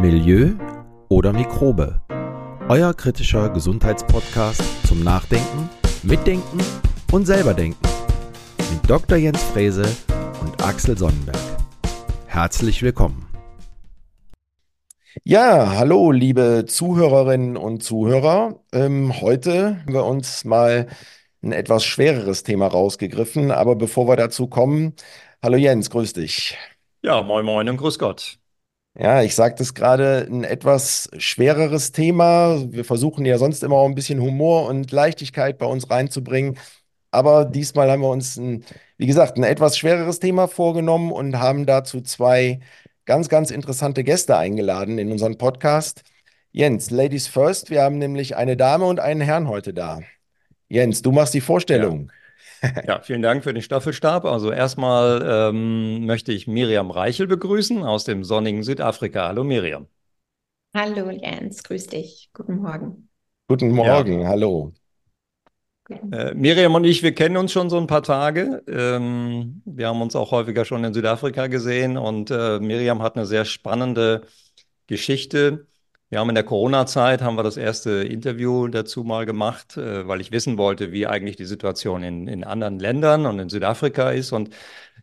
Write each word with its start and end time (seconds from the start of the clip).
Milieu 0.00 0.52
oder 1.10 1.30
Mikrobe. 1.34 2.00
Euer 2.70 2.94
kritischer 2.94 3.50
Gesundheitspodcast 3.50 4.62
zum 4.86 5.04
Nachdenken, 5.04 5.68
Mitdenken 6.02 6.58
und 7.12 7.26
selberdenken. 7.26 7.86
Mit 8.72 8.88
Dr. 8.88 9.18
Jens 9.18 9.42
Frese 9.42 9.84
und 10.40 10.64
Axel 10.64 10.96
Sonnenberg. 10.96 11.36
Herzlich 12.24 12.82
willkommen. 12.82 13.26
Ja, 15.22 15.74
hallo, 15.76 16.12
liebe 16.12 16.64
Zuhörerinnen 16.66 17.58
und 17.58 17.82
Zuhörer. 17.82 18.58
Ähm, 18.72 19.20
heute 19.20 19.80
haben 19.80 19.92
wir 19.92 20.06
uns 20.06 20.46
mal 20.46 20.86
ein 21.42 21.52
etwas 21.52 21.84
schwereres 21.84 22.42
Thema 22.42 22.68
rausgegriffen, 22.68 23.50
aber 23.50 23.76
bevor 23.76 24.08
wir 24.08 24.16
dazu 24.16 24.46
kommen, 24.46 24.94
hallo 25.42 25.58
Jens, 25.58 25.90
grüß 25.90 26.14
dich. 26.14 26.56
Ja, 27.02 27.20
moin 27.20 27.44
moin 27.44 27.68
und 27.68 27.76
grüß 27.76 27.98
Gott. 27.98 28.39
Ja, 29.02 29.22
ich 29.22 29.34
sagte 29.34 29.62
es 29.62 29.72
gerade, 29.72 30.26
ein 30.30 30.44
etwas 30.44 31.08
schwereres 31.16 31.90
Thema. 31.90 32.70
Wir 32.70 32.84
versuchen 32.84 33.24
ja 33.24 33.38
sonst 33.38 33.62
immer 33.62 33.76
auch 33.76 33.86
ein 33.86 33.94
bisschen 33.94 34.20
Humor 34.20 34.66
und 34.68 34.92
Leichtigkeit 34.92 35.56
bei 35.56 35.64
uns 35.64 35.88
reinzubringen. 35.88 36.58
Aber 37.10 37.46
diesmal 37.46 37.90
haben 37.90 38.02
wir 38.02 38.10
uns, 38.10 38.36
ein, 38.36 38.62
wie 38.98 39.06
gesagt, 39.06 39.38
ein 39.38 39.42
etwas 39.42 39.78
schwereres 39.78 40.20
Thema 40.20 40.48
vorgenommen 40.48 41.12
und 41.12 41.38
haben 41.38 41.64
dazu 41.64 42.02
zwei 42.02 42.60
ganz, 43.06 43.30
ganz 43.30 43.50
interessante 43.50 44.04
Gäste 44.04 44.36
eingeladen 44.36 44.98
in 44.98 45.10
unseren 45.10 45.38
Podcast. 45.38 46.02
Jens, 46.52 46.90
Ladies 46.90 47.26
First, 47.26 47.70
wir 47.70 47.80
haben 47.82 47.96
nämlich 47.96 48.36
eine 48.36 48.58
Dame 48.58 48.84
und 48.84 49.00
einen 49.00 49.22
Herrn 49.22 49.48
heute 49.48 49.72
da. 49.72 50.00
Jens, 50.68 51.00
du 51.00 51.10
machst 51.10 51.32
die 51.32 51.40
Vorstellung. 51.40 52.08
Ja, 52.08 52.19
vielen 53.02 53.22
Dank 53.22 53.44
für 53.44 53.52
den 53.52 53.62
Staffelstab. 53.62 54.24
Also 54.24 54.52
erstmal 54.52 55.50
ähm, 55.50 56.06
möchte 56.06 56.32
ich 56.32 56.46
Miriam 56.46 56.90
Reichel 56.90 57.26
begrüßen 57.26 57.82
aus 57.82 58.04
dem 58.04 58.24
sonnigen 58.24 58.62
Südafrika. 58.62 59.28
Hallo 59.28 59.44
Miriam. 59.44 59.86
Hallo 60.74 61.10
Jens, 61.10 61.62
grüß 61.62 61.86
dich. 61.88 62.30
Guten 62.32 62.56
Morgen. 62.56 63.08
Guten 63.48 63.70
Morgen, 63.70 64.26
hallo. 64.26 64.72
Äh, 66.12 66.34
Miriam 66.34 66.74
und 66.76 66.84
ich, 66.84 67.02
wir 67.02 67.14
kennen 67.14 67.36
uns 67.36 67.50
schon 67.50 67.68
so 67.68 67.78
ein 67.78 67.88
paar 67.88 68.02
Tage. 68.02 68.62
Ähm, 68.68 69.62
wir 69.64 69.88
haben 69.88 70.00
uns 70.00 70.14
auch 70.14 70.30
häufiger 70.30 70.64
schon 70.64 70.84
in 70.84 70.94
Südafrika 70.94 71.48
gesehen 71.48 71.96
und 71.96 72.30
äh, 72.30 72.60
Miriam 72.60 73.02
hat 73.02 73.16
eine 73.16 73.26
sehr 73.26 73.44
spannende 73.44 74.22
Geschichte. 74.86 75.66
Wir 76.10 76.18
haben 76.18 76.28
in 76.28 76.34
der 76.34 76.44
Corona-Zeit 76.44 77.22
haben 77.22 77.36
wir 77.36 77.44
das 77.44 77.56
erste 77.56 77.90
Interview 78.02 78.66
dazu 78.68 79.04
mal 79.04 79.26
gemacht, 79.26 79.76
äh, 79.76 80.08
weil 80.08 80.20
ich 80.20 80.32
wissen 80.32 80.58
wollte, 80.58 80.90
wie 80.92 81.06
eigentlich 81.06 81.36
die 81.36 81.44
Situation 81.44 82.02
in, 82.02 82.26
in 82.26 82.42
anderen 82.44 82.80
Ländern 82.80 83.26
und 83.26 83.38
in 83.38 83.48
Südafrika 83.48 84.10
ist. 84.10 84.32
Und 84.32 84.50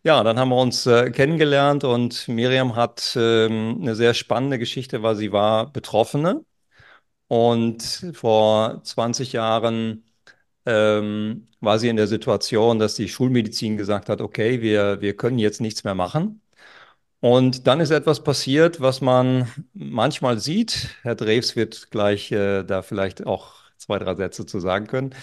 ja, 0.03 0.23
dann 0.23 0.39
haben 0.39 0.49
wir 0.49 0.57
uns 0.61 0.85
äh, 0.85 1.11
kennengelernt 1.11 1.83
und 1.85 2.27
Miriam 2.27 2.75
hat 2.75 3.13
ähm, 3.17 3.79
eine 3.81 3.95
sehr 3.95 4.13
spannende 4.13 4.59
Geschichte, 4.59 5.03
weil 5.03 5.15
sie 5.15 5.31
war 5.31 5.71
Betroffene 5.71 6.43
und 7.27 8.11
vor 8.13 8.83
20 8.83 9.33
Jahren 9.33 10.05
ähm, 10.65 11.47
war 11.61 11.79
sie 11.79 11.89
in 11.89 11.97
der 11.97 12.07
Situation, 12.07 12.79
dass 12.79 12.95
die 12.95 13.09
Schulmedizin 13.09 13.77
gesagt 13.77 14.09
hat, 14.09 14.21
okay, 14.21 14.61
wir, 14.61 15.01
wir 15.01 15.15
können 15.17 15.39
jetzt 15.39 15.61
nichts 15.61 15.83
mehr 15.83 15.95
machen. 15.95 16.41
Und 17.19 17.65
dann 17.67 17.79
ist 17.79 17.89
etwas 17.91 18.23
passiert, 18.23 18.79
was 18.79 19.01
man 19.01 19.47
manchmal 19.73 20.39
sieht. 20.39 20.89
Herr 21.01 21.15
Drews 21.15 21.55
wird 21.55 21.89
gleich 21.91 22.31
äh, 22.31 22.63
da 22.63 22.81
vielleicht 22.83 23.25
auch 23.25 23.55
zwei, 23.77 23.97
drei 23.99 24.15
Sätze 24.15 24.45
zu 24.45 24.59
sagen 24.59 24.87
können. 24.87 25.15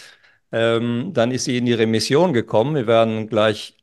Ähm, 0.52 1.12
dann 1.14 1.30
ist 1.32 1.44
sie 1.44 1.58
in 1.58 1.66
die 1.66 1.72
Remission 1.74 2.32
gekommen. 2.32 2.74
Wir 2.76 2.86
werden 2.86 3.28
gleich 3.28 3.76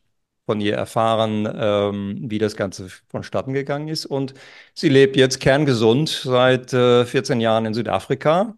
von 0.46 0.62
ihr 0.62 0.76
erfahren, 0.76 1.48
ähm, 1.54 2.18
wie 2.30 2.40
das 2.40 2.56
Ganze 2.56 2.90
vonstatten 3.10 3.54
gegangen 3.54 3.88
ist. 3.88 4.06
Und 4.06 4.34
sie 4.74 4.90
lebt 4.90 5.16
jetzt 5.18 5.40
kerngesund 5.40 6.10
seit 6.10 6.74
äh, 6.74 7.06
14 7.06 7.42
Jahren 7.42 7.66
in 7.66 7.74
Südafrika 7.74 8.58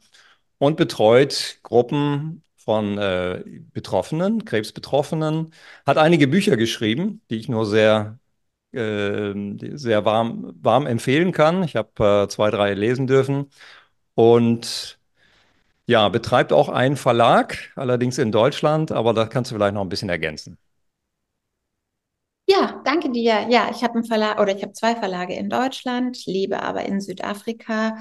und 0.57 0.77
betreut 0.77 1.59
Gruppen 1.63 2.43
von 2.57 2.97
äh, 2.97 3.43
Betroffenen, 3.73 4.45
Krebsbetroffenen, 4.45 5.53
hat 5.85 5.97
einige 5.97 6.27
Bücher 6.27 6.57
geschrieben, 6.57 7.21
die 7.29 7.37
ich 7.37 7.49
nur 7.49 7.65
sehr 7.65 8.19
äh, 8.73 9.77
sehr 9.77 10.05
warm, 10.05 10.53
warm 10.61 10.87
empfehlen 10.87 11.31
kann. 11.31 11.63
Ich 11.63 11.75
habe 11.75 12.23
äh, 12.25 12.27
zwei, 12.29 12.51
drei 12.51 12.73
lesen 12.73 13.07
dürfen. 13.07 13.49
Und 14.15 14.99
ja, 15.87 16.09
betreibt 16.09 16.53
auch 16.53 16.69
einen 16.69 16.97
Verlag, 16.97 17.57
allerdings 17.75 18.17
in 18.17 18.31
Deutschland, 18.31 18.91
aber 18.91 19.13
da 19.13 19.25
kannst 19.25 19.51
du 19.51 19.55
vielleicht 19.55 19.73
noch 19.73 19.81
ein 19.81 19.89
bisschen 19.89 20.09
ergänzen. 20.09 20.57
Ja, 22.45 22.81
danke 22.85 23.09
dir. 23.11 23.47
Ja, 23.49 23.69
ich 23.71 23.83
habe 23.83 23.95
einen 23.95 24.03
Verlag 24.05 24.39
oder 24.39 24.55
ich 24.55 24.63
habe 24.63 24.73
zwei 24.73 24.95
Verlage 24.95 25.33
in 25.33 25.49
Deutschland, 25.49 26.25
lebe 26.25 26.61
aber 26.61 26.83
in 26.85 26.99
Südafrika. 26.99 27.97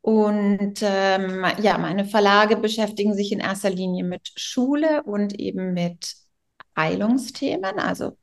Und 0.00 0.80
ähm, 0.82 1.46
ja, 1.62 1.78
meine 1.78 2.04
Verlage 2.04 2.56
beschäftigen 2.56 3.14
sich 3.14 3.32
in 3.32 3.40
erster 3.40 3.70
Linie 3.70 4.04
mit 4.04 4.32
Schule 4.36 5.02
und 5.04 5.38
eben 5.40 5.72
mit 5.72 6.14
Heilungsthemen, 6.76 7.78
also 7.78 8.16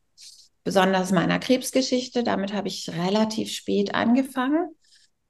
besonders 0.64 1.12
meiner 1.12 1.40
Krebsgeschichte. 1.40 2.24
Damit 2.24 2.54
habe 2.54 2.68
ich 2.68 2.90
relativ 2.90 3.52
spät 3.52 3.96
angefangen. 3.96 4.70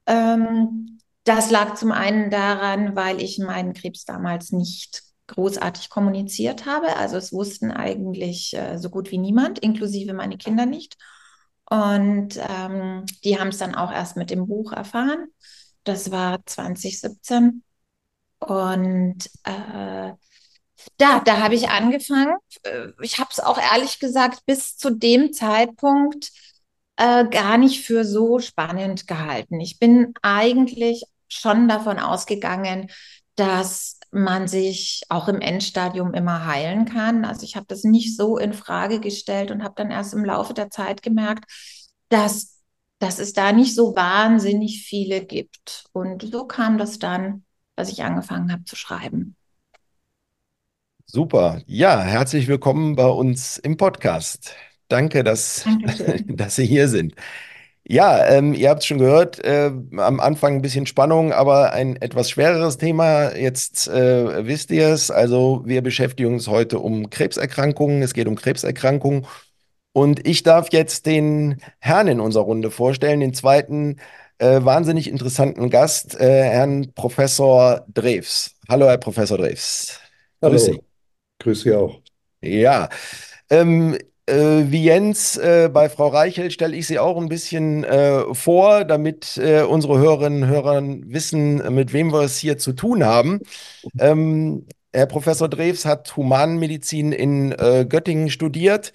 Ähm, 0.06 1.00
das 1.24 1.52
lag 1.52 1.76
zum 1.76 1.92
einen 1.92 2.30
daran, 2.30 2.96
weil 2.96 3.22
ich 3.22 3.38
meinen 3.40 3.74
Krebs 3.74 4.06
damals 4.06 4.52
nicht 4.52 5.04
großartig 5.28 5.90
kommuniziert 5.90 6.66
habe. 6.66 6.96
Also 6.98 7.18
es 7.18 7.32
wussten 7.32 7.72
eigentlich 7.72 8.56
äh, 8.56 8.78
so 8.78 8.90
gut 8.90 9.12
wie 9.12 9.18
niemand, 9.18 9.60
inklusive 9.60 10.14
meine 10.14 10.38
Kinder 10.38 10.66
nicht. 10.66 10.98
Und 11.70 12.38
ähm, 12.38 13.06
die 13.24 13.40
haben 13.40 13.48
es 13.48 13.58
dann 13.58 13.76
auch 13.76 13.92
erst 13.92 14.18
mit 14.18 14.30
dem 14.30 14.48
Buch 14.48 14.74
erfahren. 14.74 15.28
Das 15.84 16.12
war 16.12 16.46
2017. 16.46 17.64
Und 18.40 19.30
äh, 19.44 20.12
da, 20.98 21.20
da 21.20 21.40
habe 21.40 21.56
ich 21.56 21.70
angefangen. 21.70 22.36
Äh, 22.64 22.90
ich 23.02 23.20
habe 23.20 23.30
es 23.32 23.40
auch 23.40 23.58
ehrlich 23.58 24.00
gesagt 24.00 24.46
bis 24.46 24.78
zu 24.78 24.92
dem 24.92 25.34
Zeitpunkt 25.34 26.32
äh, 26.98 27.28
gar 27.28 27.58
nicht 27.58 27.86
für 27.86 28.06
so 28.06 28.40
spannend 28.40 29.08
gehalten. 29.08 29.60
Ich 29.60 29.80
bin 29.80 30.14
eigentlich 30.22 31.04
schon 31.28 31.68
davon 31.68 32.00
ausgegangen, 32.00 32.90
dass 33.36 34.00
man 34.12 34.48
sich 34.48 35.04
auch 35.10 35.28
im 35.30 35.40
Endstadium 35.40 36.14
immer 36.14 36.46
heilen 36.46 36.86
kann. 36.86 37.24
Also 37.26 37.44
ich 37.44 37.56
habe 37.56 37.66
das 37.68 37.84
nicht 37.84 38.16
so 38.18 38.38
in 38.38 38.54
Frage 38.54 39.00
gestellt 39.00 39.52
und 39.52 39.64
habe 39.64 39.74
dann 39.78 39.90
erst 39.90 40.14
im 40.14 40.26
Laufe 40.26 40.54
der 40.54 40.70
Zeit 40.70 41.02
gemerkt, 41.02 41.50
dass, 42.10 42.60
dass 43.00 43.20
es 43.20 43.34
da 43.34 43.54
nicht 43.54 43.74
so 43.74 43.96
wahnsinnig 43.96 44.84
viele 44.86 45.26
gibt. 45.26 45.86
Und 45.94 46.24
so 46.32 46.46
kam 46.46 46.78
das 46.78 47.00
dann, 47.00 47.46
dass 47.76 47.90
ich 47.90 48.04
angefangen 48.04 48.52
habe 48.52 48.66
zu 48.66 48.76
schreiben. 48.76 49.38
Super. 51.14 51.62
Ja, 51.66 52.02
herzlich 52.02 52.48
willkommen 52.48 52.96
bei 52.96 53.06
uns 53.06 53.58
im 53.58 53.76
Podcast. 53.76 54.56
Danke, 54.88 55.26
dass, 55.26 55.66
dass 56.26 56.56
Sie 56.56 56.66
hier 56.66 56.88
sind. 56.88 57.16
Ja, 57.84 58.26
ähm, 58.30 58.54
ihr 58.54 58.70
habt 58.70 58.80
es 58.80 58.86
schon 58.86 59.00
gehört, 59.00 59.44
äh, 59.44 59.74
am 59.98 60.22
Anfang 60.22 60.56
ein 60.56 60.62
bisschen 60.62 60.86
Spannung, 60.86 61.34
aber 61.34 61.74
ein 61.74 61.98
etwas 61.98 62.30
schwereres 62.30 62.78
Thema. 62.78 63.36
Jetzt 63.36 63.90
äh, 63.90 64.48
wisst 64.48 64.72
ihr 64.72 64.88
es. 64.88 65.12
Also 65.12 65.64
wir 65.66 65.82
beschäftigen 65.82 66.34
uns 66.34 66.48
heute 66.48 66.80
um 66.80 67.10
Krebserkrankungen. 67.10 68.02
Es 68.02 68.14
geht 68.14 68.28
um 68.28 68.36
Krebserkrankungen. 68.36 69.26
Und 69.92 70.26
ich 70.26 70.44
darf 70.44 70.72
jetzt 70.72 71.08
den 71.08 71.58
Herrn 71.80 72.08
in 72.08 72.22
unserer 72.22 72.44
Runde 72.46 72.72
vorstellen, 72.72 73.20
den 73.20 73.34
zweiten 73.34 73.98
äh, 74.38 74.64
wahnsinnig 74.64 75.10
interessanten 75.10 75.70
Gast, 75.70 76.18
äh, 76.18 76.44
Herrn 76.44 76.94
Professor 76.96 77.86
Drews. 77.90 78.52
Hallo, 78.70 78.88
Herr 78.88 78.98
Professor 78.98 79.38
Drews. 79.38 80.00
Hallo. 80.42 80.54
Grüß 80.54 80.66
Sie. 80.68 80.91
Grüß 81.42 81.62
Sie 81.62 81.74
auch. 81.74 82.02
Ja, 82.42 82.90
ähm, 83.50 83.98
äh, 84.28 84.36
wie 84.68 84.84
Jens, 84.86 85.38
äh, 85.38 85.70
bei 85.74 85.90
Frau 85.90 86.08
Reichel 86.08 86.52
stelle 86.52 86.76
ich 86.76 86.88
sie 86.88 87.00
auch 87.00 87.18
ein 87.18 87.30
bisschen 87.30 87.84
äh, 87.84 88.34
vor, 88.34 88.86
damit 88.86 89.38
äh, 89.38 89.64
unsere 89.64 89.98
Hörerinnen 89.98 90.44
und 90.44 90.50
Hörer 90.50 90.82
wissen, 90.84 91.74
mit 91.74 91.94
wem 91.94 92.14
wir 92.14 92.22
es 92.22 92.38
hier 92.38 92.58
zu 92.58 92.74
tun 92.74 93.04
haben. 93.04 93.42
Ähm, 94.00 94.68
Herr 94.94 95.08
Professor 95.08 95.50
Drews 95.50 95.86
hat 95.86 96.16
Humanmedizin 96.18 97.12
in 97.12 97.54
äh, 97.54 97.86
Göttingen 97.88 98.30
studiert 98.30 98.94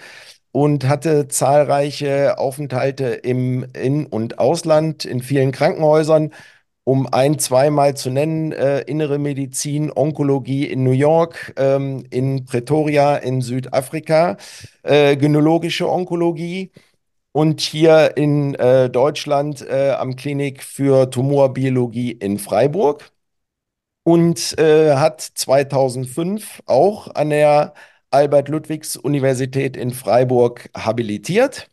und 0.52 0.88
hatte 0.88 1.28
zahlreiche 1.28 2.38
Aufenthalte 2.38 3.06
im 3.08 3.64
In- 3.74 4.06
und 4.06 4.38
Ausland 4.38 5.04
in 5.04 5.22
vielen 5.22 5.52
Krankenhäusern 5.52 6.32
um 6.88 7.08
ein, 7.12 7.38
zweimal 7.40 7.96
zu 7.96 8.10
nennen, 8.10 8.52
äh, 8.52 8.82
innere 8.82 9.18
Medizin, 9.18 9.90
Onkologie 9.92 10.66
in 10.66 10.84
New 10.84 10.92
York, 10.92 11.52
ähm, 11.56 12.04
in 12.10 12.44
Pretoria 12.44 13.16
in 13.16 13.40
Südafrika, 13.42 14.36
äh, 14.84 15.16
gynäologische 15.16 15.90
Onkologie 15.90 16.70
und 17.32 17.60
hier 17.60 18.16
in 18.16 18.54
äh, 18.54 18.88
Deutschland 18.88 19.62
äh, 19.68 19.90
am 19.98 20.14
Klinik 20.14 20.62
für 20.62 21.10
Tumorbiologie 21.10 22.12
in 22.12 22.38
Freiburg 22.38 23.10
und 24.04 24.56
äh, 24.58 24.94
hat 24.94 25.20
2005 25.20 26.62
auch 26.66 27.14
an 27.16 27.30
der 27.30 27.74
Albert-Ludwigs-Universität 28.12 29.76
in 29.76 29.90
Freiburg 29.90 30.70
habilitiert 30.76 31.68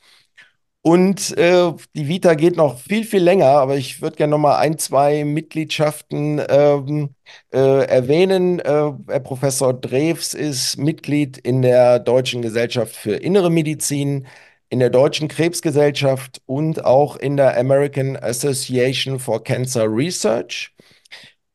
Und 0.86 1.38
äh, 1.38 1.72
die 1.96 2.10
Vita 2.10 2.34
geht 2.34 2.58
noch 2.58 2.78
viel, 2.78 3.06
viel 3.06 3.24
länger, 3.24 3.46
aber 3.48 3.78
ich 3.78 4.02
würde 4.02 4.18
gerne 4.18 4.32
noch 4.32 4.38
mal 4.38 4.58
ein, 4.58 4.78
zwei 4.78 5.24
Mitgliedschaften 5.24 6.42
ähm, 6.50 7.16
äh, 7.54 7.86
erwähnen. 7.86 8.60
Äh, 8.60 8.92
Herr 9.08 9.20
Professor 9.22 9.74
Drews 9.74 10.34
ist 10.34 10.78
Mitglied 10.78 11.38
in 11.38 11.62
der 11.62 12.00
Deutschen 12.00 12.42
Gesellschaft 12.42 12.94
für 12.98 13.16
Innere 13.16 13.50
Medizin, 13.50 14.28
in 14.70 14.80
der 14.80 14.90
Deutschen 14.90 15.30
Krebsgesellschaft 15.30 16.42
und 16.48 16.84
auch 16.84 17.16
in 17.16 17.38
der 17.38 17.58
American 17.58 18.18
Association 18.18 19.20
for 19.20 19.42
Cancer 19.42 19.86
Research. 19.88 20.74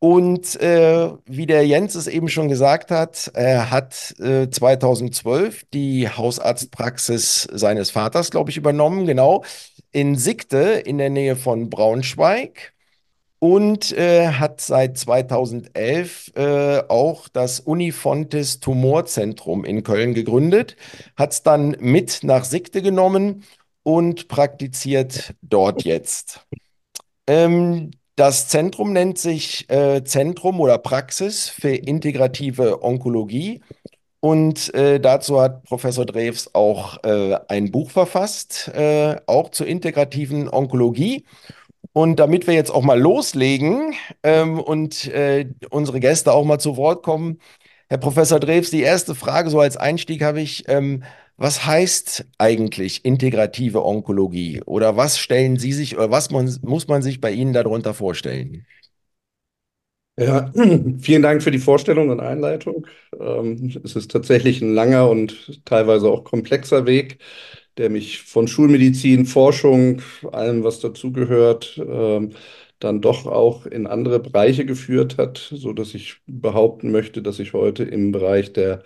Und 0.01 0.55
äh, 0.61 1.11
wie 1.27 1.47
der 1.47 1.67
Jens 1.67 1.97
es 1.97 2.07
eben 2.07 2.29
schon 2.29 2.49
gesagt 2.49 2.93
hat, 2.93 3.33
er 3.35 3.71
hat 3.71 4.15
äh, 4.21 4.49
2012 4.49 5.65
die 5.75 6.09
Hausarztpraxis 6.09 7.49
seines 7.53 7.91
Vaters, 7.91 8.31
glaube 8.31 8.51
ich, 8.51 8.57
übernommen, 8.57 9.07
genau, 9.07 9.45
in 9.91 10.15
Sigte 10.17 10.59
in 10.59 10.99
der 10.99 11.11
Nähe 11.11 11.35
von 11.35 11.69
Braunschweig 11.69 12.75
und 13.41 13.93
äh, 13.93 14.29
hat 14.29 14.61
seit 14.61 14.99
2011 14.99 16.33
äh, 16.37 16.83
auch 16.89 17.29
das 17.29 17.61
Unifontes 17.61 18.61
Tumorzentrum 18.61 19.65
in 19.65 19.83
Köln 19.83 20.15
gegründet, 20.15 20.77
hat 21.17 21.33
es 21.33 21.43
dann 21.43 21.77
mit 21.81 22.21
nach 22.23 22.45
Sigte 22.45 22.83
genommen 22.83 23.45
und 23.83 24.29
praktiziert 24.29 25.35
dort 25.43 25.83
jetzt. 25.85 26.47
Ähm, 27.27 27.91
das 28.19 28.49
Zentrum 28.49 28.93
nennt 28.93 29.19
sich 29.19 29.71
äh, 29.71 30.03
Zentrum 30.05 30.61
oder 30.61 30.79
Praxis 30.79 31.49
für 31.49 31.71
integrative 31.71 32.83
Onkologie. 32.83 33.63
Und 34.21 34.75
äh, 34.75 34.99
dazu 34.99 35.41
hat 35.41 35.63
Professor 35.63 36.05
Drews 36.05 36.53
auch 36.53 37.03
äh, 37.05 37.39
ein 37.49 37.71
Buch 37.71 37.91
verfasst, 37.91 38.69
äh, 38.75 39.17
auch 39.27 39.51
zur 39.51 39.69
integrativen 39.69 40.49
Onkologie. 40.49 41.25
Und 41.93 42.19
damit 42.19 42.49
wir 42.49 42.55
jetzt 42.55 42.71
auch 42.73 42.83
mal 42.83 42.99
loslegen 42.99 43.95
ähm, 44.25 44.59
und 44.59 45.07
äh, 45.07 45.49
unsere 45.71 46.01
Gäste 46.01 46.33
auch 46.33 46.45
mal 46.45 46.59
zu 46.59 46.77
Wort 46.77 47.05
kommen, 47.05 47.39
Herr 47.89 47.99
Professor 47.99 48.41
Drews, 48.41 48.71
die 48.71 48.83
erste 48.83 49.15
Frage 49.15 49.51
so 49.51 49.61
als 49.61 49.77
Einstieg 49.77 50.23
habe 50.23 50.41
ich, 50.41 50.69
ähm, 50.69 51.05
was 51.39 51.65
heißt 51.67 52.27
eigentlich 52.39 53.05
integrative 53.07 53.85
Onkologie? 53.85 54.63
Oder 54.67 54.97
was 54.99 55.19
stellen 55.19 55.59
Sie 55.59 55.73
sich 55.73 55.97
oder 55.97 56.11
was 56.11 56.31
man, 56.31 56.55
muss 56.63 56.89
man 56.89 57.03
sich 57.03 57.21
bei 57.21 57.33
Ihnen 57.33 57.55
darunter 57.55 57.95
vorstellen? 57.95 58.67
Ja, 60.17 60.51
vielen 61.01 61.23
Dank 61.23 61.43
für 61.43 61.51
die 61.53 61.59
Vorstellung 61.61 62.09
und 62.11 62.21
Einleitung. 62.21 62.87
Ähm, 63.21 63.73
es 63.85 63.95
ist 63.95 64.11
tatsächlich 64.11 64.61
ein 64.61 64.75
langer 64.75 65.09
und 65.09 65.65
teilweise 65.65 66.09
auch 66.11 66.25
komplexer 66.25 66.87
Weg, 66.87 67.19
der 67.77 67.89
mich 67.91 68.23
von 68.23 68.49
Schulmedizin, 68.49 69.27
Forschung, 69.27 70.03
allem, 70.33 70.65
was 70.65 70.81
dazugehört, 70.81 71.79
ähm, 71.87 72.33
dann 72.81 73.01
doch 73.01 73.27
auch 73.27 73.67
in 73.67 73.87
andere 73.87 74.19
Bereiche 74.21 74.67
geführt 74.67 75.19
hat, 75.19 75.39
so 75.55 75.73
dass 75.73 75.95
ich 75.95 76.17
behaupten 76.27 76.91
möchte, 76.91 77.23
dass 77.23 77.39
ich 77.39 77.53
heute 77.53 77.85
im 77.85 78.11
Bereich 78.13 78.53
der 78.53 78.83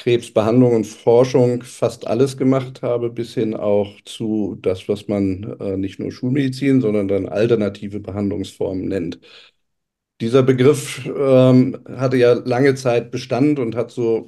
Krebsbehandlung 0.00 0.74
und 0.76 0.84
Forschung 0.86 1.62
fast 1.62 2.06
alles 2.06 2.36
gemacht 2.36 2.82
habe, 2.82 3.10
bis 3.10 3.34
hin 3.34 3.54
auch 3.54 4.00
zu 4.04 4.58
das, 4.62 4.88
was 4.88 5.08
man 5.08 5.56
äh, 5.60 5.76
nicht 5.76 5.98
nur 6.00 6.10
Schulmedizin, 6.12 6.80
sondern 6.80 7.08
dann 7.08 7.28
alternative 7.28 8.00
Behandlungsformen 8.00 8.86
nennt. 8.88 9.20
Dieser 10.20 10.42
Begriff 10.42 11.06
ähm, 11.16 11.78
hatte 11.96 12.18
ja 12.18 12.34
lange 12.34 12.74
Zeit 12.74 13.10
Bestand 13.10 13.58
und 13.58 13.74
hat 13.74 13.90
so 13.90 14.26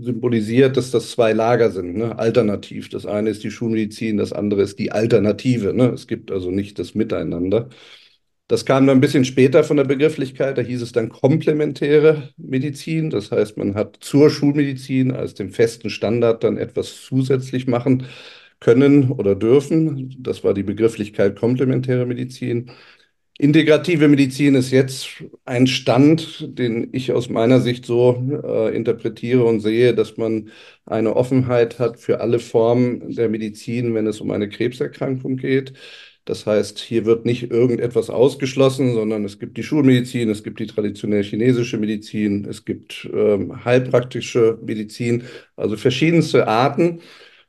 symbolisiert, 0.00 0.76
dass 0.76 0.90
das 0.90 1.12
zwei 1.12 1.32
Lager 1.32 1.70
sind, 1.70 1.96
ne? 1.96 2.18
alternativ. 2.18 2.90
Das 2.90 3.06
eine 3.06 3.30
ist 3.30 3.42
die 3.42 3.50
Schulmedizin, 3.50 4.18
das 4.18 4.34
andere 4.34 4.60
ist 4.62 4.78
die 4.78 4.92
Alternative. 4.92 5.72
Ne? 5.72 5.88
Es 5.94 6.06
gibt 6.06 6.30
also 6.30 6.50
nicht 6.50 6.78
das 6.78 6.94
Miteinander. 6.94 7.70
Das 8.50 8.64
kam 8.66 8.84
dann 8.88 8.96
ein 8.98 9.00
bisschen 9.00 9.24
später 9.24 9.62
von 9.62 9.76
der 9.76 9.84
Begrifflichkeit, 9.84 10.58
da 10.58 10.62
hieß 10.62 10.82
es 10.82 10.90
dann 10.90 11.08
komplementäre 11.08 12.30
Medizin. 12.36 13.08
Das 13.08 13.30
heißt, 13.30 13.56
man 13.56 13.76
hat 13.76 13.98
zur 14.00 14.28
Schulmedizin 14.28 15.12
als 15.12 15.34
dem 15.34 15.50
festen 15.52 15.88
Standard 15.88 16.42
dann 16.42 16.56
etwas 16.58 17.00
zusätzlich 17.00 17.68
machen 17.68 18.06
können 18.58 19.12
oder 19.12 19.36
dürfen. 19.36 20.16
Das 20.18 20.42
war 20.42 20.52
die 20.52 20.64
Begrifflichkeit 20.64 21.36
komplementäre 21.38 22.06
Medizin. 22.06 22.72
Integrative 23.38 24.08
Medizin 24.08 24.56
ist 24.56 24.72
jetzt 24.72 25.08
ein 25.44 25.68
Stand, 25.68 26.58
den 26.58 26.88
ich 26.92 27.12
aus 27.12 27.28
meiner 27.30 27.60
Sicht 27.60 27.86
so 27.86 28.16
äh, 28.44 28.74
interpretiere 28.76 29.44
und 29.44 29.60
sehe, 29.60 29.94
dass 29.94 30.16
man 30.16 30.50
eine 30.86 31.14
Offenheit 31.14 31.78
hat 31.78 32.00
für 32.00 32.20
alle 32.20 32.40
Formen 32.40 33.14
der 33.14 33.28
Medizin, 33.28 33.94
wenn 33.94 34.08
es 34.08 34.20
um 34.20 34.32
eine 34.32 34.48
Krebserkrankung 34.48 35.36
geht 35.36 35.72
das 36.24 36.46
heißt, 36.46 36.78
hier 36.78 37.06
wird 37.06 37.24
nicht 37.24 37.50
irgendetwas 37.50 38.10
ausgeschlossen, 38.10 38.94
sondern 38.94 39.24
es 39.24 39.38
gibt 39.38 39.56
die 39.56 39.62
Schulmedizin, 39.62 40.28
es 40.28 40.42
gibt 40.44 40.60
die 40.60 40.66
traditionell 40.66 41.24
chinesische 41.24 41.78
Medizin, 41.78 42.46
es 42.48 42.64
gibt 42.64 43.08
ähm, 43.12 43.64
heilpraktische 43.64 44.58
Medizin, 44.62 45.24
also 45.56 45.76
verschiedenste 45.76 46.46
Arten 46.46 47.00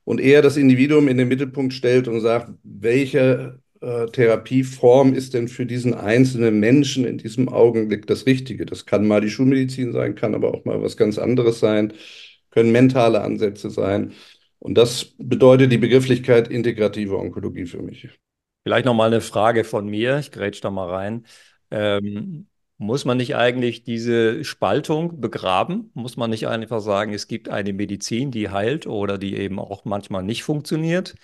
und 0.03 0.19
eher 0.19 0.41
das 0.41 0.57
Individuum 0.57 1.07
in 1.07 1.17
den 1.17 1.27
Mittelpunkt 1.27 1.73
stellt 1.73 2.07
und 2.07 2.21
sagt, 2.21 2.51
welche 2.63 3.59
äh, 3.81 4.05
Therapieform 4.07 5.13
ist 5.13 5.33
denn 5.33 5.47
für 5.47 5.65
diesen 5.65 5.93
einzelnen 5.93 6.59
Menschen 6.59 7.05
in 7.05 7.17
diesem 7.17 7.49
Augenblick 7.49 8.07
das 8.07 8.25
Richtige? 8.25 8.65
Das 8.65 8.85
kann 8.85 9.07
mal 9.07 9.21
die 9.21 9.29
Schulmedizin 9.29 9.91
sein, 9.91 10.15
kann 10.15 10.33
aber 10.33 10.53
auch 10.53 10.65
mal 10.65 10.81
was 10.81 10.97
ganz 10.97 11.17
anderes 11.17 11.59
sein, 11.59 11.93
können 12.51 12.71
mentale 12.71 13.21
Ansätze 13.21 13.69
sein. 13.69 14.13
Und 14.59 14.75
das 14.75 15.05
bedeutet 15.17 15.71
die 15.71 15.77
Begrifflichkeit 15.77 16.47
integrative 16.47 17.17
Onkologie 17.17 17.65
für 17.65 17.81
mich. 17.81 18.07
Vielleicht 18.63 18.85
noch 18.85 18.93
mal 18.93 19.07
eine 19.07 19.21
Frage 19.21 19.63
von 19.63 19.87
mir. 19.87 20.19
Ich 20.19 20.31
grätsch 20.31 20.61
da 20.61 20.69
mal 20.69 20.89
rein. 20.89 21.25
Ähm, 21.71 22.47
muss 22.77 23.05
man 23.05 23.17
nicht 23.17 23.35
eigentlich 23.35 23.83
diese 23.83 24.43
Spaltung 24.43 25.19
begraben? 25.19 25.89
Muss 25.93 26.15
man 26.17 26.29
nicht 26.29 26.47
einfach 26.47 26.79
sagen, 26.81 27.13
es 27.13 27.27
gibt 27.27 27.49
eine 27.49 27.73
Medizin, 27.73 28.31
die 28.31 28.49
heilt 28.49 28.85
oder 28.87 29.17
die 29.17 29.35
eben 29.37 29.59
auch 29.59 29.85
manchmal 29.85 30.23
nicht 30.23 30.43
funktioniert 30.43 31.15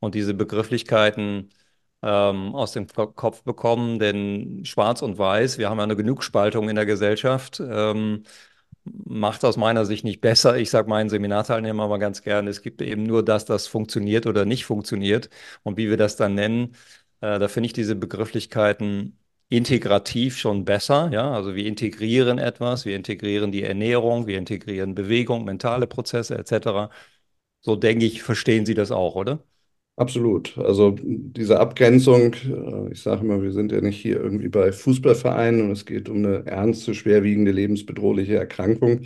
und 0.00 0.14
diese 0.14 0.34
Begrifflichkeiten 0.34 1.50
ähm, 2.02 2.54
aus 2.54 2.72
dem 2.72 2.86
Kopf 2.88 3.42
bekommen? 3.42 3.98
Denn 3.98 4.64
Schwarz 4.64 5.00
und 5.02 5.18
Weiß, 5.18 5.56
wir 5.58 5.70
haben 5.70 5.78
ja 5.78 5.84
eine 5.84 5.96
Genugspaltung 5.96 6.68
in 6.68 6.76
der 6.76 6.86
Gesellschaft. 6.86 7.60
Ähm, 7.60 8.24
macht 8.84 9.44
aus 9.44 9.56
meiner 9.56 9.84
Sicht 9.84 10.04
nicht 10.04 10.20
besser. 10.20 10.56
Ich 10.56 10.70
sage 10.70 10.88
meinen 10.88 11.10
Seminarteilnehmern 11.10 11.88
mal 11.88 11.98
ganz 11.98 12.22
gerne, 12.22 12.50
es 12.50 12.62
gibt 12.62 12.82
eben 12.82 13.04
nur 13.04 13.24
das, 13.24 13.44
das 13.44 13.66
funktioniert 13.66 14.26
oder 14.26 14.44
nicht 14.44 14.64
funktioniert. 14.64 15.30
Und 15.62 15.76
wie 15.76 15.88
wir 15.90 15.96
das 15.96 16.16
dann 16.16 16.34
nennen, 16.34 16.76
äh, 17.20 17.38
da 17.38 17.48
finde 17.48 17.66
ich 17.66 17.72
diese 17.72 17.94
Begrifflichkeiten 17.96 19.18
integrativ 19.48 20.38
schon 20.38 20.64
besser. 20.64 21.10
Ja? 21.12 21.32
Also 21.32 21.54
wir 21.54 21.66
integrieren 21.66 22.38
etwas, 22.38 22.84
wir 22.84 22.96
integrieren 22.96 23.52
die 23.52 23.62
Ernährung, 23.62 24.26
wir 24.26 24.38
integrieren 24.38 24.94
Bewegung, 24.94 25.44
mentale 25.44 25.86
Prozesse 25.86 26.36
etc. 26.38 26.90
So 27.60 27.76
denke 27.76 28.06
ich, 28.06 28.22
verstehen 28.22 28.66
Sie 28.66 28.74
das 28.74 28.90
auch, 28.92 29.14
oder? 29.16 29.44
Absolut. 29.96 30.56
Also 30.58 30.96
diese 31.02 31.60
Abgrenzung, 31.60 32.32
äh, 32.34 32.92
ich 32.92 33.02
sage 33.02 33.20
immer, 33.24 33.42
wir 33.42 33.52
sind 33.52 33.72
ja 33.72 33.80
nicht 33.80 34.00
hier 34.00 34.16
irgendwie 34.20 34.48
bei 34.48 34.72
Fußballvereinen 34.72 35.62
und 35.62 35.70
es 35.72 35.84
geht 35.84 36.08
um 36.08 36.18
eine 36.18 36.46
ernste, 36.46 36.94
schwerwiegende, 36.94 37.52
lebensbedrohliche 37.52 38.36
Erkrankung. 38.36 39.02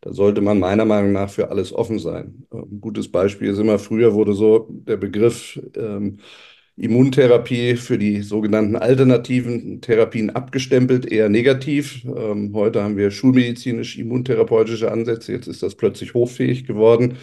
Da 0.00 0.12
sollte 0.12 0.40
man 0.40 0.58
meiner 0.58 0.84
Meinung 0.86 1.12
nach 1.12 1.30
für 1.30 1.50
alles 1.50 1.72
offen 1.72 1.98
sein. 1.98 2.46
Ein 2.50 2.58
ähm, 2.72 2.80
gutes 2.80 3.10
Beispiel 3.12 3.50
ist 3.50 3.58
immer, 3.58 3.78
früher 3.78 4.14
wurde 4.14 4.32
so 4.34 4.66
der 4.70 4.96
Begriff 4.96 5.60
ähm, 5.76 6.18
Immuntherapie 6.76 7.76
für 7.76 7.98
die 7.98 8.22
sogenannten 8.22 8.76
alternativen 8.76 9.82
Therapien 9.82 10.30
abgestempelt, 10.30 11.04
eher 11.12 11.28
negativ. 11.28 12.04
Ähm, 12.06 12.52
heute 12.54 12.82
haben 12.82 12.96
wir 12.96 13.10
schulmedizinisch 13.10 13.98
immuntherapeutische 13.98 14.90
Ansätze, 14.90 15.32
jetzt 15.32 15.46
ist 15.48 15.62
das 15.62 15.74
plötzlich 15.76 16.14
hochfähig 16.14 16.64
geworden. 16.66 17.18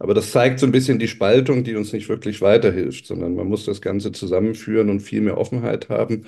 Aber 0.00 0.14
das 0.14 0.32
zeigt 0.32 0.58
so 0.60 0.66
ein 0.66 0.72
bisschen 0.72 0.98
die 0.98 1.08
Spaltung, 1.08 1.62
die 1.62 1.76
uns 1.76 1.92
nicht 1.92 2.08
wirklich 2.08 2.40
weiterhilft, 2.40 3.06
sondern 3.06 3.34
man 3.34 3.46
muss 3.46 3.66
das 3.66 3.82
Ganze 3.82 4.12
zusammenführen 4.12 4.88
und 4.88 5.00
viel 5.00 5.20
mehr 5.20 5.36
Offenheit 5.36 5.90
haben 5.90 6.24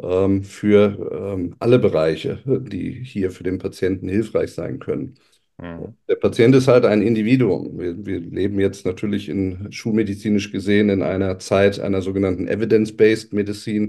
ähm, 0.00 0.44
für 0.44 1.34
ähm, 1.34 1.56
alle 1.58 1.80
Bereiche, 1.80 2.40
die 2.46 2.92
hier 2.92 3.32
für 3.32 3.42
den 3.42 3.58
Patienten 3.58 4.08
hilfreich 4.08 4.52
sein 4.52 4.78
können. 4.78 5.14
Mhm. 5.60 5.96
Der 6.08 6.14
Patient 6.14 6.54
ist 6.54 6.68
halt 6.68 6.84
ein 6.84 7.02
Individuum. 7.02 7.76
Wir, 7.76 8.06
wir, 8.06 8.20
leben 8.20 8.60
jetzt 8.60 8.86
natürlich 8.86 9.28
in 9.28 9.66
schulmedizinisch 9.72 10.52
gesehen 10.52 10.88
in 10.88 11.02
einer 11.02 11.40
Zeit 11.40 11.80
einer 11.80 12.02
sogenannten 12.02 12.46
Evidence-Based 12.46 13.32
Medicine, 13.32 13.88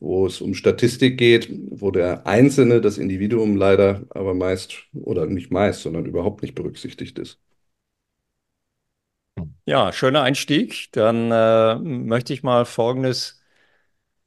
wo 0.00 0.26
es 0.26 0.42
um 0.42 0.52
Statistik 0.52 1.16
geht, 1.16 1.48
wo 1.70 1.90
der 1.90 2.26
Einzelne, 2.26 2.82
das 2.82 2.98
Individuum 2.98 3.56
leider 3.56 4.04
aber 4.10 4.34
meist 4.34 4.84
oder 4.92 5.24
nicht 5.24 5.50
meist, 5.50 5.80
sondern 5.80 6.04
überhaupt 6.04 6.42
nicht 6.42 6.54
berücksichtigt 6.54 7.18
ist. 7.18 7.40
Ja, 9.64 9.92
schöner 9.92 10.22
Einstieg. 10.22 10.88
Dann 10.92 11.30
äh, 11.32 11.74
möchte 11.76 12.32
ich 12.32 12.42
mal 12.42 12.64
Folgendes 12.64 13.40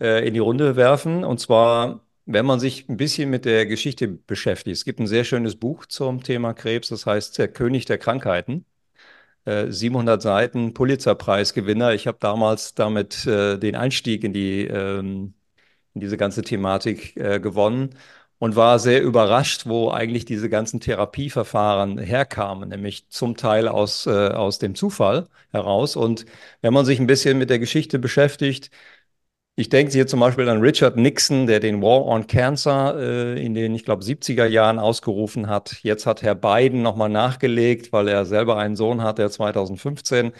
äh, 0.01 0.27
in 0.27 0.33
die 0.35 0.39
Runde 0.41 0.75
werfen. 0.75 1.23
Und 1.25 1.39
zwar, 1.39 2.05
wenn 2.25 2.45
man 2.45 2.59
sich 2.59 2.89
ein 2.89 2.97
bisschen 2.97 3.29
mit 3.29 3.45
der 3.45 3.65
Geschichte 3.67 4.07
beschäftigt. 4.09 4.75
Es 4.77 4.85
gibt 4.85 4.99
ein 4.99 5.07
sehr 5.07 5.25
schönes 5.25 5.57
Buch 5.57 5.85
zum 5.87 6.23
Thema 6.23 6.53
Krebs, 6.53 6.89
das 6.89 7.05
heißt 7.05 7.37
Der 7.39 7.49
König 7.49 7.85
der 7.85 7.97
Krankheiten. 7.99 8.65
äh, 9.45 9.71
700 9.71 10.21
Seiten 10.21 10.73
Pulitzerpreisgewinner. 10.73 11.93
Ich 11.93 12.07
habe 12.07 12.17
damals 12.21 12.75
damit 12.75 13.25
äh, 13.27 13.57
den 13.59 13.75
Einstieg 13.75 14.23
in 14.23 14.33
die 14.33 14.65
ähm, 14.67 15.35
in 15.93 16.01
diese 16.01 16.17
ganze 16.17 16.41
Thematik 16.43 17.17
äh, 17.17 17.39
gewonnen 17.39 17.95
und 18.39 18.55
war 18.55 18.79
sehr 18.79 19.01
überrascht, 19.03 19.65
wo 19.67 19.91
eigentlich 19.91 20.25
diese 20.25 20.49
ganzen 20.49 20.79
Therapieverfahren 20.79 21.97
herkamen, 21.97 22.69
nämlich 22.69 23.07
zum 23.09 23.35
Teil 23.37 23.67
aus, 23.67 24.05
äh, 24.07 24.29
aus 24.29 24.59
dem 24.59 24.75
Zufall 24.75 25.27
heraus. 25.51 25.95
Und 25.95 26.25
wenn 26.61 26.73
man 26.73 26.85
sich 26.85 26.99
ein 26.99 27.07
bisschen 27.07 27.37
mit 27.37 27.49
der 27.49 27.59
Geschichte 27.59 27.99
beschäftigt, 27.99 28.71
ich 29.55 29.67
denke 29.69 29.91
hier 29.91 30.07
zum 30.07 30.21
Beispiel 30.21 30.47
an 30.47 30.61
Richard 30.61 30.95
Nixon, 30.95 31.45
der 31.45 31.59
den 31.59 31.81
War 31.81 32.05
on 32.05 32.27
Cancer 32.27 32.95
äh, 32.97 33.45
in 33.45 33.53
den, 33.53 33.75
ich 33.75 33.83
glaube, 33.83 34.03
70er 34.03 34.45
Jahren 34.45 34.79
ausgerufen 34.79 35.47
hat. 35.49 35.79
Jetzt 35.83 36.05
hat 36.05 36.21
Herr 36.21 36.35
Biden 36.35 36.81
nochmal 36.81 37.09
nachgelegt, 37.09 37.91
weil 37.91 38.07
er 38.07 38.25
selber 38.25 38.57
einen 38.57 38.77
Sohn 38.77 39.03
hat, 39.03 39.17
der 39.17 39.29
2015 39.29 40.31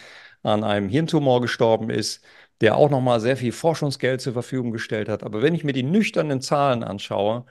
an 0.44 0.64
einem 0.64 0.88
Hirntumor 0.90 1.42
gestorben 1.42 1.90
ist 1.90 2.24
der 2.62 2.76
auch 2.76 2.90
nochmal 2.90 3.20
sehr 3.20 3.38
viel 3.38 3.52
Forschungsgeld 3.52 4.22
zur 4.22 4.34
Verfügung 4.34 4.72
gestellt 4.72 5.10
hat. 5.10 5.24
Aber 5.24 5.42
wenn 5.42 5.56
ich 5.56 5.64
mir 5.64 5.74
die 5.74 5.84
nüchternen 5.84 6.42
Zahlen 6.42 6.84
anschaue, 6.84 7.46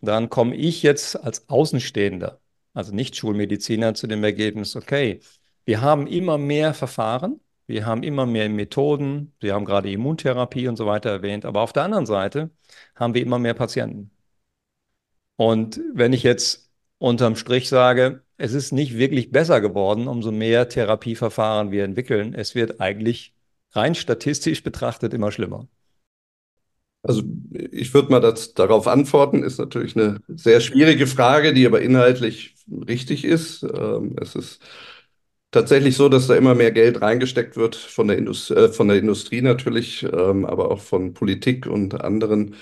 dann 0.00 0.28
komme 0.30 0.54
ich 0.56 0.82
jetzt 0.82 1.16
als 1.16 1.48
Außenstehender, 1.48 2.40
also 2.74 2.94
nicht 2.94 3.16
Schulmediziner, 3.16 3.94
zu 3.94 4.06
dem 4.06 4.24
Ergebnis, 4.24 4.76
okay, 4.76 5.20
wir 5.64 5.80
haben 5.80 6.06
immer 6.06 6.38
mehr 6.38 6.74
Verfahren, 6.74 7.40
wir 7.66 7.84
haben 7.86 8.02
immer 8.02 8.26
mehr 8.26 8.48
Methoden, 8.48 9.34
wir 9.40 9.54
haben 9.54 9.64
gerade 9.64 9.90
Immuntherapie 9.92 10.68
und 10.68 10.76
so 10.76 10.86
weiter 10.86 11.10
erwähnt, 11.10 11.44
aber 11.44 11.60
auf 11.62 11.72
der 11.72 11.84
anderen 11.84 12.06
Seite 12.06 12.50
haben 12.94 13.14
wir 13.14 13.22
immer 13.22 13.38
mehr 13.38 13.54
Patienten. 13.54 14.10
Und 15.36 15.80
wenn 15.94 16.12
ich 16.12 16.22
jetzt 16.22 16.70
unterm 16.98 17.36
Strich 17.36 17.68
sage, 17.68 18.22
es 18.38 18.52
ist 18.54 18.72
nicht 18.72 18.96
wirklich 18.98 19.30
besser 19.30 19.60
geworden, 19.60 20.08
umso 20.08 20.32
mehr 20.32 20.68
Therapieverfahren 20.68 21.70
wir 21.70 21.84
entwickeln, 21.84 22.34
es 22.34 22.54
wird 22.54 22.80
eigentlich 22.80 23.34
rein 23.72 23.94
statistisch 23.94 24.62
betrachtet 24.62 25.14
immer 25.14 25.32
schlimmer. 25.32 25.68
Also 27.02 27.22
ich 27.70 27.94
würde 27.94 28.10
mal 28.10 28.20
das, 28.20 28.54
darauf 28.54 28.86
antworten, 28.88 29.42
ist 29.42 29.58
natürlich 29.58 29.96
eine 29.96 30.20
sehr 30.28 30.60
schwierige 30.60 31.06
Frage, 31.06 31.54
die 31.54 31.66
aber 31.66 31.80
inhaltlich 31.80 32.56
richtig 32.88 33.24
ist. 33.24 33.62
Ähm, 33.62 34.16
es 34.20 34.34
ist 34.34 34.60
tatsächlich 35.50 35.96
so, 35.96 36.08
dass 36.08 36.26
da 36.26 36.36
immer 36.36 36.54
mehr 36.54 36.72
Geld 36.72 37.00
reingesteckt 37.02 37.56
wird 37.56 37.76
von 37.76 38.08
der, 38.08 38.18
Indust 38.18 38.50
äh, 38.50 38.68
von 38.70 38.88
der 38.88 38.98
Industrie 38.98 39.42
natürlich, 39.42 40.02
ähm, 40.04 40.44
aber 40.46 40.70
auch 40.70 40.80
von 40.80 41.14
Politik 41.14 41.66
und 41.66 42.00
anderen. 42.02 42.56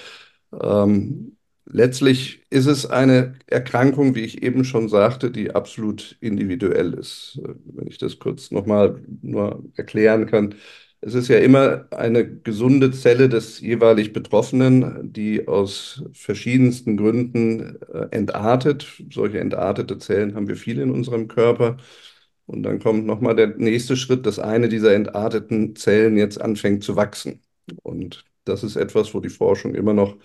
Ähm, 0.61 1.37
letztlich 1.66 2.43
ist 2.50 2.66
es 2.66 2.87
eine 2.87 3.35
Erkrankung, 3.47 4.14
wie 4.14 4.23
ich 4.23 4.43
eben 4.43 4.64
schon 4.64 4.88
sagte, 4.88 5.31
die 5.31 5.52
absolut 5.52 6.16
individuell 6.21 6.95
ist. 6.95 7.40
Äh, 7.45 7.55
wenn 7.66 7.88
ich 7.88 7.99
das 7.99 8.19
kurz 8.19 8.50
nochmal 8.50 9.00
nur 9.23 9.64
erklären 9.76 10.26
kann. 10.26 10.55
Es 11.07 11.15
ist 11.15 11.29
ja 11.29 11.39
immer 11.39 11.87
eine 11.93 12.27
gesunde 12.41 12.91
Zelle 12.91 13.29
des 13.29 13.61
jeweilig 13.61 14.13
Betroffenen, 14.13 15.13
die 15.13 15.47
aus 15.47 16.03
verschiedensten 16.13 16.97
Gründen 16.97 17.81
äh, 17.93 18.09
entartet. 18.11 18.89
Solche 19.13 19.39
entartete 19.39 19.99
Zellen 19.99 20.35
haben 20.35 20.49
wir 20.49 20.57
viele 20.57 20.83
in 20.83 20.91
unserem 20.91 21.29
Körper. 21.29 21.77
Und 22.47 22.65
dann 22.65 22.81
kommt 22.81 23.07
nochmal 23.07 23.37
der 23.37 23.49
nächste 23.57 23.97
Schritt, 23.97 24.27
dass 24.27 24.41
eine 24.41 24.69
dieser 24.69 24.95
entarteten 24.95 25.77
Zellen 25.77 26.17
jetzt 26.19 26.41
anfängt 26.41 26.83
zu 26.83 26.97
wachsen. 26.97 27.41
Und 27.85 28.25
das 28.45 28.65
ist 28.65 28.75
etwas, 28.77 29.15
wo 29.15 29.21
die 29.21 29.29
Forschung 29.29 29.77
immer 29.77 29.95
noch 29.95 30.17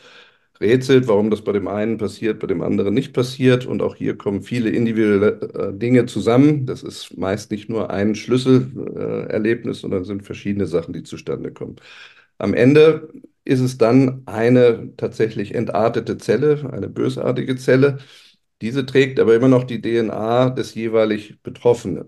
rätselt, 0.61 1.07
warum 1.07 1.29
das 1.29 1.43
bei 1.43 1.51
dem 1.51 1.67
einen 1.67 1.97
passiert, 1.97 2.39
bei 2.39 2.47
dem 2.47 2.61
anderen 2.61 2.93
nicht 2.93 3.13
passiert. 3.13 3.65
Und 3.65 3.81
auch 3.81 3.95
hier 3.95 4.17
kommen 4.17 4.41
viele 4.43 4.69
individuelle 4.69 5.71
äh, 5.73 5.77
Dinge 5.77 6.05
zusammen. 6.05 6.65
Das 6.65 6.83
ist 6.83 7.17
meist 7.17 7.51
nicht 7.51 7.69
nur 7.69 7.89
ein 7.91 8.15
Schlüsselerlebnis, 8.15 9.77
äh, 9.79 9.81
sondern 9.81 10.05
sind 10.05 10.23
verschiedene 10.23 10.67
Sachen, 10.67 10.93
die 10.93 11.03
zustande 11.03 11.51
kommen. 11.51 11.77
Am 12.37 12.53
Ende 12.53 13.09
ist 13.45 13.59
es 13.59 13.77
dann 13.77 14.23
eine 14.27 14.93
tatsächlich 14.97 15.55
entartete 15.55 16.17
Zelle, 16.17 16.69
eine 16.71 16.89
bösartige 16.89 17.55
Zelle. 17.57 17.99
Diese 18.61 18.85
trägt 18.85 19.19
aber 19.19 19.35
immer 19.35 19.47
noch 19.47 19.63
die 19.65 19.81
DNA 19.81 20.51
des 20.51 20.75
jeweilig 20.75 21.41
Betroffenen. 21.43 22.07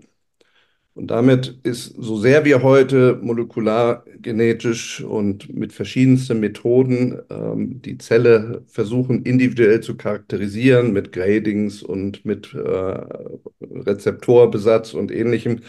Und 0.94 1.08
damit 1.08 1.58
ist, 1.64 1.94
so 1.98 2.16
sehr 2.16 2.44
wir 2.44 2.62
heute 2.62 3.18
molekulargenetisch 3.20 5.02
und 5.02 5.52
mit 5.52 5.72
verschiedensten 5.72 6.38
Methoden 6.38 7.20
ähm, 7.30 7.82
die 7.82 7.98
Zelle 7.98 8.62
versuchen 8.68 9.24
individuell 9.24 9.80
zu 9.80 9.96
charakterisieren, 9.96 10.92
mit 10.92 11.10
Gradings 11.10 11.82
und 11.82 12.24
mit 12.24 12.54
äh, 12.54 12.58
Rezeptorbesatz 13.60 14.94
und 14.94 15.10
ähnlichem, 15.10 15.62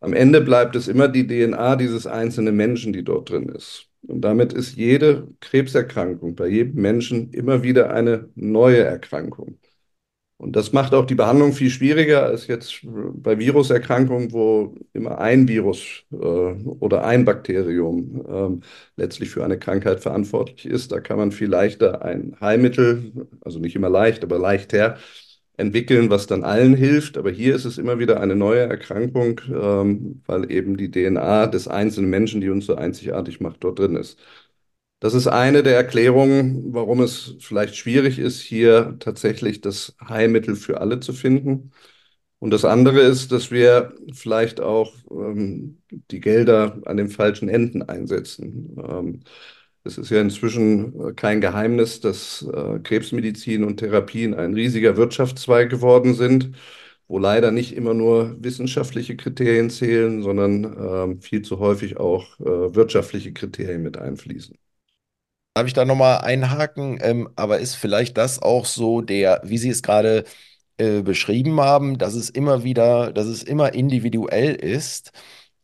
am 0.00 0.12
Ende 0.14 0.40
bleibt 0.40 0.76
es 0.76 0.88
immer 0.88 1.08
die 1.08 1.26
DNA 1.26 1.76
dieses 1.76 2.06
einzelnen 2.06 2.56
Menschen, 2.56 2.92
die 2.92 3.04
dort 3.04 3.30
drin 3.30 3.48
ist. 3.48 3.88
Und 4.06 4.20
damit 4.22 4.52
ist 4.52 4.76
jede 4.76 5.28
Krebserkrankung 5.40 6.34
bei 6.34 6.48
jedem 6.48 6.80
Menschen 6.82 7.32
immer 7.32 7.62
wieder 7.62 7.92
eine 7.92 8.28
neue 8.34 8.78
Erkrankung. 8.82 9.58
Und 10.42 10.56
das 10.56 10.72
macht 10.72 10.92
auch 10.92 11.06
die 11.06 11.14
Behandlung 11.14 11.52
viel 11.52 11.70
schwieriger 11.70 12.24
als 12.26 12.48
jetzt 12.48 12.80
bei 12.82 13.38
Viruserkrankungen, 13.38 14.32
wo 14.32 14.74
immer 14.92 15.18
ein 15.18 15.46
Virus 15.46 16.02
äh, 16.10 16.16
oder 16.16 17.04
ein 17.04 17.24
Bakterium 17.24 18.60
äh, 18.60 19.00
letztlich 19.00 19.30
für 19.30 19.44
eine 19.44 19.56
Krankheit 19.56 20.00
verantwortlich 20.00 20.66
ist. 20.66 20.90
Da 20.90 20.98
kann 20.98 21.16
man 21.18 21.30
viel 21.30 21.48
leichter 21.48 22.04
ein 22.04 22.36
Heilmittel, 22.40 23.12
also 23.40 23.60
nicht 23.60 23.76
immer 23.76 23.88
leicht, 23.88 24.24
aber 24.24 24.36
leichter 24.40 24.96
entwickeln, 25.56 26.10
was 26.10 26.26
dann 26.26 26.42
allen 26.42 26.74
hilft. 26.74 27.18
Aber 27.18 27.30
hier 27.30 27.54
ist 27.54 27.64
es 27.64 27.78
immer 27.78 28.00
wieder 28.00 28.20
eine 28.20 28.34
neue 28.34 28.62
Erkrankung, 28.62 29.40
ähm, 29.48 30.22
weil 30.26 30.50
eben 30.50 30.76
die 30.76 30.90
DNA 30.90 31.46
des 31.46 31.68
einzelnen 31.68 32.10
Menschen, 32.10 32.40
die 32.40 32.50
uns 32.50 32.66
so 32.66 32.74
einzigartig 32.74 33.40
macht, 33.40 33.62
dort 33.62 33.78
drin 33.78 33.94
ist. 33.94 34.18
Das 35.02 35.14
ist 35.14 35.26
eine 35.26 35.64
der 35.64 35.74
Erklärungen, 35.76 36.72
warum 36.74 37.00
es 37.00 37.34
vielleicht 37.40 37.74
schwierig 37.76 38.20
ist, 38.20 38.40
hier 38.40 38.96
tatsächlich 39.00 39.60
das 39.60 39.96
Heilmittel 40.00 40.54
für 40.54 40.80
alle 40.80 41.00
zu 41.00 41.12
finden. 41.12 41.72
Und 42.38 42.52
das 42.52 42.64
andere 42.64 43.00
ist, 43.02 43.32
dass 43.32 43.50
wir 43.50 43.94
vielleicht 44.14 44.60
auch 44.60 44.94
ähm, 45.10 45.82
die 46.10 46.20
Gelder 46.20 46.80
an 46.86 46.96
den 46.98 47.08
falschen 47.10 47.48
Enden 47.48 47.82
einsetzen. 47.82 48.76
Ähm, 48.78 49.20
es 49.84 49.98
ist 49.98 50.10
ja 50.10 50.20
inzwischen 50.20 51.10
äh, 51.10 51.14
kein 51.14 51.40
Geheimnis, 51.40 52.00
dass 52.00 52.42
äh, 52.42 52.78
Krebsmedizin 52.80 53.64
und 53.64 53.78
Therapien 53.78 54.34
ein 54.34 54.54
riesiger 54.54 54.96
Wirtschaftszweig 54.96 55.70
geworden 55.70 56.14
sind, 56.14 56.52
wo 57.08 57.18
leider 57.18 57.52
nicht 57.52 57.74
immer 57.76 57.94
nur 57.94 58.36
wissenschaftliche 58.42 59.16
Kriterien 59.16 59.70
zählen, 59.70 60.22
sondern 60.22 61.16
äh, 61.18 61.22
viel 61.22 61.42
zu 61.42 61.58
häufig 61.60 61.98
auch 61.98 62.38
äh, 62.40 62.74
wirtschaftliche 62.76 63.32
Kriterien 63.32 63.82
mit 63.82 63.98
einfließen. 63.98 64.56
Darf 65.54 65.66
ich 65.66 65.74
da 65.74 65.84
nochmal 65.84 66.18
einhaken? 66.22 66.98
Ähm, 67.02 67.28
aber 67.36 67.58
ist 67.58 67.74
vielleicht 67.74 68.16
das 68.16 68.40
auch 68.40 68.64
so 68.64 69.02
der, 69.02 69.40
wie 69.44 69.58
Sie 69.58 69.68
es 69.68 69.82
gerade 69.82 70.24
äh, 70.78 71.02
beschrieben 71.02 71.60
haben, 71.60 71.98
dass 71.98 72.14
es 72.14 72.30
immer 72.30 72.64
wieder, 72.64 73.12
dass 73.12 73.26
es 73.26 73.42
immer 73.42 73.74
individuell 73.74 74.54
ist? 74.54 75.12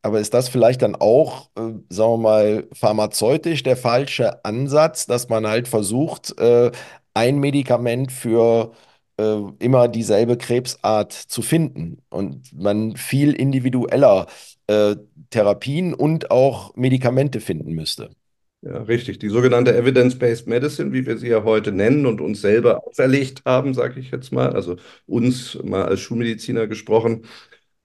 Aber 0.03 0.21
ist 0.21 0.35
das 0.35 0.49
vielleicht 0.51 0.83
dann 0.83 0.95
auch, 0.97 1.51
äh, 1.57 1.73
sagen 1.91 2.13
wir 2.13 2.19
mal, 2.19 2.69
pharmazeutisch 2.73 3.63
der 3.63 3.77
falsche 3.79 4.45
Ansatz, 4.45 5.07
dass 5.07 5.29
man 5.31 5.47
halt 5.47 5.69
versucht, 5.69 6.39
äh, 6.41 6.71
ein 7.15 7.39
Medikament 7.39 8.13
für 8.13 8.73
äh, 9.19 9.39
immer 9.59 9.89
dieselbe 9.89 10.37
Krebsart 10.39 11.13
zu 11.15 11.43
finden 11.43 12.03
und 12.11 12.53
man 12.55 12.97
viel 12.97 13.33
individueller 13.35 14.27
äh, 14.69 14.97
Therapien 15.31 15.95
und 15.95 16.31
auch 16.31 16.75
Medikamente 16.77 17.41
finden 17.41 17.73
müsste? 17.75 18.11
Ja, 18.61 18.83
richtig. 18.83 19.21
Die 19.21 19.29
sogenannte 19.29 19.77
Evidence-Based 19.77 20.49
Medicine, 20.49 20.93
wie 20.93 21.07
wir 21.07 21.17
sie 21.17 21.29
ja 21.29 21.45
heute 21.45 21.71
nennen 21.71 22.07
und 22.07 22.21
uns 22.21 22.41
selber 22.41 22.85
auferlegt 22.85 23.43
haben, 23.45 23.73
sage 23.73 24.01
ich 24.01 24.11
jetzt 24.11 24.33
mal, 24.33 24.51
also 24.53 24.77
uns 25.07 25.57
mal 25.63 25.85
als 25.85 26.01
Schulmediziner 26.01 26.67
gesprochen, 26.67 27.23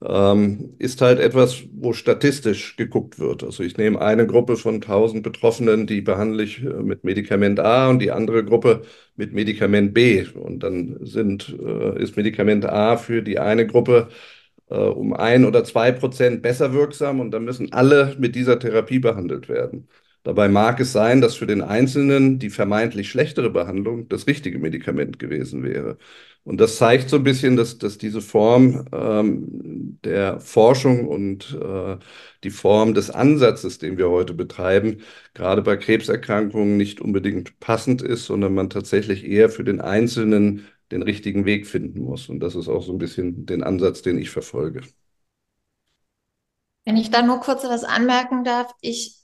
ähm, 0.04 0.76
ist 0.80 1.02
halt 1.02 1.20
etwas, 1.20 1.64
wo 1.74 1.94
statistisch 1.94 2.76
geguckt 2.78 3.20
wird. 3.20 3.44
Also 3.44 3.64
ich 3.64 3.78
nehme 3.78 4.02
eine 4.02 4.28
Gruppe 4.28 4.58
von 4.58 4.82
1000 4.82 5.24
Betroffenen, 5.24 5.88
die 5.88 6.02
behandle 6.02 6.44
ich 6.44 6.64
äh, 6.64 6.66
mit 6.84 7.04
Medikament 7.04 7.60
A 7.60 7.90
und 7.90 8.00
die 8.00 8.12
andere 8.12 8.44
Gruppe 8.46 8.84
mit 9.16 9.34
Medikament 9.34 9.94
B. 9.94 10.26
Und 10.36 10.64
dann 10.64 10.98
sind, 11.06 11.56
äh, 11.64 12.02
ist 12.04 12.18
Medikament 12.18 12.66
A 12.66 12.98
für 12.98 13.22
die 13.24 13.40
eine 13.40 13.68
Gruppe 13.68 14.10
äh, 14.70 14.76
um 14.76 15.14
ein 15.14 15.46
oder 15.46 15.64
zwei 15.64 15.92
Prozent 15.92 16.42
besser 16.42 16.74
wirksam 16.74 17.20
und 17.20 17.32
dann 17.32 17.46
müssen 17.46 17.72
alle 17.74 18.16
mit 18.20 18.36
dieser 18.36 18.60
Therapie 18.60 19.00
behandelt 19.00 19.50
werden. 19.50 19.88
Dabei 20.24 20.48
mag 20.48 20.80
es 20.80 20.94
sein, 20.94 21.20
dass 21.22 21.36
für 21.36 21.48
den 21.48 21.62
Einzelnen 21.62 22.40
die 22.40 22.50
vermeintlich 22.50 23.10
schlechtere 23.10 23.50
Behandlung 23.50 24.08
das 24.10 24.26
richtige 24.28 24.58
Medikament 24.60 25.20
gewesen 25.20 25.64
wäre. 25.64 25.98
Und 26.46 26.60
das 26.62 26.78
zeigt 26.78 27.10
so 27.10 27.18
ein 27.18 27.24
bisschen, 27.24 27.56
dass, 27.58 27.78
dass 27.78 27.98
diese 27.98 28.22
Form 28.22 28.86
ähm, 28.94 30.00
der 30.04 30.40
Forschung 30.40 31.08
und 31.08 31.58
äh, 31.62 31.98
die 32.44 32.50
Form 32.52 32.94
des 32.94 33.10
Ansatzes, 33.12 33.80
den 33.80 33.98
wir 33.98 34.10
heute 34.10 34.34
betreiben, 34.34 34.98
gerade 35.34 35.62
bei 35.62 35.78
Krebserkrankungen 35.78 36.78
nicht 36.78 37.00
unbedingt 37.02 37.60
passend 37.60 38.02
ist, 38.02 38.26
sondern 38.26 38.54
man 38.54 38.70
tatsächlich 38.70 39.26
eher 39.26 39.50
für 39.50 39.64
den 39.64 39.82
Einzelnen 39.82 40.66
den 40.92 41.02
richtigen 41.02 41.46
Weg 41.46 41.66
finden 41.68 42.02
muss. 42.02 42.30
Und 42.30 42.40
das 42.42 42.56
ist 42.56 42.68
auch 42.68 42.84
so 42.84 42.92
ein 42.94 42.98
bisschen 42.98 43.46
den 43.46 43.64
Ansatz, 43.64 44.02
den 44.02 44.18
ich 44.18 44.30
verfolge. 44.30 44.82
Wenn 46.86 46.98
ich 46.98 47.12
da 47.12 47.22
nur 47.22 47.40
kurz 47.42 47.64
was 47.66 47.84
anmerken 47.84 48.44
darf, 48.44 48.74
ich 48.82 49.23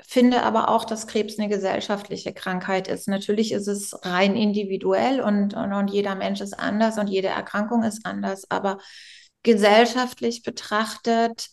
finde 0.00 0.42
aber 0.42 0.68
auch, 0.68 0.84
dass 0.84 1.06
Krebs 1.06 1.38
eine 1.38 1.48
gesellschaftliche 1.48 2.32
Krankheit 2.32 2.88
ist. 2.88 3.08
Natürlich 3.08 3.52
ist 3.52 3.66
es 3.66 3.98
rein 4.04 4.36
individuell 4.36 5.20
und, 5.20 5.54
und, 5.54 5.72
und 5.72 5.88
jeder 5.88 6.14
Mensch 6.14 6.40
ist 6.40 6.58
anders 6.58 6.98
und 6.98 7.08
jede 7.08 7.28
Erkrankung 7.28 7.82
ist 7.82 8.06
anders, 8.06 8.50
aber 8.50 8.78
gesellschaftlich 9.42 10.42
betrachtet 10.42 11.48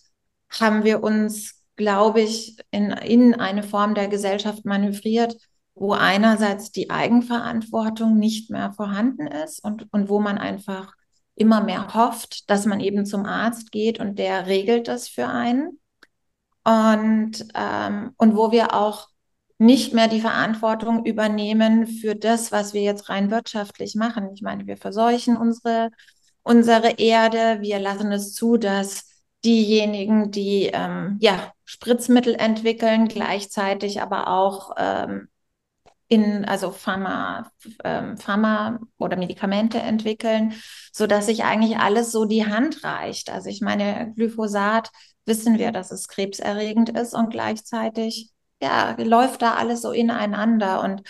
haben 0.49 0.83
wir 0.83 1.03
uns, 1.03 1.63
glaube 1.75 2.21
ich, 2.21 2.57
in, 2.71 2.91
in 2.91 3.33
eine 3.35 3.63
Form 3.63 3.95
der 3.95 4.07
Gesellschaft 4.07 4.65
manövriert, 4.65 5.35
wo 5.73 5.93
einerseits 5.93 6.71
die 6.71 6.89
Eigenverantwortung 6.89 8.17
nicht 8.17 8.49
mehr 8.49 8.71
vorhanden 8.71 9.27
ist 9.27 9.63
und, 9.63 9.91
und 9.91 10.07
wo 10.09 10.19
man 10.19 10.37
einfach 10.37 10.93
immer 11.35 11.61
mehr 11.61 11.93
hofft, 11.93 12.49
dass 12.49 12.65
man 12.65 12.79
eben 12.79 13.05
zum 13.05 13.25
Arzt 13.25 13.71
geht 13.71 13.99
und 13.99 14.17
der 14.17 14.47
regelt 14.47 14.87
das 14.87 15.09
für 15.09 15.27
einen. 15.27 15.79
Und, 16.65 17.45
ähm, 17.53 18.12
und 18.17 18.36
wo 18.36 18.51
wir 18.51 18.74
auch 18.74 19.07
nicht 19.57 19.93
mehr 19.93 20.07
die 20.07 20.19
Verantwortung 20.22 21.05
übernehmen 21.05 21.88
für 21.88 22.15
das, 22.15 22.51
was 22.51 22.74
wir 22.74 22.81
jetzt 22.81 23.10
rein 23.10 23.31
wirtschaftlich 23.31 23.95
machen. 23.95 24.29
Ich 24.34 24.41
meine, 24.41 24.67
wir 24.67 24.77
verseuchen 24.77 25.38
unsere, 25.38 25.91
unsere 26.43 26.91
Erde, 26.98 27.62
wir 27.62 27.79
lassen 27.79 28.12
es 28.12 28.34
zu, 28.34 28.57
dass 28.57 29.05
diejenigen, 29.45 30.31
die 30.31 30.72
ähm, 30.74 31.17
ja, 31.22 31.53
Spritzmittel 31.63 32.36
entwickeln, 32.36 33.07
gleichzeitig 33.07 34.01
aber 34.01 34.27
auch 34.27 34.72
ähm, 34.77 35.29
in, 36.07 36.45
also 36.45 36.72
Pharma, 36.72 37.51
ähm, 37.84 38.17
Pharma 38.17 38.79
oder 38.98 39.17
Medikamente 39.17 39.79
entwickeln, 39.79 40.53
so 40.91 41.07
dass 41.07 41.27
sich 41.27 41.43
eigentlich 41.43 41.77
alles 41.77 42.12
so 42.12 42.25
die 42.25 42.45
Hand 42.45 42.84
reicht. 42.84 43.31
Also 43.31 43.50
ich 43.50 43.62
meine, 43.62 44.13
Glyphosat 44.15 44.91
wissen 45.25 45.58
wir, 45.58 45.72
dass 45.72 45.91
es 45.91 46.08
krebserregend 46.08 46.89
ist 46.89 47.13
und 47.13 47.29
gleichzeitig 47.29 48.32
ja, 48.62 48.96
läuft 49.00 49.41
da 49.41 49.55
alles 49.55 49.82
so 49.82 49.91
ineinander. 49.91 50.82
Und 50.82 51.03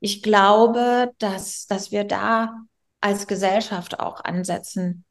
ich 0.00 0.22
glaube, 0.22 1.12
dass, 1.18 1.66
dass 1.66 1.90
wir 1.90 2.04
da 2.04 2.64
als 3.00 3.26
Gesellschaft 3.26 4.00
auch 4.00 4.24
ansetzen 4.24 5.04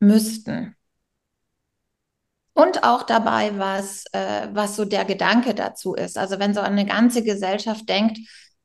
müssten. 0.00 0.76
Und 2.52 2.84
auch 2.84 3.02
dabei, 3.02 3.58
was, 3.58 4.04
äh, 4.12 4.48
was 4.52 4.76
so 4.76 4.84
der 4.84 5.04
Gedanke 5.04 5.54
dazu 5.54 5.94
ist. 5.94 6.16
Also 6.16 6.38
wenn 6.38 6.54
so 6.54 6.60
eine 6.60 6.86
ganze 6.86 7.24
Gesellschaft 7.24 7.88
denkt, 7.88 8.18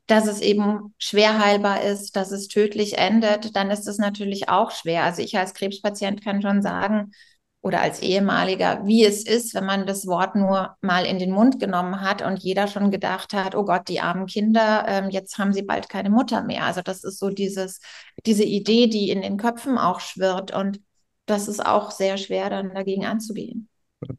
dass 0.06 0.28
es 0.28 0.42
eben 0.42 0.94
schwer 0.98 1.40
heilbar 1.40 1.82
ist, 1.82 2.16
dass 2.16 2.32
es 2.32 2.48
tödlich 2.48 2.98
endet, 2.98 3.56
dann 3.56 3.72
ist 3.72 3.88
es 3.88 3.98
natürlich 3.98 4.50
auch 4.50 4.72
schwer. 4.72 5.04
Also 5.04 5.22
ich 5.22 5.38
als 5.38 5.54
Krebspatient 5.54 6.24
kann 6.24 6.42
schon 6.42 6.62
sagen, 6.62 7.12
oder 7.62 7.82
als 7.82 8.02
ehemaliger, 8.02 8.86
wie 8.86 9.04
es 9.04 9.26
ist, 9.26 9.54
wenn 9.54 9.66
man 9.66 9.86
das 9.86 10.08
Wort 10.08 10.36
nur 10.36 10.78
mal 10.82 11.06
in 11.06 11.20
den 11.20 11.32
Mund 11.32 11.60
genommen 11.60 12.02
hat 12.02 12.22
und 12.22 12.40
jeder 12.40 12.68
schon 12.68 12.90
gedacht 12.90 13.34
hat, 13.34 13.54
oh 13.54 13.66
Gott, 13.66 13.90
die 13.90 14.00
armen 14.00 14.28
Kinder, 14.28 14.86
ähm, 14.88 15.10
jetzt 15.10 15.38
haben 15.38 15.52
sie 15.52 15.64
bald 15.64 15.90
keine 15.90 16.10
Mutter 16.10 16.44
mehr. 16.44 16.66
Also 16.66 16.82
das 16.82 17.04
ist 17.04 17.20
so 17.20 17.30
dieses, 17.30 17.82
diese 18.26 18.46
Idee, 18.46 18.88
die 18.88 19.10
in 19.10 19.22
den 19.22 19.38
Köpfen 19.38 19.78
auch 19.78 20.00
schwirrt 20.00 20.54
und 20.56 20.80
das 21.26 21.48
ist 21.48 21.64
auch 21.64 21.92
sehr 21.92 22.18
schwer, 22.18 22.50
dann 22.50 22.74
dagegen 22.74 23.06
anzugehen. 23.06 23.68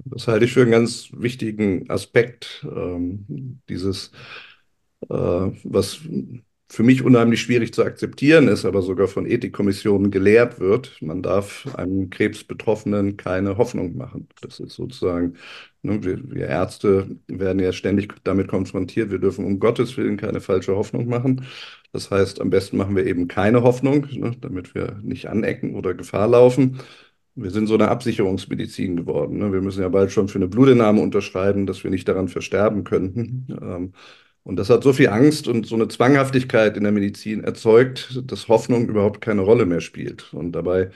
Das 0.04 0.28
halte 0.28 0.44
ich 0.44 0.52
für 0.52 0.62
einen 0.62 0.70
ganz 0.70 1.08
wichtigen 1.12 1.90
Aspekt, 1.90 2.64
ähm, 2.64 3.60
dieses 3.68 4.12
äh, 5.08 5.14
was 5.64 6.00
für 6.70 6.84
mich 6.84 7.02
unheimlich 7.02 7.40
schwierig 7.42 7.74
zu 7.74 7.84
akzeptieren 7.84 8.46
ist, 8.46 8.64
aber 8.64 8.80
sogar 8.82 9.08
von 9.08 9.26
Ethikkommissionen 9.26 10.12
gelehrt 10.12 10.60
wird. 10.60 11.02
Man 11.02 11.20
darf 11.20 11.66
einem 11.74 12.10
Krebsbetroffenen 12.10 13.16
keine 13.16 13.58
Hoffnung 13.58 13.96
machen. 13.96 14.28
Das 14.40 14.60
ist 14.60 14.74
sozusagen, 14.74 15.34
ne, 15.82 16.04
wir, 16.04 16.20
wir, 16.30 16.46
Ärzte 16.46 17.08
werden 17.26 17.58
ja 17.58 17.72
ständig 17.72 18.14
damit 18.22 18.46
konfrontiert, 18.46 19.10
wir 19.10 19.18
dürfen 19.18 19.44
um 19.44 19.58
Gottes 19.58 19.96
Willen 19.96 20.16
keine 20.16 20.40
falsche 20.40 20.76
Hoffnung 20.76 21.08
machen. 21.08 21.44
Das 21.92 22.12
heißt, 22.12 22.40
am 22.40 22.50
besten 22.50 22.76
machen 22.76 22.94
wir 22.94 23.04
eben 23.04 23.26
keine 23.26 23.62
Hoffnung, 23.64 24.06
ne, 24.12 24.36
damit 24.40 24.72
wir 24.76 25.00
nicht 25.02 25.26
anecken 25.28 25.74
oder 25.74 25.94
Gefahr 25.94 26.28
laufen. 26.28 26.78
Wir 27.34 27.50
sind 27.50 27.66
so 27.66 27.74
eine 27.74 27.88
Absicherungsmedizin 27.88 28.96
geworden. 28.96 29.38
Ne? 29.38 29.52
Wir 29.52 29.60
müssen 29.60 29.82
ja 29.82 29.88
bald 29.88 30.12
schon 30.12 30.28
für 30.28 30.38
eine 30.38 30.48
Blutentnahme 30.48 31.00
unterschreiben, 31.00 31.66
dass 31.66 31.82
wir 31.82 31.90
nicht 31.90 32.06
daran 32.08 32.28
versterben 32.28 32.84
könnten. 32.84 33.46
Ähm, 33.60 33.92
und 34.42 34.56
das 34.56 34.70
hat 34.70 34.82
so 34.82 34.92
viel 34.92 35.08
Angst 35.08 35.48
und 35.48 35.66
so 35.66 35.74
eine 35.74 35.88
Zwanghaftigkeit 35.88 36.76
in 36.76 36.84
der 36.84 36.92
Medizin 36.92 37.44
erzeugt, 37.44 38.20
dass 38.24 38.48
Hoffnung 38.48 38.88
überhaupt 38.88 39.20
keine 39.20 39.42
Rolle 39.42 39.66
mehr 39.66 39.80
spielt. 39.80 40.32
Und 40.32 40.52
dabei 40.52 40.90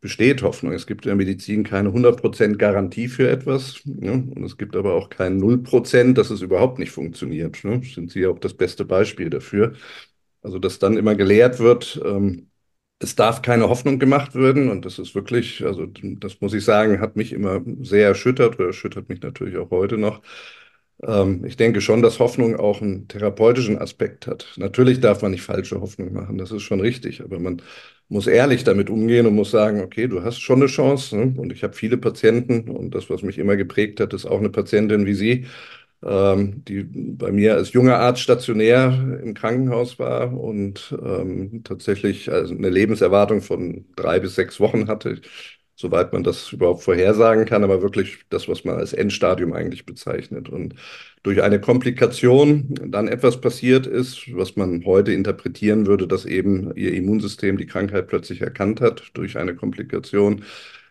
besteht 0.00 0.42
Hoffnung. 0.42 0.72
Es 0.72 0.86
gibt 0.86 1.06
in 1.06 1.08
der 1.10 1.16
Medizin 1.16 1.64
keine 1.64 1.90
100% 1.90 2.58
Garantie 2.58 3.08
für 3.08 3.28
etwas. 3.28 3.80
Ne? 3.84 4.12
Und 4.34 4.44
es 4.44 4.58
gibt 4.58 4.76
aber 4.76 4.94
auch 4.94 5.08
kein 5.10 5.38
0%, 5.38 6.18
dass 6.18 6.30
es 6.30 6.42
überhaupt 6.42 6.78
nicht 6.78 6.92
funktioniert. 6.92 7.64
Ne? 7.64 7.82
Sind 7.82 8.10
Sie 8.12 8.26
auch 8.26 8.38
das 8.38 8.54
beste 8.54 8.84
Beispiel 8.84 9.30
dafür. 9.30 9.74
Also, 10.42 10.58
dass 10.58 10.78
dann 10.78 10.96
immer 10.98 11.14
gelehrt 11.14 11.58
wird, 11.58 12.00
ähm, 12.04 12.50
es 12.98 13.16
darf 13.16 13.42
keine 13.42 13.68
Hoffnung 13.68 13.98
gemacht 13.98 14.34
werden. 14.34 14.70
Und 14.70 14.84
das 14.84 14.98
ist 14.98 15.14
wirklich, 15.14 15.64
also 15.64 15.86
das 15.86 16.40
muss 16.40 16.54
ich 16.54 16.64
sagen, 16.64 17.00
hat 17.00 17.16
mich 17.16 17.32
immer 17.32 17.62
sehr 17.82 18.08
erschüttert 18.08 18.56
oder 18.58 18.66
erschüttert 18.68 19.08
mich 19.08 19.22
natürlich 19.22 19.56
auch 19.58 19.70
heute 19.70 19.98
noch. 19.98 20.22
Ähm, 21.06 21.44
ich 21.44 21.56
denke 21.56 21.80
schon, 21.80 22.02
dass 22.02 22.18
Hoffnung 22.18 22.56
auch 22.56 22.80
einen 22.80 23.08
therapeutischen 23.08 23.78
Aspekt 23.78 24.26
hat. 24.26 24.46
Natürlich 24.56 25.00
darf 25.00 25.22
man 25.22 25.32
nicht 25.32 25.42
falsche 25.42 25.80
Hoffnung 25.80 26.12
machen, 26.12 26.38
das 26.38 26.50
ist 26.50 26.62
schon 26.62 26.80
richtig, 26.80 27.22
aber 27.22 27.38
man 27.38 27.62
muss 28.08 28.26
ehrlich 28.26 28.64
damit 28.64 28.90
umgehen 28.90 29.26
und 29.26 29.34
muss 29.34 29.50
sagen, 29.50 29.80
okay, 29.82 30.06
du 30.08 30.22
hast 30.22 30.38
schon 30.40 30.58
eine 30.60 30.66
Chance. 30.66 31.16
Ne? 31.16 31.34
Und 31.40 31.52
ich 31.52 31.62
habe 31.64 31.74
viele 31.74 31.96
Patienten 31.98 32.70
und 32.70 32.94
das, 32.94 33.10
was 33.10 33.22
mich 33.22 33.38
immer 33.38 33.56
geprägt 33.56 34.00
hat, 34.00 34.12
ist 34.14 34.26
auch 34.26 34.38
eine 34.38 34.50
Patientin 34.50 35.06
wie 35.06 35.14
Sie, 35.14 35.46
ähm, 36.04 36.64
die 36.66 36.84
bei 36.84 37.32
mir 37.32 37.54
als 37.56 37.72
junger 37.72 37.98
Arzt 37.98 38.22
stationär 38.22 39.20
im 39.22 39.34
Krankenhaus 39.34 39.98
war 39.98 40.32
und 40.38 40.96
ähm, 41.02 41.62
tatsächlich 41.64 42.30
also 42.32 42.54
eine 42.54 42.70
Lebenserwartung 42.70 43.42
von 43.42 43.86
drei 43.96 44.20
bis 44.20 44.34
sechs 44.36 44.60
Wochen 44.60 44.88
hatte 44.88 45.20
soweit 45.76 46.12
man 46.12 46.22
das 46.22 46.52
überhaupt 46.52 46.82
vorhersagen 46.82 47.46
kann, 47.46 47.64
aber 47.64 47.82
wirklich 47.82 48.18
das, 48.30 48.48
was 48.48 48.64
man 48.64 48.76
als 48.76 48.92
Endstadium 48.92 49.52
eigentlich 49.52 49.86
bezeichnet. 49.86 50.48
Und 50.48 50.74
durch 51.22 51.42
eine 51.42 51.60
Komplikation 51.60 52.74
dann 52.86 53.08
etwas 53.08 53.40
passiert 53.40 53.86
ist, 53.86 54.34
was 54.34 54.56
man 54.56 54.84
heute 54.84 55.12
interpretieren 55.12 55.86
würde, 55.86 56.06
dass 56.06 56.26
eben 56.26 56.74
ihr 56.76 56.92
Immunsystem 56.94 57.56
die 57.58 57.66
Krankheit 57.66 58.06
plötzlich 58.08 58.40
erkannt 58.40 58.80
hat 58.80 59.10
durch 59.14 59.36
eine 59.36 59.56
Komplikation. 59.56 60.44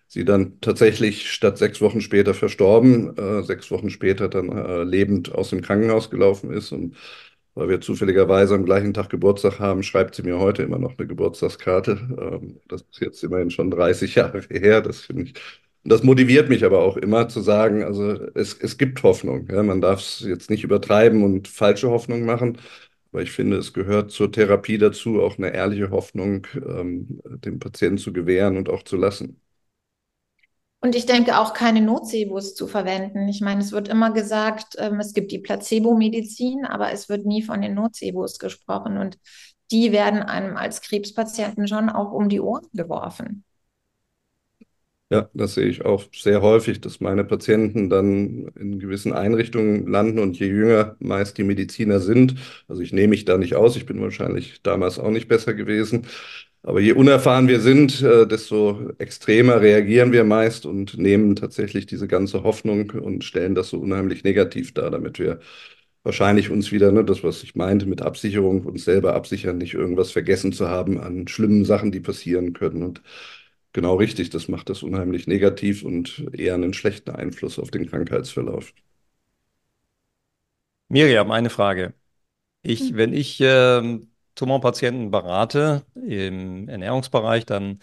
Sie 0.08 0.26
dann 0.26 0.60
tatsächlich 0.62 1.32
statt 1.32 1.58
sechs 1.58 1.82
Wochen 1.82 2.02
später 2.02 2.34
verstorben, 2.34 3.18
äh, 3.18 3.44
sechs 3.44 3.72
Wochen 3.72 3.90
später 3.90 4.30
dann 4.30 4.50
äh, 4.50 4.84
lebend 4.84 5.34
aus 5.34 5.50
dem 5.50 5.62
Krankenhaus 5.62 6.10
gelaufen 6.12 6.52
ist 6.52 6.72
und 6.72 6.96
weil 7.56 7.70
wir 7.70 7.82
zufälligerweise 7.82 8.56
am 8.56 8.66
gleichen 8.66 8.94
Tag 8.94 9.10
Geburtstag 9.10 9.60
haben, 9.60 9.84
schreibt 9.84 10.16
sie 10.16 10.24
mir 10.24 10.40
heute 10.40 10.64
immer 10.64 10.80
noch 10.80 10.98
eine 10.98 11.08
Geburtstagskarte. 11.08 11.92
Ähm, 12.42 12.60
das 12.68 12.82
ist 12.92 13.00
jetzt 13.02 13.24
immerhin 13.24 13.50
schon 13.52 13.72
30 13.72 14.16
Jahre 14.18 14.42
her. 14.50 14.82
Das 14.82 15.02
finde 15.02 15.24
ich. 15.24 15.34
Das 15.86 16.02
motiviert 16.04 16.48
mich 16.50 16.64
aber 16.64 16.80
auch 16.82 16.96
immer 16.98 17.28
zu 17.28 17.42
sagen, 17.42 17.84
also 17.84 18.14
es, 18.36 18.54
es 18.54 18.78
gibt 18.78 19.04
Hoffnung. 19.04 19.48
Ja, 19.52 19.64
man 19.64 19.82
darf 19.82 20.00
es 20.00 20.22
jetzt 20.22 20.50
nicht 20.50 20.64
übertreiben 20.64 21.24
und 21.24 21.48
falsche 21.50 21.90
Hoffnung 21.90 22.24
machen. 22.26 22.58
Aber 23.12 23.22
ich 23.22 23.32
finde, 23.32 23.58
es 23.58 23.74
gehört 23.74 24.12
zur 24.12 24.32
Therapie 24.32 24.78
dazu, 24.78 25.22
auch 25.22 25.38
eine 25.38 25.54
ehrliche 25.54 25.92
Hoffnung 25.92 26.48
ähm, 26.56 27.22
dem 27.26 27.60
Patienten 27.60 27.98
zu 28.00 28.14
gewähren 28.14 28.58
und 28.58 28.70
auch 28.70 28.84
zu 28.84 28.96
lassen. 28.98 29.40
Und 30.84 30.96
ich 30.96 31.06
denke 31.06 31.38
auch 31.40 31.54
keine 31.54 31.80
Nocebos 31.80 32.56
zu 32.56 32.68
verwenden. 32.68 33.30
Ich 33.30 33.40
meine, 33.40 33.62
es 33.62 33.72
wird 33.72 33.88
immer 33.88 34.12
gesagt, 34.12 34.76
ähm, 34.78 35.00
es 35.00 35.14
gibt 35.14 35.32
die 35.32 35.40
Placebo-Medizin, 35.40 36.66
aber 36.66 36.92
es 36.92 37.08
wird 37.08 37.26
nie 37.26 37.42
von 37.42 37.62
den 37.62 37.74
Nocebos 37.74 38.38
gesprochen. 38.38 38.98
Und 38.98 39.18
die 39.72 39.94
werden 39.94 40.22
einem 40.22 40.58
als 40.58 40.82
Krebspatienten 40.82 41.70
schon 41.70 41.90
auch 41.90 42.12
um 42.12 42.28
die 42.28 42.42
Ohren 42.42 42.68
geworfen. 42.74 43.46
Ja, 45.10 45.30
das 45.34 45.54
sehe 45.54 45.68
ich 45.68 45.86
auch 45.86 46.04
sehr 46.14 46.42
häufig, 46.42 46.82
dass 46.82 47.00
meine 47.00 47.24
Patienten 47.24 47.90
dann 47.90 48.48
in 48.60 48.80
gewissen 48.80 49.14
Einrichtungen 49.14 49.88
landen 49.88 50.20
und 50.20 50.38
je 50.38 50.48
jünger 50.48 50.98
meist 51.00 51.38
die 51.38 51.44
Mediziner 51.44 52.00
sind, 52.02 52.36
also 52.68 52.82
ich 52.82 52.92
nehme 52.92 53.10
mich 53.10 53.24
da 53.24 53.38
nicht 53.38 53.56
aus, 53.56 53.76
ich 53.78 53.86
bin 53.86 54.02
wahrscheinlich 54.02 54.64
damals 54.64 54.98
auch 55.00 55.12
nicht 55.12 55.28
besser 55.28 55.54
gewesen, 55.54 56.08
aber 56.64 56.80
je 56.80 56.94
unerfahren 56.94 57.48
wir 57.50 57.60
sind, 57.60 58.02
äh, 58.02 58.26
desto 58.26 58.92
extremer 58.98 59.62
reagieren 59.62 60.14
wir 60.14 60.24
meist 60.24 60.66
und 60.66 60.98
nehmen 60.98 61.36
tatsächlich 61.36 61.86
diese 61.86 62.08
ganze 62.08 62.44
Hoffnung 62.44 62.92
und 62.92 63.24
stellen 63.26 63.54
das 63.54 63.70
so 63.70 63.80
unheimlich 63.80 64.24
negativ 64.24 64.74
dar, 64.74 64.90
damit 64.90 65.20
wir 65.20 65.40
wahrscheinlich 66.04 66.50
uns 66.50 66.72
wieder, 66.72 66.92
ne, 66.92 67.04
das, 67.04 67.24
was 67.24 67.44
ich 67.44 67.56
meinte 67.56 67.86
mit 67.86 68.02
Absicherung, 68.02 68.66
uns 68.66 68.86
selber 68.86 69.14
absichern, 69.14 69.58
nicht 69.58 69.74
irgendwas 69.74 70.12
vergessen 70.12 70.54
zu 70.54 70.70
haben 70.70 71.00
an 71.00 71.28
schlimmen 71.28 71.66
Sachen, 71.66 71.92
die 71.92 72.00
passieren 72.02 72.54
können. 72.54 72.84
Und 72.84 73.02
genau 73.74 73.96
richtig, 73.96 74.30
das 74.30 74.48
macht 74.48 74.70
das 74.70 74.84
unheimlich 74.84 75.28
negativ 75.28 75.84
und 75.84 76.26
eher 76.34 76.56
einen 76.56 76.74
schlechten 76.74 77.12
Einfluss 77.12 77.60
auf 77.60 77.72
den 77.72 77.90
Krankheitsverlauf. 77.90 78.74
Miriam, 80.88 81.32
eine 81.32 81.50
Frage. 81.50 81.94
Ich, 82.62 82.90
hm. 82.90 82.98
wenn 82.98 83.14
ich 83.14 83.40
ähm, 83.42 84.13
Tumorpatienten 84.36 85.12
berate 85.12 85.84
im 85.96 86.68
Ernährungsbereich, 86.70 87.46
dann 87.46 87.80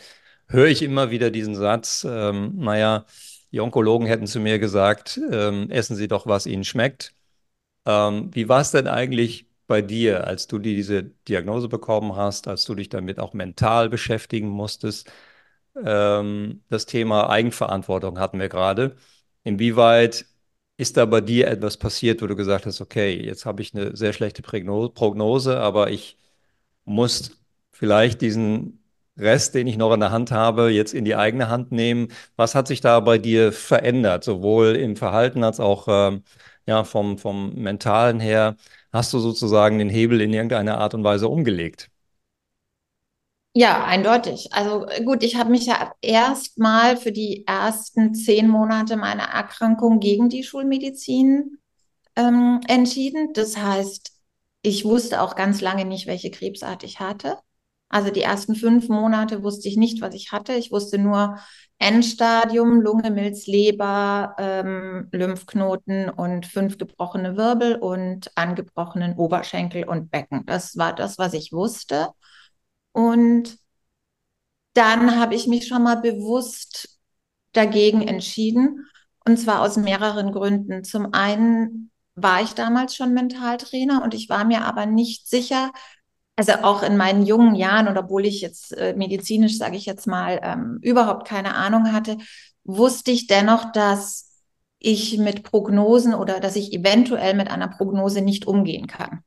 höre 0.49 0.67
ich 0.69 0.83
immer 0.83 1.11
wieder 1.11 1.31
diesen 1.31 1.55
Satz, 1.55 2.07
ähm, 2.09 2.55
naja, 2.57 3.07
Die 3.53 3.61
Onkologen 3.61 4.07
hätten 4.07 4.27
zu 4.29 4.41
mir 4.41 4.59
gesagt, 4.61 5.21
ähm, 5.33 5.71
essen 5.71 5.97
Sie 5.97 6.09
doch, 6.09 6.27
was 6.27 6.47
Ihnen 6.47 6.65
schmeckt. 6.65 7.15
Ähm, 7.87 8.31
wie 8.35 8.49
war 8.49 8.61
es 8.61 8.71
denn 8.73 8.87
eigentlich 8.89 9.47
bei 9.67 9.83
dir, 9.83 10.27
als 10.27 10.47
du 10.47 10.59
diese 10.59 11.05
Diagnose 11.29 11.69
bekommen 11.69 12.17
hast, 12.17 12.49
als 12.49 12.65
du 12.65 12.75
dich 12.75 12.89
damit 12.89 13.19
auch 13.21 13.33
mental 13.35 13.89
beschäftigen 13.89 14.49
musstest? 14.49 15.11
Ähm, 15.85 16.65
das 16.69 16.87
Thema 16.87 17.31
Eigenverantwortung 17.31 18.19
hatten 18.19 18.41
wir 18.41 18.49
gerade. 18.49 18.97
Inwieweit 19.45 20.27
ist 20.77 20.97
da 20.97 21.05
bei 21.07 21.21
dir 21.21 21.49
etwas 21.49 21.77
passiert, 21.79 22.23
wo 22.23 22.27
du 22.27 22.37
gesagt 22.37 22.67
hast, 22.67 22.81
okay, 22.81 23.15
jetzt 23.25 23.47
habe 23.47 23.63
ich 23.63 23.75
eine 23.75 23.97
sehr 23.97 24.13
schlechte 24.13 24.43
Prognose, 24.43 25.61
aber 25.61 25.91
ich 25.91 26.19
muss 26.91 27.33
vielleicht 27.73 28.21
diesen 28.21 28.83
Rest, 29.17 29.55
den 29.55 29.67
ich 29.67 29.77
noch 29.77 29.93
in 29.93 30.01
der 30.01 30.11
Hand 30.13 30.31
habe, 30.33 30.71
jetzt 30.71 30.95
in 30.95 31.05
die 31.05 31.17
eigene 31.17 31.49
Hand 31.49 31.73
nehmen. 31.73 32.09
Was 32.37 32.55
hat 32.55 32.69
sich 32.69 32.81
da 32.81 33.01
bei 33.01 33.19
dir 33.19 33.53
verändert, 33.53 34.25
sowohl 34.25 34.77
im 34.77 34.97
Verhalten 34.97 35.45
als 35.45 35.61
auch 35.61 35.87
ähm, 35.89 36.25
ja, 36.67 36.85
vom, 36.85 37.19
vom 37.19 37.55
mentalen 37.55 38.21
her? 38.21 38.57
Hast 38.93 39.13
du 39.13 39.19
sozusagen 39.21 39.79
den 39.79 39.91
Hebel 39.91 40.21
in 40.21 40.33
irgendeiner 40.33 40.79
Art 40.79 40.95
und 40.95 41.05
Weise 41.05 41.29
umgelegt? 41.29 41.91
Ja, 43.53 43.85
eindeutig. 43.85 44.53
Also 44.53 44.87
gut, 45.05 45.23
ich 45.25 45.35
habe 45.37 45.51
mich 45.51 45.67
ja 45.67 45.93
erstmal 46.01 46.97
für 46.97 47.11
die 47.11 47.45
ersten 47.47 48.15
zehn 48.15 48.49
Monate 48.49 48.97
meiner 48.97 49.25
Erkrankung 49.25 49.99
gegen 49.99 50.29
die 50.29 50.45
Schulmedizin 50.45 51.59
ähm, 52.17 52.61
entschieden. 52.69 53.33
Das 53.35 53.57
heißt, 53.57 54.10
ich 54.63 54.85
wusste 54.85 55.23
auch 55.23 55.37
ganz 55.37 55.61
lange 55.61 55.85
nicht, 55.85 56.07
welche 56.07 56.31
Krebsart 56.31 56.85
ich 56.85 57.01
hatte. 57.01 57.39
Also 57.89 58.11
die 58.11 58.23
ersten 58.23 58.55
fünf 58.55 58.89
Monate 58.89 59.43
wusste 59.43 59.69
ich 59.69 59.77
nicht, 59.77 60.01
was 60.01 60.15
ich 60.15 60.31
hatte. 60.31 60.53
Ich 60.55 60.71
wusste 60.71 60.97
nur 60.97 61.39
Endstadium, 61.79 62.81
Lunge, 62.83 63.11
Milz, 63.11 63.47
Leber, 63.49 64.37
ähm, 64.39 65.09
Lymphknoten 65.11 66.09
und 66.09 66.47
fünf 66.47 66.79
gebrochene 66.79 67.37
Wirbel 67.37 67.77
und 67.77 68.31
angebrochenen 68.37 69.17
Oberschenkel 69.17 69.85
und 69.89 70.11
Becken. 70.11 70.47
Das 70.47 70.77
war 70.77 70.95
das, 70.95 71.19
was 71.19 71.33
ich 71.35 71.53
wusste. 71.53 72.11
Und 72.93 73.59
dann 74.75 75.19
habe 75.19 75.35
ich 75.35 75.47
mich 75.49 75.67
schon 75.67 75.83
mal 75.83 76.01
bewusst 76.01 76.99
dagegen 77.53 78.03
entschieden. 78.03 78.87
Und 79.27 79.37
zwar 79.39 79.63
aus 79.63 79.77
mehreren 79.77 80.33
Gründen. 80.33 80.85
Zum 80.85 81.13
einen 81.13 81.91
war 82.23 82.43
ich 82.43 82.55
damals 82.55 82.95
schon 82.95 83.15
Mentaltrainer 83.15 84.03
und 84.03 84.15
ich 84.15 84.29
war 84.29 84.45
mir 84.45 84.65
aber 84.65 84.87
nicht 84.87 85.29
sicher, 85.29 85.73
also 86.37 86.53
auch 86.63 86.83
in 86.83 86.97
meinen 86.97 87.27
jungen 87.27 87.55
Jahren 87.55 87.89
oder 87.89 88.05
obwohl 88.05 88.25
ich 88.27 88.41
jetzt 88.41 88.73
äh, 88.73 88.95
medizinisch, 88.97 89.59
sage 89.59 89.77
ich 89.77 89.87
jetzt 89.87 90.07
mal, 90.07 90.41
ähm, 90.43 90.79
überhaupt 90.83 91.27
keine 91.27 91.55
Ahnung 91.55 91.93
hatte, 91.93 92.17
wusste 92.65 93.11
ich 93.11 93.27
dennoch, 93.27 93.73
dass 93.73 94.31
ich 94.79 95.19
mit 95.19 95.43
Prognosen 95.43 96.15
oder 96.15 96.41
dass 96.41 96.57
ich 96.57 96.73
eventuell 96.73 97.35
mit 97.35 97.51
einer 97.51 97.69
Prognose 97.69 98.23
nicht 98.23 98.47
umgehen 98.47 98.87
kann. 98.87 99.23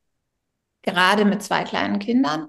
Gerade 0.82 1.26
mit 1.26 1.44
zwei 1.44 1.64
kleinen 1.64 2.00
Kindern. 2.00 2.48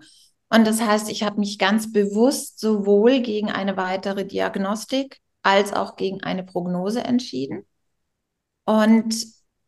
Und 0.48 0.66
das 0.66 0.80
heißt, 0.80 1.10
ich 1.10 1.22
habe 1.22 1.38
mich 1.38 1.58
ganz 1.58 1.92
bewusst 1.92 2.58
sowohl 2.58 3.20
gegen 3.20 3.50
eine 3.50 3.76
weitere 3.76 4.24
Diagnostik 4.24 5.20
als 5.42 5.72
auch 5.72 5.96
gegen 5.96 6.22
eine 6.22 6.42
Prognose 6.42 7.04
entschieden. 7.04 7.66
Und, 8.64 9.14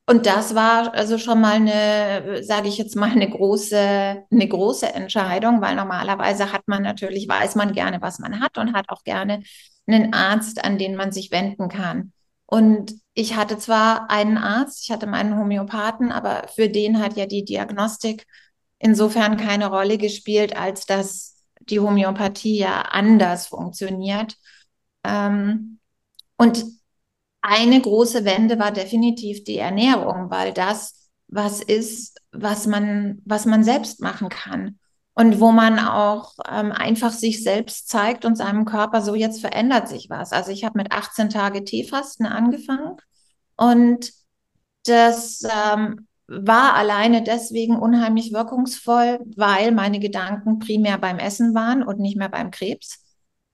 und 0.09 0.27
das 0.27 0.55
war 0.55 0.95
also 0.95 1.19
schon 1.19 1.41
mal 1.41 1.55
eine, 1.55 2.43
sage 2.45 2.69
ich 2.69 2.79
jetzt 2.79 2.95
mal, 2.95 3.11
eine 3.11 3.29
große, 3.29 4.25
eine 4.31 4.49
große 4.49 4.93
Entscheidung, 4.95 5.61
weil 5.61 5.75
normalerweise 5.75 6.53
hat 6.53 6.63
man 6.67 6.83
natürlich, 6.85 7.29
weiß 7.29 7.57
man 7.57 7.73
gerne, 7.73 8.01
was 8.01 8.21
man 8.21 8.41
hat 8.41 8.57
und 8.57 8.73
hat 8.73 8.89
auch 8.89 9.03
gerne 9.03 9.43
einen 9.87 10.15
Arzt, 10.15 10.65
an 10.65 10.79
den 10.79 10.95
man 10.95 11.11
sich 11.11 11.33
wenden 11.33 11.69
kann. 11.69 12.13
Und 12.47 12.95
ich 13.15 13.35
hatte 13.35 13.59
zwar 13.59 14.09
einen 14.09 14.39
Arzt, 14.39 14.85
ich 14.85 14.93
hatte 14.93 15.09
meinen 15.09 15.37
Homöopathen, 15.37 16.13
aber 16.13 16.47
für 16.55 16.69
den 16.69 17.01
hat 17.01 17.17
ja 17.17 17.27
die 17.27 17.45
Diagnostik 17.45 18.27
insofern 18.79 19.37
keine 19.37 19.67
Rolle 19.69 19.99
gespielt, 19.99 20.57
als 20.57 20.87
dass 20.87 21.43
die 21.61 21.81
Homöopathie 21.81 22.59
ja 22.59 22.83
anders 22.83 23.49
funktioniert. 23.49 24.37
Ähm, 25.03 25.81
und 26.37 26.65
eine 27.47 27.81
große 27.81 28.25
Wende 28.25 28.59
war 28.59 28.73
definitiv 28.73 29.45
die 29.45 29.59
Ernährung, 29.59 30.31
weil 30.31 30.53
das 30.53 31.11
was 31.29 31.61
ist, 31.63 32.21
was 32.33 32.67
man, 32.67 33.21
was 33.25 33.47
man 33.47 33.65
selbst 33.65 34.01
machen 34.01 34.29
kann 34.29 34.79
und 35.15 35.41
wo 35.41 35.51
man 35.51 35.79
auch 35.79 36.35
ähm, 36.51 36.73
einfach 36.73 37.11
sich 37.11 37.43
selbst 37.43 37.89
zeigt 37.89 38.25
und 38.25 38.37
seinem 38.37 38.65
Körper 38.65 39.01
so 39.01 39.15
jetzt 39.15 39.41
verändert 39.41 39.89
sich 39.89 40.09
was. 40.11 40.33
Also 40.33 40.51
ich 40.53 40.65
habe 40.65 40.79
mit 40.79 40.93
18 40.93 41.31
Tage 41.31 41.65
Teefasten 41.65 42.27
angefangen 42.27 42.97
und 43.57 44.13
das 44.85 45.43
ähm, 45.43 46.07
war 46.29 46.75
alleine 46.75 47.23
deswegen 47.23 47.77
unheimlich 47.77 48.33
wirkungsvoll, 48.33 49.21
weil 49.37 49.73
meine 49.73 50.01
Gedanken 50.01 50.59
primär 50.59 50.99
beim 50.99 51.19
Essen 51.19 51.55
waren 51.55 51.83
und 51.83 51.99
nicht 51.99 52.17
mehr 52.17 52.29
beim 52.29 52.51
Krebs. 52.51 53.03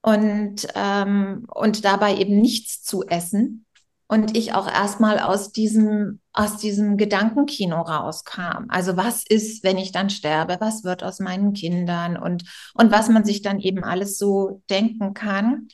Und, 0.04 0.66
ähm, 0.74 1.46
und 1.54 1.84
dabei 1.84 2.16
eben 2.16 2.40
nichts 2.40 2.82
zu 2.82 3.04
essen. 3.04 3.66
Und 4.12 4.36
ich 4.36 4.52
auch 4.52 4.70
erstmal 4.70 5.18
aus 5.18 5.52
diesem, 5.52 6.20
aus 6.34 6.58
diesem 6.58 6.98
Gedankenkino 6.98 7.80
rauskam. 7.80 8.66
Also 8.68 8.94
was 8.98 9.24
ist, 9.26 9.64
wenn 9.64 9.78
ich 9.78 9.90
dann 9.90 10.10
sterbe? 10.10 10.58
Was 10.60 10.84
wird 10.84 11.02
aus 11.02 11.18
meinen 11.18 11.54
Kindern? 11.54 12.18
Und, 12.18 12.44
und 12.74 12.92
was 12.92 13.08
man 13.08 13.24
sich 13.24 13.40
dann 13.40 13.58
eben 13.58 13.84
alles 13.84 14.18
so 14.18 14.62
denken 14.68 15.14
kann. 15.14 15.68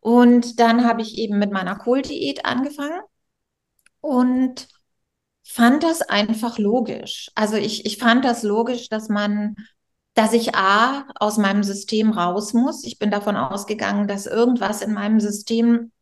Und 0.00 0.58
dann 0.58 0.84
habe 0.84 1.00
ich 1.00 1.16
eben 1.16 1.38
mit 1.38 1.52
meiner 1.52 1.76
Kohldiät 1.76 2.44
angefangen. 2.44 2.98
Und 4.00 4.66
fand 5.44 5.84
das 5.84 6.02
einfach 6.02 6.58
logisch. 6.58 7.30
Also 7.36 7.54
ich, 7.54 7.86
ich 7.86 7.98
fand 7.98 8.24
das 8.24 8.42
logisch, 8.42 8.88
dass 8.88 9.08
man, 9.08 9.54
dass 10.14 10.32
ich 10.32 10.56
A, 10.56 11.06
aus 11.20 11.38
meinem 11.38 11.62
System 11.62 12.10
raus 12.10 12.52
muss. 12.52 12.82
Ich 12.82 12.98
bin 12.98 13.12
davon 13.12 13.36
ausgegangen, 13.36 14.08
dass 14.08 14.26
irgendwas 14.26 14.82
in 14.82 14.92
meinem 14.92 15.20
System 15.20 15.92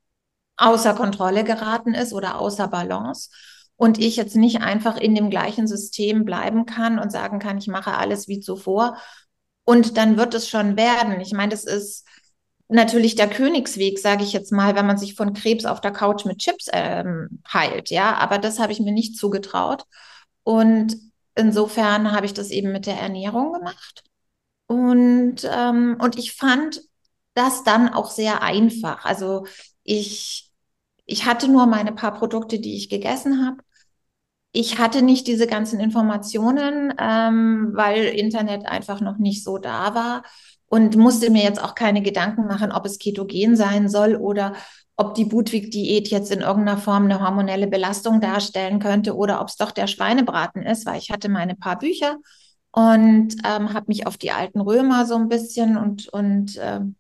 außer 0.57 0.95
Kontrolle 0.95 1.45
geraten 1.45 1.95
ist 1.95 2.13
oder 2.13 2.41
außer 2.41 2.69
Balance. 2.69 3.31
Und 3.77 3.99
ich 3.99 4.17
jetzt 4.17 4.37
nicht 4.37 4.63
einfach 4.63 4.97
in 4.97 5.15
dem 5.15 5.31
gleichen 5.31 5.67
System 5.67 6.25
bleiben 6.25 6.65
kann 6.65 6.99
und 6.99 7.11
sagen 7.11 7.39
kann, 7.41 7.59
ich 7.59 7.67
mache 7.67 7.95
alles 7.95 8.29
wie 8.29 8.41
zuvor. 8.41 8.97
Und 9.65 9.97
dann 9.97 10.17
wird 10.17 10.35
es 10.35 10.49
schon 10.49 10.77
werden. 10.77 11.21
Ich 11.21 11.33
meine, 11.33 11.51
das 11.51 11.65
ist, 11.65 12.07
natürlich 12.69 13.15
der 13.15 13.29
Königsweg, 13.29 13.99
sage 13.99 14.25
ich 14.25 14.33
jetzt 14.33 14.53
mal, 14.53 14.75
wenn 14.75 14.87
man 14.87 14.99
sich 14.99 15.15
von 15.15 15.33
Krebs 15.33 15.65
auf 15.65 15.81
der 15.81 15.93
Couch 15.93 16.25
mit 16.25 16.39
Chips 16.39 16.69
ähm, 16.73 17.41
heilt, 17.53 17.91
ja. 17.91 18.15
Aber 18.17 18.39
das 18.39 18.59
habe 18.59 18.73
ich 18.73 18.81
mir 18.81 18.93
nicht 18.93 19.17
zugetraut. 19.17 19.85
Und 20.43 20.97
insofern 21.35 22.13
habe 22.13 22.27
ich 22.27 22.35
das 22.35 22.51
eben 22.51 22.73
mit 22.73 22.87
der 22.87 22.99
Ernährung 22.99 23.53
gemacht. 23.53 24.05
Und, 24.67 25.37
ähm, 25.45 25.97
und 26.01 26.19
ich 26.19 26.33
fand 26.33 26.83
das 27.35 27.65
dann 27.65 27.89
auch 27.93 28.11
sehr 28.11 28.43
einfach. 28.43 29.05
Also 29.05 29.47
ich, 29.83 30.44
ich 31.07 31.27
hatte 31.27 31.49
nur 31.51 31.67
meine 31.67 31.93
paar 31.93 32.15
Produkte, 32.15 32.59
die 32.59 32.77
ich 32.77 32.89
gegessen 32.89 33.47
habe. 33.47 33.59
Ich 34.53 34.79
hatte 34.79 35.03
nicht 35.03 35.27
diese 35.27 35.47
ganzen 35.47 35.81
Informationen, 35.81 36.95
ähm, 36.99 37.73
weil 37.75 38.05
Internet 38.05 38.67
einfach 38.67 39.01
noch 39.01 39.19
nicht 39.19 39.43
so 39.43 39.59
da 39.59 39.95
war 39.95 40.23
und 40.67 40.97
musste 40.97 41.31
mir 41.31 41.43
jetzt 41.43 41.63
auch 41.63 41.75
keine 41.75 42.03
Gedanken 42.03 42.47
machen, 42.47 42.73
ob 42.73 42.87
es 42.87 42.99
ketogen 42.99 43.57
sein 43.57 43.89
soll 43.89 44.17
oder 44.17 44.55
ob 44.97 45.15
die 45.15 45.25
Budwig-Diät 45.25 46.09
jetzt 46.09 46.31
in 46.31 46.41
irgendeiner 46.41 46.79
Form 46.79 47.05
eine 47.05 47.21
hormonelle 47.21 47.67
Belastung 47.67 48.21
darstellen 48.21 48.79
könnte 48.79 49.17
oder 49.17 49.41
ob 49.41 49.49
es 49.49 49.57
doch 49.57 49.73
der 49.73 49.89
Schweinebraten 49.89 50.63
ist, 50.63 50.87
weil 50.87 50.99
ich 50.99 51.11
hatte 51.11 51.29
meine 51.29 51.57
paar 51.57 51.79
Bücher 51.79 52.19
und 52.71 53.35
ähm, 53.45 53.73
habe 53.73 53.87
mich 53.89 54.07
auf 54.07 54.17
die 54.19 54.31
alten 54.31 54.61
Römer 54.61 55.05
so 55.07 55.17
ein 55.17 55.29
bisschen 55.29 55.77
und, 55.77 56.09
und 56.09 56.59
ähm, 56.61 56.97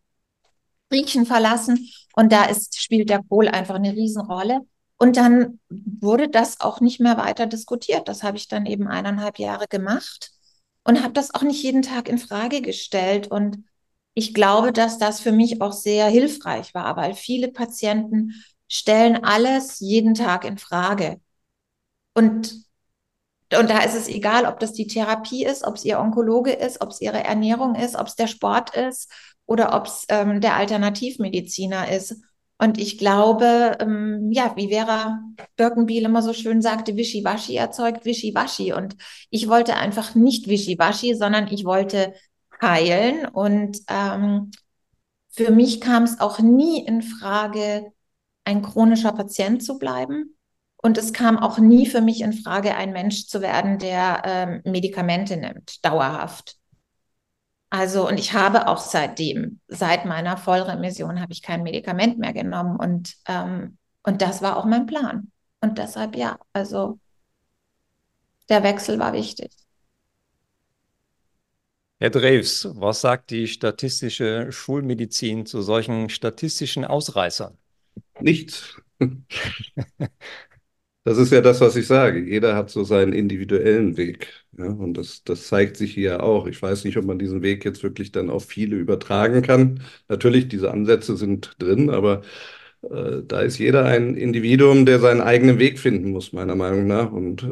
Griechen 0.90 1.27
verlassen. 1.27 1.90
Und 2.14 2.33
da 2.33 2.44
ist, 2.44 2.81
spielt 2.81 3.11
der 3.11 3.23
Kohl 3.23 3.49
einfach 3.49 3.75
eine 3.77 3.92
Riesenrolle. 3.92 4.61
Und 4.99 5.16
dann 5.16 5.59
wurde 5.68 6.29
das 6.29 6.61
auch 6.61 6.81
nicht 6.81 7.01
mehr 7.01 7.16
weiter 7.16 7.47
diskutiert. 7.47 8.09
Das 8.09 8.23
habe 8.23 8.37
ich 8.37 8.49
dann 8.49 8.66
eben 8.66 8.87
eineinhalb 8.87 9.38
Jahre 9.38 9.66
gemacht 9.68 10.31
und 10.85 11.03
habe 11.03 11.12
das 11.12 11.35
auch 11.35 11.42
nicht 11.42 11.62
jeden 11.62 11.83
Tag 11.83 12.09
in 12.09 12.18
Frage 12.18 12.61
gestellt. 12.62 13.27
Und 13.29 13.64
ich 14.14 14.35
glaube, 14.35 14.73
dass 14.73 14.99
das 14.99 15.20
für 15.20 15.33
mich 15.33 15.61
auch 15.61 15.73
sehr 15.73 16.07
hilfreich 16.07 16.75
war, 16.75 16.97
weil 16.97 17.14
viele 17.14 17.51
Patienten 17.51 18.33
stellen 18.68 19.25
alles 19.25 19.81
jeden 19.81 20.14
Tag 20.14 20.44
in 20.44 20.59
Frage. 20.59 21.20
Und, 22.14 22.63
und 23.58 23.70
da 23.70 23.82
ist 23.82 23.94
es 23.94 24.08
egal, 24.08 24.46
ob 24.46 24.60
das 24.60 24.72
die 24.72 24.86
Therapie 24.86 25.44
ist, 25.44 25.64
ob 25.64 25.76
es 25.76 25.84
ihr 25.84 25.98
Onkologe 25.98 26.52
ist, 26.52 26.80
ob 26.80 26.90
es 26.90 27.00
ihre 27.00 27.22
Ernährung 27.24 27.74
ist, 27.74 27.96
ob 27.96 28.06
es 28.06 28.16
der 28.16 28.26
Sport 28.26 28.74
ist 28.76 29.10
oder 29.46 29.74
ob 29.74 29.86
es 29.86 30.06
ähm, 30.08 30.40
der 30.40 30.56
Alternativmediziner 30.56 31.90
ist. 31.90 32.16
Und 32.58 32.78
ich 32.78 32.98
glaube, 32.98 33.76
ähm, 33.80 34.30
ja, 34.32 34.54
wie 34.56 34.68
Vera 34.68 35.20
Birkenbiel 35.56 36.04
immer 36.04 36.22
so 36.22 36.32
schön 36.32 36.62
sagte, 36.62 36.96
Wischiwaschi 36.96 37.56
erzeugt 37.56 38.04
Wischiwaschi. 38.04 38.72
Und 38.72 38.96
ich 39.30 39.48
wollte 39.48 39.74
einfach 39.76 40.14
nicht 40.14 40.48
Wischiwaschi, 40.48 41.14
sondern 41.14 41.48
ich 41.48 41.64
wollte 41.64 42.14
heilen. 42.62 43.26
Und 43.26 43.78
ähm, 43.88 44.50
für 45.30 45.50
mich 45.50 45.80
kam 45.80 46.04
es 46.04 46.20
auch 46.20 46.38
nie 46.38 46.84
in 46.86 47.02
Frage, 47.02 47.92
ein 48.44 48.62
chronischer 48.62 49.12
Patient 49.12 49.62
zu 49.62 49.78
bleiben. 49.78 50.34
Und 50.85 50.99
es 50.99 51.14
kam 51.14 51.38
auch 51.38 51.57
nie 51.57 51.87
für 51.87 52.03
mich 52.03 52.20
in 52.20 52.35
Frage, 52.35 52.75
ein 52.75 52.92
Mensch 52.92 53.27
zu 53.27 53.40
werden, 53.40 53.79
der 53.79 54.20
ähm, 54.27 54.61
Medikamente 54.70 55.38
nimmt, 55.38 55.83
dauerhaft. 55.83 56.59
Also, 57.70 58.07
und 58.07 58.20
ich 58.20 58.35
habe 58.35 58.68
auch 58.68 58.77
seitdem, 58.77 59.61
seit 59.66 60.05
meiner 60.05 60.37
Vollremission, 60.37 61.23
habe 61.23 61.33
ich 61.33 61.40
kein 61.40 61.62
Medikament 61.62 62.18
mehr 62.18 62.35
genommen. 62.35 62.77
Und, 62.77 63.14
ähm, 63.27 63.79
und 64.03 64.20
das 64.20 64.42
war 64.42 64.59
auch 64.59 64.66
mein 64.66 64.85
Plan. 64.85 65.33
Und 65.62 65.79
deshalb 65.79 66.16
ja, 66.16 66.38
also 66.53 66.99
der 68.51 68.62
Wechsel 68.62 68.99
war 68.99 69.14
wichtig. 69.14 69.53
Herr 71.99 72.11
Drews, 72.11 72.68
was 72.75 73.01
sagt 73.01 73.31
die 73.31 73.49
statistische 73.49 74.53
Schulmedizin 74.53 75.47
zu 75.47 75.62
solchen 75.62 76.11
statistischen 76.11 76.85
Ausreißern? 76.85 77.57
Nichts. 78.20 78.79
Das 81.04 81.18
ist 81.18 81.32
ja 81.32 81.42
das, 81.42 81.60
was 81.60 81.76
ich 81.76 81.86
sage. 81.86 82.20
Jeder 82.24 82.56
hat 82.56 82.70
so 82.70 82.82
seinen 82.82 83.12
individuellen 83.12 83.96
Weg. 83.98 84.28
Ja, 84.56 84.66
und 84.66 84.94
das, 84.94 85.22
das 85.24 85.48
zeigt 85.48 85.76
sich 85.76 85.92
hier 85.92 86.22
auch. 86.22 86.46
Ich 86.46 86.60
weiß 86.62 86.84
nicht, 86.84 86.96
ob 86.96 87.04
man 87.04 87.18
diesen 87.18 87.42
Weg 87.42 87.64
jetzt 87.66 87.82
wirklich 87.82 88.10
dann 88.10 88.30
auf 88.30 88.46
viele 88.46 88.76
übertragen 88.76 89.42
kann. 89.42 89.82
Natürlich, 90.08 90.48
diese 90.48 90.70
Ansätze 90.70 91.16
sind 91.18 91.56
drin, 91.58 91.90
aber 91.90 92.22
äh, 92.82 93.22
da 93.26 93.40
ist 93.42 93.58
jeder 93.58 93.84
ein 93.86 94.14
Individuum, 94.16 94.86
der 94.86 94.98
seinen 95.00 95.20
eigenen 95.20 95.58
Weg 95.58 95.78
finden 95.78 96.10
muss, 96.12 96.32
meiner 96.32 96.54
Meinung 96.56 96.86
nach. 96.86 97.12
Und 97.12 97.42
äh, 97.42 97.46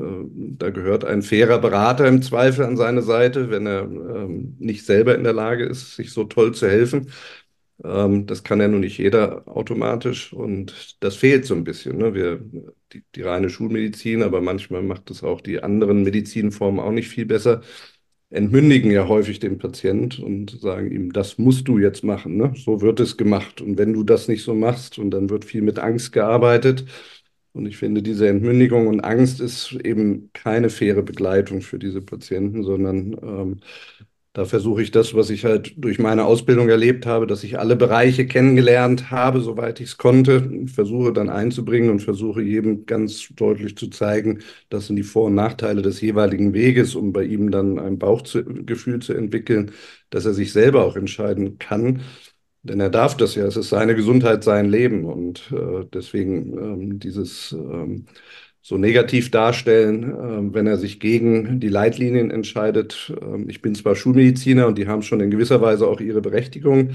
da 0.58 0.70
gehört 0.70 1.04
ein 1.04 1.22
fairer 1.22 1.58
Berater 1.58 2.06
im 2.08 2.22
Zweifel 2.22 2.64
an 2.64 2.76
seine 2.78 3.02
Seite, 3.02 3.50
wenn 3.50 3.66
er 3.66 3.82
ähm, 3.82 4.56
nicht 4.60 4.86
selber 4.86 5.14
in 5.14 5.24
der 5.24 5.34
Lage 5.34 5.64
ist, 5.66 5.96
sich 5.96 6.12
so 6.12 6.24
toll 6.24 6.54
zu 6.54 6.68
helfen. 6.68 7.08
Ähm, 7.85 8.27
das 8.27 8.45
kann 8.45 8.61
ja 8.61 8.68
nun 8.68 8.81
nicht 8.81 8.99
jeder 8.99 9.47
automatisch 9.49 10.33
und 10.33 10.97
das 11.01 11.16
fehlt 11.16 11.45
so 11.47 11.55
ein 11.55 11.64
bisschen. 11.64 11.99
Ne? 11.99 12.14
Wir, 12.14 12.40
die, 12.92 13.05
die 13.14 13.23
reine 13.23 13.51
Schulmedizin, 13.51 14.23
aber 14.23 14.40
manchmal 14.40 14.83
macht 14.83 15.11
es 15.11 15.23
auch 15.25 15.40
die 15.40 15.62
anderen 15.62 16.03
Medizinformen 16.03 16.81
auch 16.81 16.92
nicht 16.92 17.09
viel 17.09 17.27
besser 17.27 17.62
entmündigen 18.33 18.90
ja 18.90 19.09
häufig 19.09 19.38
den 19.40 19.59
Patient 19.59 20.18
und 20.18 20.59
sagen 20.61 20.90
ihm, 20.90 21.12
das 21.12 21.38
musst 21.38 21.68
du 21.68 21.79
jetzt 21.79 22.03
machen, 22.03 22.37
ne? 22.37 22.53
so 22.57 22.81
wird 22.81 22.99
es 23.01 23.16
gemacht. 23.16 23.61
Und 23.61 23.79
wenn 23.79 23.92
du 23.92 24.05
das 24.05 24.29
nicht 24.29 24.42
so 24.42 24.55
machst, 24.55 24.99
und 24.99 25.11
dann 25.11 25.31
wird 25.31 25.45
viel 25.45 25.62
mit 25.62 25.79
Angst 25.79 26.12
gearbeitet. 26.12 26.87
Und 27.53 27.66
ich 27.66 27.77
finde, 27.77 28.03
diese 28.03 28.29
Entmündigung 28.29 28.87
und 28.87 29.01
Angst 29.01 29.40
ist 29.40 29.73
eben 29.85 30.31
keine 30.33 30.71
faire 30.71 31.03
Begleitung 31.03 31.61
für 31.61 31.79
diese 31.79 32.01
Patienten, 32.01 32.64
sondern 32.64 33.12
ähm, 33.23 33.61
da 34.35 34.47
versuche 34.47 34.83
ich 34.83 34.90
das, 34.90 35.14
was 35.14 35.29
ich 35.29 35.45
halt 35.45 35.75
durch 35.77 35.99
meine 35.99 36.25
Ausbildung 36.25 36.68
erlebt 36.71 37.05
habe, 37.05 37.27
dass 37.27 37.45
ich 37.45 37.59
alle 37.59 37.77
Bereiche 37.77 38.27
kennengelernt 38.27 39.11
habe, 39.11 39.40
soweit 39.42 39.79
ich 39.81 39.88
es 39.90 39.99
konnte, 39.99 40.66
versuche 40.66 41.12
dann 41.12 41.29
einzubringen 41.29 41.90
und 41.90 42.01
versuche 42.01 42.40
jedem 42.42 42.87
ganz 42.87 43.29
deutlich 43.37 43.77
zu 43.77 43.88
zeigen, 43.88 44.40
das 44.71 44.87
sind 44.87 44.97
die 44.97 45.03
Vor- 45.03 45.27
und 45.27 45.35
Nachteile 45.35 45.83
des 45.83 46.01
jeweiligen 46.01 46.55
Weges, 46.55 46.95
um 46.95 47.12
bei 47.12 47.25
ihm 47.25 47.51
dann 47.51 47.79
ein 47.79 47.99
Bauchgefühl 47.99 49.01
zu 49.01 49.12
entwickeln, 49.12 49.73
dass 50.11 50.25
er 50.25 50.33
sich 50.35 50.53
selber 50.53 50.85
auch 50.85 50.97
entscheiden 50.97 51.59
kann. 51.59 52.01
Denn 52.64 52.79
er 52.81 52.90
darf 52.90 53.16
das 53.16 53.35
ja, 53.35 53.45
es 53.47 53.57
ist 53.57 53.71
seine 53.71 53.95
Gesundheit, 53.97 54.45
sein 54.45 54.71
Leben. 54.71 55.05
Und 55.05 55.51
äh, 55.53 55.85
deswegen 55.92 56.57
ähm, 56.59 56.99
dieses 57.01 57.53
ähm, 57.53 58.07
so 58.62 58.79
negativ 58.79 59.31
darstellen, 59.31 60.05
äh, 60.05 60.55
wenn 60.55 60.66
er 60.66 60.79
sich 60.79 61.01
gegen 61.01 61.61
die 61.61 61.68
Leitlinien 61.68 62.31
entscheidet. 62.31 63.12
Ähm, 63.20 63.48
ich 63.48 63.61
bin 63.61 63.75
zwar 63.75 63.96
Schulmediziner 63.96 64.66
und 64.68 64.79
die 64.79 64.87
haben 64.88 65.03
schon 65.03 65.20
in 65.20 65.31
gewisser 65.31 65.61
Weise 65.61 65.88
auch 65.88 66.01
ihre 66.01 66.20
Berechtigung, 66.22 66.90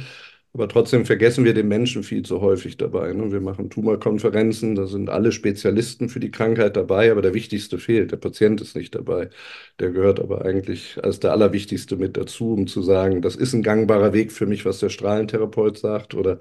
aber 0.53 0.69
trotzdem 0.69 1.05
vergessen 1.05 1.45
wir 1.45 1.53
den 1.53 1.67
Menschen 1.67 2.03
viel 2.03 2.23
zu 2.23 2.41
häufig 2.41 2.77
dabei. 2.77 3.13
Ne? 3.13 3.31
Wir 3.31 3.41
machen 3.41 3.69
Tumorkonferenzen, 3.69 4.75
da 4.75 4.87
sind 4.87 5.09
alle 5.09 5.31
Spezialisten 5.31 6.09
für 6.09 6.19
die 6.19 6.31
Krankheit 6.31 6.75
dabei, 6.77 7.11
aber 7.11 7.21
der 7.21 7.33
Wichtigste 7.33 7.77
fehlt. 7.77 8.11
Der 8.11 8.17
Patient 8.17 8.61
ist 8.61 8.75
nicht 8.75 8.95
dabei. 8.95 9.29
Der 9.79 9.91
gehört 9.91 10.19
aber 10.19 10.45
eigentlich 10.45 10.97
als 11.03 11.19
der 11.19 11.31
Allerwichtigste 11.33 11.97
mit 11.97 12.17
dazu, 12.17 12.53
um 12.53 12.65
zu 12.67 12.81
sagen, 12.81 13.21
das 13.21 13.35
ist 13.35 13.53
ein 13.53 13.61
gangbarer 13.61 14.13
Weg 14.13 14.31
für 14.31 14.45
mich, 14.47 14.65
was 14.65 14.79
der 14.79 14.89
Strahlentherapeut 14.89 15.77
sagt 15.77 16.15
oder 16.15 16.39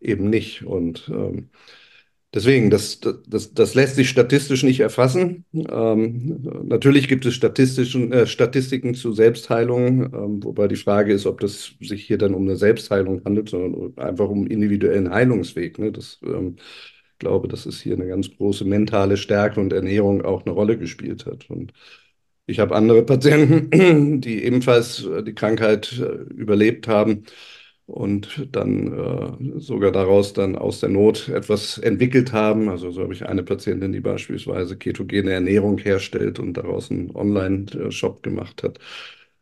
eben 0.00 0.30
nicht. 0.30 0.64
Und 0.64 1.08
ähm, 1.08 1.50
Deswegen, 2.36 2.68
das, 2.68 3.00
das, 3.00 3.54
das 3.54 3.74
lässt 3.74 3.96
sich 3.96 4.10
statistisch 4.10 4.62
nicht 4.62 4.80
erfassen. 4.80 5.46
Ähm, 5.54 6.66
natürlich 6.68 7.08
gibt 7.08 7.24
es 7.24 7.32
statistischen, 7.32 8.12
äh, 8.12 8.26
Statistiken 8.26 8.92
zu 8.92 9.12
Selbstheilung, 9.14 10.12
ähm, 10.12 10.44
wobei 10.44 10.68
die 10.68 10.76
Frage 10.76 11.14
ist, 11.14 11.24
ob 11.24 11.40
das 11.40 11.72
sich 11.80 12.04
hier 12.04 12.18
dann 12.18 12.34
um 12.34 12.42
eine 12.42 12.56
Selbstheilung 12.56 13.22
handelt, 13.24 13.48
sondern 13.48 13.96
einfach 13.96 14.28
um 14.28 14.46
individuellen 14.46 15.10
Heilungsweg. 15.10 15.78
Ne? 15.78 15.92
Das, 15.92 16.20
ähm, 16.26 16.56
ich 16.58 17.18
glaube, 17.20 17.48
dass 17.48 17.64
es 17.64 17.80
hier 17.80 17.94
eine 17.94 18.06
ganz 18.06 18.28
große 18.36 18.66
mentale 18.66 19.16
Stärke 19.16 19.58
und 19.58 19.72
Ernährung 19.72 20.22
auch 20.22 20.44
eine 20.44 20.54
Rolle 20.54 20.76
gespielt 20.76 21.24
hat. 21.24 21.48
Und 21.48 21.72
ich 22.44 22.58
habe 22.60 22.74
andere 22.76 23.02
Patienten, 23.02 24.20
die 24.20 24.44
ebenfalls 24.44 25.06
äh, 25.06 25.22
die 25.22 25.34
Krankheit 25.34 25.90
äh, 25.98 26.34
überlebt 26.34 26.86
haben 26.86 27.24
und 27.86 28.48
dann 28.52 28.92
äh, 29.56 29.60
sogar 29.60 29.92
daraus 29.92 30.32
dann 30.32 30.56
aus 30.56 30.80
der 30.80 30.88
Not 30.88 31.28
etwas 31.28 31.78
entwickelt 31.78 32.32
haben. 32.32 32.68
Also 32.68 32.90
so 32.90 33.02
habe 33.02 33.14
ich 33.14 33.26
eine 33.26 33.42
Patientin, 33.44 33.92
die 33.92 34.00
beispielsweise 34.00 34.76
ketogene 34.76 35.32
Ernährung 35.32 35.78
herstellt 35.78 36.38
und 36.40 36.54
daraus 36.54 36.90
einen 36.90 37.14
Online-Shop 37.14 38.22
gemacht 38.22 38.62
hat. 38.64 38.78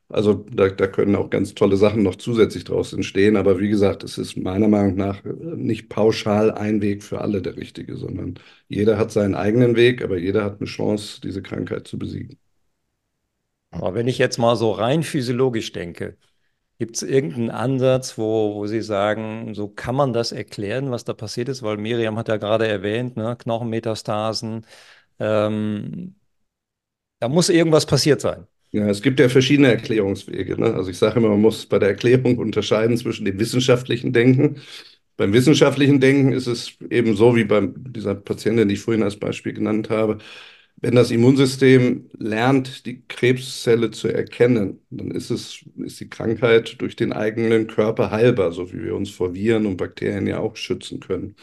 Also 0.08 0.34
da, 0.52 0.68
da 0.68 0.86
können 0.86 1.16
auch 1.16 1.30
ganz 1.30 1.54
tolle 1.54 1.76
Sachen 1.78 2.02
noch 2.02 2.16
zusätzlich 2.16 2.64
daraus 2.64 2.92
entstehen. 2.92 3.36
Aber 3.36 3.58
wie 3.60 3.68
gesagt, 3.68 4.04
es 4.04 4.18
ist 4.18 4.36
meiner 4.36 4.68
Meinung 4.68 4.94
nach 4.96 5.22
nicht 5.24 5.88
pauschal 5.88 6.50
ein 6.52 6.82
Weg 6.82 7.02
für 7.02 7.20
alle 7.22 7.40
der 7.42 7.56
richtige, 7.56 7.96
sondern 7.96 8.34
jeder 8.68 8.98
hat 8.98 9.10
seinen 9.12 9.34
eigenen 9.34 9.76
Weg, 9.76 10.02
aber 10.04 10.18
jeder 10.18 10.44
hat 10.44 10.60
eine 10.60 10.66
Chance, 10.68 11.20
diese 11.22 11.42
Krankheit 11.42 11.88
zu 11.88 11.98
besiegen. 11.98 12.38
Aber 13.70 13.94
wenn 13.94 14.08
ich 14.08 14.18
jetzt 14.18 14.38
mal 14.38 14.56
so 14.56 14.70
rein 14.72 15.02
physiologisch 15.02 15.72
denke, 15.72 16.16
Gibt 16.78 16.96
es 16.96 17.02
irgendeinen 17.02 17.50
Ansatz, 17.50 18.18
wo, 18.18 18.54
wo 18.56 18.66
Sie 18.66 18.82
sagen, 18.82 19.54
so 19.54 19.68
kann 19.68 19.94
man 19.94 20.12
das 20.12 20.32
erklären, 20.32 20.90
was 20.90 21.04
da 21.04 21.14
passiert 21.14 21.48
ist? 21.48 21.62
Weil 21.62 21.76
Miriam 21.76 22.18
hat 22.18 22.28
ja 22.28 22.36
gerade 22.36 22.66
erwähnt, 22.66 23.16
ne, 23.16 23.36
Knochenmetastasen. 23.36 24.66
Ähm, 25.20 26.16
da 27.20 27.28
muss 27.28 27.48
irgendwas 27.48 27.86
passiert 27.86 28.20
sein. 28.20 28.46
Ja, 28.72 28.88
es 28.88 29.02
gibt 29.02 29.20
ja 29.20 29.28
verschiedene 29.28 29.68
Erklärungswege. 29.68 30.60
Ne? 30.60 30.74
Also 30.74 30.90
ich 30.90 30.98
sage 30.98 31.20
immer, 31.20 31.28
man 31.28 31.40
muss 31.40 31.64
bei 31.66 31.78
der 31.78 31.90
Erklärung 31.90 32.38
unterscheiden 32.38 32.96
zwischen 32.96 33.24
dem 33.24 33.38
wissenschaftlichen 33.38 34.12
Denken. 34.12 34.60
Beim 35.16 35.32
wissenschaftlichen 35.32 36.00
Denken 36.00 36.32
ist 36.32 36.48
es 36.48 36.76
eben 36.90 37.14
so 37.14 37.36
wie 37.36 37.44
bei 37.44 37.68
dieser 37.72 38.16
Patientin, 38.16 38.68
die 38.68 38.74
ich 38.74 38.80
vorhin 38.80 39.04
als 39.04 39.16
Beispiel 39.16 39.52
genannt 39.52 39.90
habe. 39.90 40.18
Wenn 40.76 40.94
das 40.96 41.10
Immunsystem 41.10 42.10
lernt, 42.18 42.84
die 42.86 43.04
Krebszelle 43.08 43.90
zu 43.90 44.08
erkennen, 44.08 44.80
dann 44.90 45.10
ist 45.12 45.30
es, 45.30 45.64
ist 45.76 46.00
die 46.00 46.10
Krankheit 46.10 46.80
durch 46.80 46.96
den 46.96 47.12
eigenen 47.12 47.66
Körper 47.68 48.10
heilbar, 48.10 48.52
so 48.52 48.70
wie 48.72 48.82
wir 48.84 48.94
uns 48.94 49.10
vor 49.10 49.34
Viren 49.34 49.66
und 49.66 49.76
Bakterien 49.78 50.26
ja 50.26 50.40
auch 50.40 50.56
schützen 50.56 51.00
können. 51.00 51.36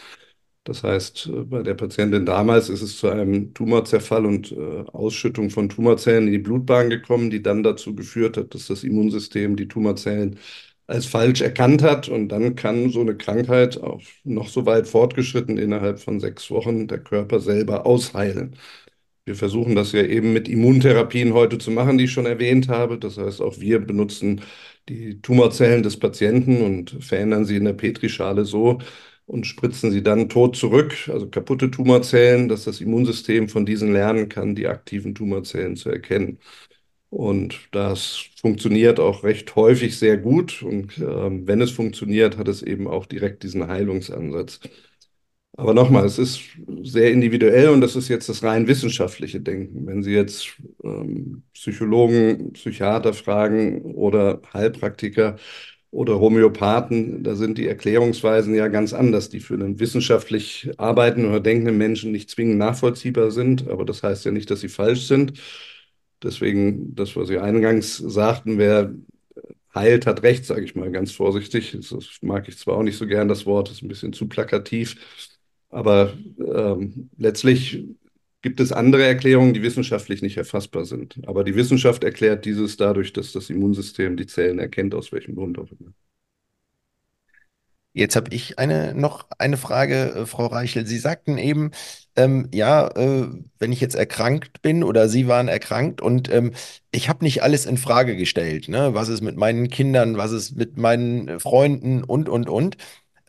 Das 0.63 0.83
heißt, 0.83 1.29
bei 1.49 1.63
der 1.63 1.73
Patientin 1.73 2.25
damals 2.25 2.69
ist 2.69 2.83
es 2.83 2.97
zu 2.99 3.09
einem 3.09 3.53
Tumorzerfall 3.55 4.25
und 4.27 4.51
äh, 4.51 4.81
Ausschüttung 4.93 5.49
von 5.49 5.69
Tumorzellen 5.69 6.27
in 6.27 6.33
die 6.33 6.37
Blutbahn 6.39 6.89
gekommen, 6.91 7.31
die 7.31 7.41
dann 7.41 7.63
dazu 7.63 7.95
geführt 7.95 8.37
hat, 8.37 8.53
dass 8.53 8.67
das 8.67 8.83
Immunsystem 8.83 9.55
die 9.55 9.67
Tumorzellen 9.67 10.37
als 10.87 11.07
falsch 11.07 11.41
erkannt 11.41 11.81
hat. 11.81 12.09
Und 12.09 12.29
dann 12.29 12.55
kann 12.55 12.89
so 12.91 13.01
eine 13.01 13.17
Krankheit 13.17 13.81
auch 13.81 14.01
noch 14.23 14.47
so 14.49 14.65
weit 14.67 14.87
fortgeschritten 14.87 15.57
innerhalb 15.57 15.99
von 15.99 16.19
sechs 16.19 16.51
Wochen 16.51 16.87
der 16.87 16.99
Körper 16.99 17.39
selber 17.39 17.85
ausheilen. 17.87 18.55
Wir 19.25 19.36
versuchen 19.36 19.75
das 19.75 19.91
ja 19.91 20.03
eben 20.03 20.34
mit 20.34 20.49
Immuntherapien 20.49 21.34
heute 21.34 21.57
zu 21.60 21.69
machen, 21.71 21.97
die 21.97 22.05
ich 22.05 22.12
schon 22.12 22.25
erwähnt 22.25 22.69
habe. 22.69 22.97
Das 22.97 23.17
heißt, 23.17 23.41
auch 23.41 23.60
wir 23.60 23.79
benutzen 23.79 24.41
die 24.89 25.21
Tumorzellen 25.21 25.84
des 25.84 25.97
Patienten 25.99 26.62
und 26.63 27.03
verändern 27.03 27.45
sie 27.45 27.55
in 27.57 27.65
der 27.65 27.73
Petrischale 27.73 28.45
so 28.45 28.79
und 29.27 29.45
spritzen 29.45 29.91
sie 29.91 30.01
dann 30.03 30.27
tot 30.27 30.55
zurück, 30.57 31.07
also 31.10 31.29
kaputte 31.29 31.69
Tumorzellen, 31.71 32.49
dass 32.49 32.63
das 32.65 32.81
Immunsystem 32.81 33.47
von 33.47 33.65
diesen 33.65 33.93
lernen 33.93 34.27
kann, 34.27 34.55
die 34.55 34.67
aktiven 34.67 35.13
Tumorzellen 35.15 35.75
zu 35.75 35.89
erkennen. 35.89 36.39
Und 37.10 37.69
das 37.71 38.25
funktioniert 38.41 38.99
auch 38.99 39.23
recht 39.23 39.55
häufig 39.55 39.97
sehr 39.99 40.17
gut. 40.17 40.63
Und 40.63 40.97
äh, 40.97 41.03
wenn 41.47 41.62
es 41.62 41.71
funktioniert, 41.71 42.38
hat 42.38 42.47
es 42.47 42.63
eben 42.63 42.88
auch 42.88 43.05
direkt 43.05 43.43
diesen 43.43 43.67
Heilungsansatz. 43.67 44.60
Aber 45.57 45.73
nochmal, 45.73 46.05
es 46.05 46.17
ist 46.17 46.41
sehr 46.83 47.11
individuell 47.11 47.69
und 47.69 47.81
das 47.81 47.95
ist 47.95 48.07
jetzt 48.07 48.29
das 48.29 48.41
rein 48.43 48.67
wissenschaftliche 48.67 49.41
Denken. 49.41 49.85
Wenn 49.85 50.01
Sie 50.01 50.11
jetzt 50.13 50.55
ähm, 50.83 51.43
Psychologen, 51.53 52.53
Psychiater 52.53 53.13
fragen 53.13 53.81
oder 53.95 54.41
Heilpraktiker 54.53 55.35
oder 55.91 56.19
Homöopathen, 56.21 57.23
da 57.23 57.35
sind 57.35 57.57
die 57.57 57.67
Erklärungsweisen 57.67 58.55
ja 58.55 58.69
ganz 58.69 58.93
anders, 58.93 59.29
die 59.29 59.41
für 59.41 59.55
einen 59.55 59.79
wissenschaftlich 59.79 60.71
arbeitenden 60.77 61.29
oder 61.31 61.41
denkenden 61.41 61.77
Menschen 61.77 62.11
nicht 62.13 62.29
zwingend 62.29 62.57
nachvollziehbar 62.57 63.31
sind. 63.31 63.67
Aber 63.67 63.83
das 63.85 64.03
heißt 64.03 64.25
ja 64.25 64.31
nicht, 64.31 64.49
dass 64.51 64.61
sie 64.61 64.69
falsch 64.69 65.07
sind. 65.07 65.33
Deswegen, 66.23 66.95
das, 66.95 67.15
was 67.15 67.27
Sie 67.29 67.39
eingangs 67.39 67.97
sagten, 67.97 68.57
wer 68.59 68.93
heilt, 69.75 70.05
hat 70.05 70.23
recht, 70.23 70.45
sage 70.45 70.63
ich 70.63 70.75
mal 70.75 70.91
ganz 70.91 71.11
vorsichtig. 71.11 71.71
Das 71.73 71.95
mag 72.21 72.47
ich 72.49 72.57
zwar 72.57 72.77
auch 72.77 72.83
nicht 72.83 72.97
so 72.97 73.07
gern, 73.07 73.27
das 73.27 73.45
Wort 73.45 73.71
ist 73.71 73.81
ein 73.83 73.87
bisschen 73.87 74.13
zu 74.13 74.27
plakativ. 74.27 74.97
Aber 75.71 76.13
ähm, 76.38 77.10
letztlich 77.17 77.86
gibt 78.41 78.60
es 78.60 78.71
andere 78.71 79.03
Erklärungen, 79.05 79.53
die 79.53 79.62
wissenschaftlich 79.62 80.21
nicht 80.21 80.38
erfassbar 80.38 80.86
sind. 80.86 81.17
Aber 81.27 81.43
die 81.43 81.55
Wissenschaft 81.55 82.03
erklärt 82.03 82.45
dieses 82.45 82.77
dadurch, 82.77 83.13
dass 83.13 83.31
das 83.31 83.49
Immunsystem 83.49 84.17
die 84.17 84.25
Zellen 84.27 84.60
erkennt, 84.60 84.93
aus 84.95 85.12
welchem 85.12 85.36
Grund 85.36 85.57
auch 85.60 85.69
immer. 85.79 85.93
Jetzt 87.93 88.15
habe 88.15 88.34
ich 88.34 88.57
eine, 88.57 88.93
noch 88.95 89.27
eine 89.38 89.57
Frage, 89.57 90.13
äh, 90.13 90.25
Frau 90.25 90.45
Reichel. 90.45 90.86
Sie 90.88 90.97
sagten 90.97 91.38
eben, 91.38 91.71
ähm, 92.15 92.47
ja, 92.53 92.88
äh, 92.88 93.27
wenn 93.60 93.71
ich 93.73 93.81
jetzt 93.81 93.95
erkrankt 93.95 94.62
bin 94.62 94.84
oder 94.84 95.10
Sie 95.10 95.27
waren 95.27 95.49
erkrankt 95.49 96.01
und 96.01 96.31
ähm, 96.31 96.53
ich 96.91 97.10
habe 97.10 97.25
nicht 97.25 97.43
alles 97.43 97.65
in 97.65 97.77
Frage 97.77 98.15
gestellt. 98.15 98.69
Ne? 98.69 98.93
Was 98.93 99.10
ist 99.10 99.21
mit 99.21 99.36
meinen 99.36 99.69
Kindern, 99.69 100.17
was 100.17 100.31
ist 100.31 100.55
mit 100.55 100.77
meinen 100.77 101.39
Freunden 101.39 102.03
und, 102.03 102.29
und, 102.29 102.49
und. 102.49 102.77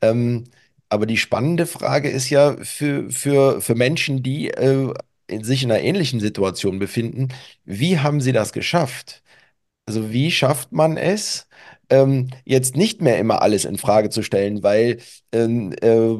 Ähm, 0.00 0.44
aber 0.92 1.07
die 1.07 1.16
spannende 1.18 1.66
Frage 1.66 2.11
ist 2.11 2.31
ja 2.31 2.57
für, 2.62 3.11
für, 3.11 3.61
für 3.61 3.74
Menschen, 3.74 4.22
die 4.22 4.50
äh, 4.50 4.92
in 5.26 5.44
sich 5.44 5.62
in 5.62 5.72
einer 5.72 5.81
ähnlichen 5.83 6.20
Situation 6.20 6.78
befinden, 6.78 7.28
wie 7.64 7.98
haben 8.00 8.20
Sie 8.20 8.33
das 8.33 8.52
geschafft? 8.52 9.22
Also 9.87 10.12
wie 10.12 10.31
schafft 10.31 10.72
man 10.72 10.96
es? 10.96 11.48
ähm, 11.90 12.31
jetzt 12.44 12.76
nicht 12.76 13.02
mehr 13.02 13.18
immer 13.18 13.42
alles 13.42 13.64
in 13.66 13.78
Frage 13.78 14.11
zu 14.11 14.22
stellen, 14.22 14.62
weil 14.62 14.98
ähm, 15.33 15.72
äh, 15.83 16.14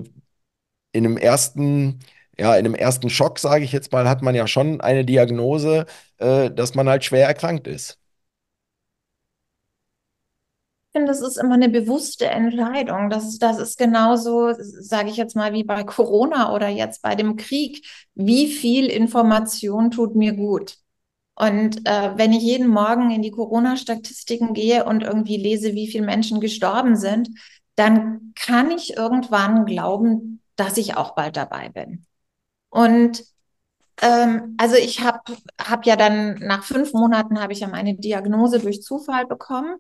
in 0.93 1.07
einem 1.07 1.17
ersten, 1.17 2.01
ja, 2.39 2.55
in 2.57 2.67
einem 2.67 2.75
ersten 2.75 3.11
Schock, 3.11 3.39
sage 3.39 3.65
ich 3.65 3.73
jetzt 3.73 3.93
mal, 3.93 4.09
hat 4.09 4.23
man 4.23 4.35
ja 4.35 4.47
schon 4.47 4.81
eine 4.81 5.05
Diagnose, 5.05 5.87
äh, 6.19 6.51
dass 6.51 6.75
man 6.75 6.89
halt 6.89 7.05
schwer 7.05 7.27
erkrankt 7.27 7.67
ist. 7.67 7.99
Ich 10.93 10.99
finde, 10.99 11.11
das 11.11 11.23
ist 11.23 11.39
immer 11.39 11.55
eine 11.55 11.71
bewusste 11.71 12.27
Entscheidung. 12.27 13.09
Das, 13.09 13.39
das 13.39 13.59
ist 13.59 13.79
genauso, 13.79 14.53
sage 14.59 15.09
ich 15.09 15.17
jetzt 15.17 15.35
mal, 15.35 15.55
wie 15.55 15.65
bei 15.65 15.85
Corona 15.85 16.55
oder 16.55 16.69
jetzt 16.69 17.01
bei 17.01 17.15
dem 17.15 17.37
Krieg. 17.37 17.87
Wie 18.15 18.47
viel 18.47 18.89
Information 18.89 19.91
tut 19.91 20.15
mir 20.17 20.35
gut? 20.35 20.77
Und 21.35 21.89
äh, 21.89 22.13
wenn 22.17 22.35
ich 22.35 22.43
jeden 22.43 22.69
Morgen 22.69 23.11
in 23.11 23.23
die 23.23 23.31
Corona-Statistiken 23.31 24.53
gehe 24.53 24.85
und 24.85 25.03
irgendwie 25.03 25.39
lese, 25.39 25.73
wie 25.73 25.89
viele 25.89 26.05
Menschen 26.05 26.41
gestorben 26.41 26.95
sind, 26.95 27.31
dann 27.75 28.35
kann 28.35 28.71
ich 28.71 28.95
irgendwann 28.95 29.65
glauben, 29.65 30.43
dass 30.57 30.77
ich 30.77 30.95
auch 30.99 31.15
bald 31.15 31.39
dabei 31.39 31.71
bin. 31.71 32.05
Und 32.69 33.25
ähm, 34.03 34.57
also 34.59 34.77
ich 34.77 35.01
habe 35.01 35.21
hab 35.59 35.87
ja 35.87 35.97
dann 35.97 36.35
nach 36.41 36.65
fünf 36.65 36.93
Monaten 36.93 37.41
habe 37.41 37.55
ich 37.55 37.61
ja 37.61 37.69
meine 37.69 37.95
Diagnose 37.95 38.59
durch 38.59 38.83
Zufall 38.83 39.27
bekommen 39.27 39.79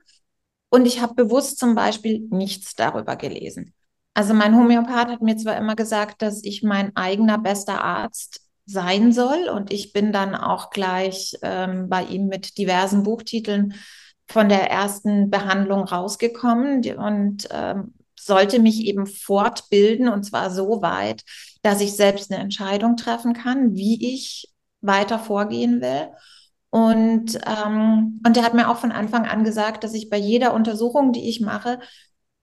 und 0.72 0.86
ich 0.86 1.02
habe 1.02 1.14
bewusst 1.14 1.58
zum 1.58 1.74
Beispiel 1.74 2.26
nichts 2.30 2.74
darüber 2.74 3.16
gelesen. 3.16 3.74
Also 4.14 4.32
mein 4.32 4.56
Homöopath 4.56 5.08
hat 5.08 5.20
mir 5.20 5.36
zwar 5.36 5.58
immer 5.58 5.76
gesagt, 5.76 6.22
dass 6.22 6.42
ich 6.42 6.62
mein 6.62 6.96
eigener 6.96 7.36
bester 7.36 7.84
Arzt 7.84 8.40
sein 8.64 9.12
soll. 9.12 9.50
Und 9.50 9.70
ich 9.70 9.92
bin 9.92 10.12
dann 10.12 10.34
auch 10.34 10.70
gleich 10.70 11.36
ähm, 11.42 11.90
bei 11.90 12.04
ihm 12.04 12.26
mit 12.28 12.56
diversen 12.56 13.02
Buchtiteln 13.02 13.74
von 14.26 14.48
der 14.48 14.70
ersten 14.70 15.28
Behandlung 15.28 15.84
rausgekommen 15.84 16.82
und 16.96 17.48
ähm, 17.50 17.92
sollte 18.18 18.58
mich 18.58 18.86
eben 18.86 19.06
fortbilden 19.06 20.08
und 20.08 20.24
zwar 20.24 20.50
so 20.50 20.80
weit, 20.80 21.22
dass 21.60 21.82
ich 21.82 21.94
selbst 21.94 22.32
eine 22.32 22.40
Entscheidung 22.40 22.96
treffen 22.96 23.34
kann, 23.34 23.74
wie 23.74 24.14
ich 24.14 24.48
weiter 24.80 25.18
vorgehen 25.18 25.82
will. 25.82 26.08
Und, 26.72 27.38
ähm, 27.46 28.20
und 28.26 28.36
er 28.36 28.42
hat 28.42 28.54
mir 28.54 28.70
auch 28.70 28.78
von 28.78 28.92
Anfang 28.92 29.26
an 29.26 29.44
gesagt, 29.44 29.84
dass 29.84 29.92
ich 29.92 30.08
bei 30.08 30.16
jeder 30.16 30.54
Untersuchung, 30.54 31.12
die 31.12 31.28
ich 31.28 31.40
mache, 31.42 31.78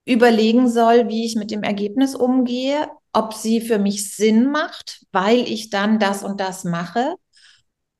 überlegen 0.04 0.68
soll, 0.70 1.08
wie 1.08 1.26
ich 1.26 1.34
mit 1.34 1.50
dem 1.50 1.64
Ergebnis 1.64 2.14
umgehe, 2.14 2.88
ob 3.12 3.34
sie 3.34 3.60
für 3.60 3.80
mich 3.80 4.14
Sinn 4.14 4.52
macht, 4.52 5.04
weil 5.10 5.40
ich 5.40 5.70
dann 5.70 5.98
das 5.98 6.22
und 6.22 6.40
das 6.40 6.62
mache, 6.62 7.16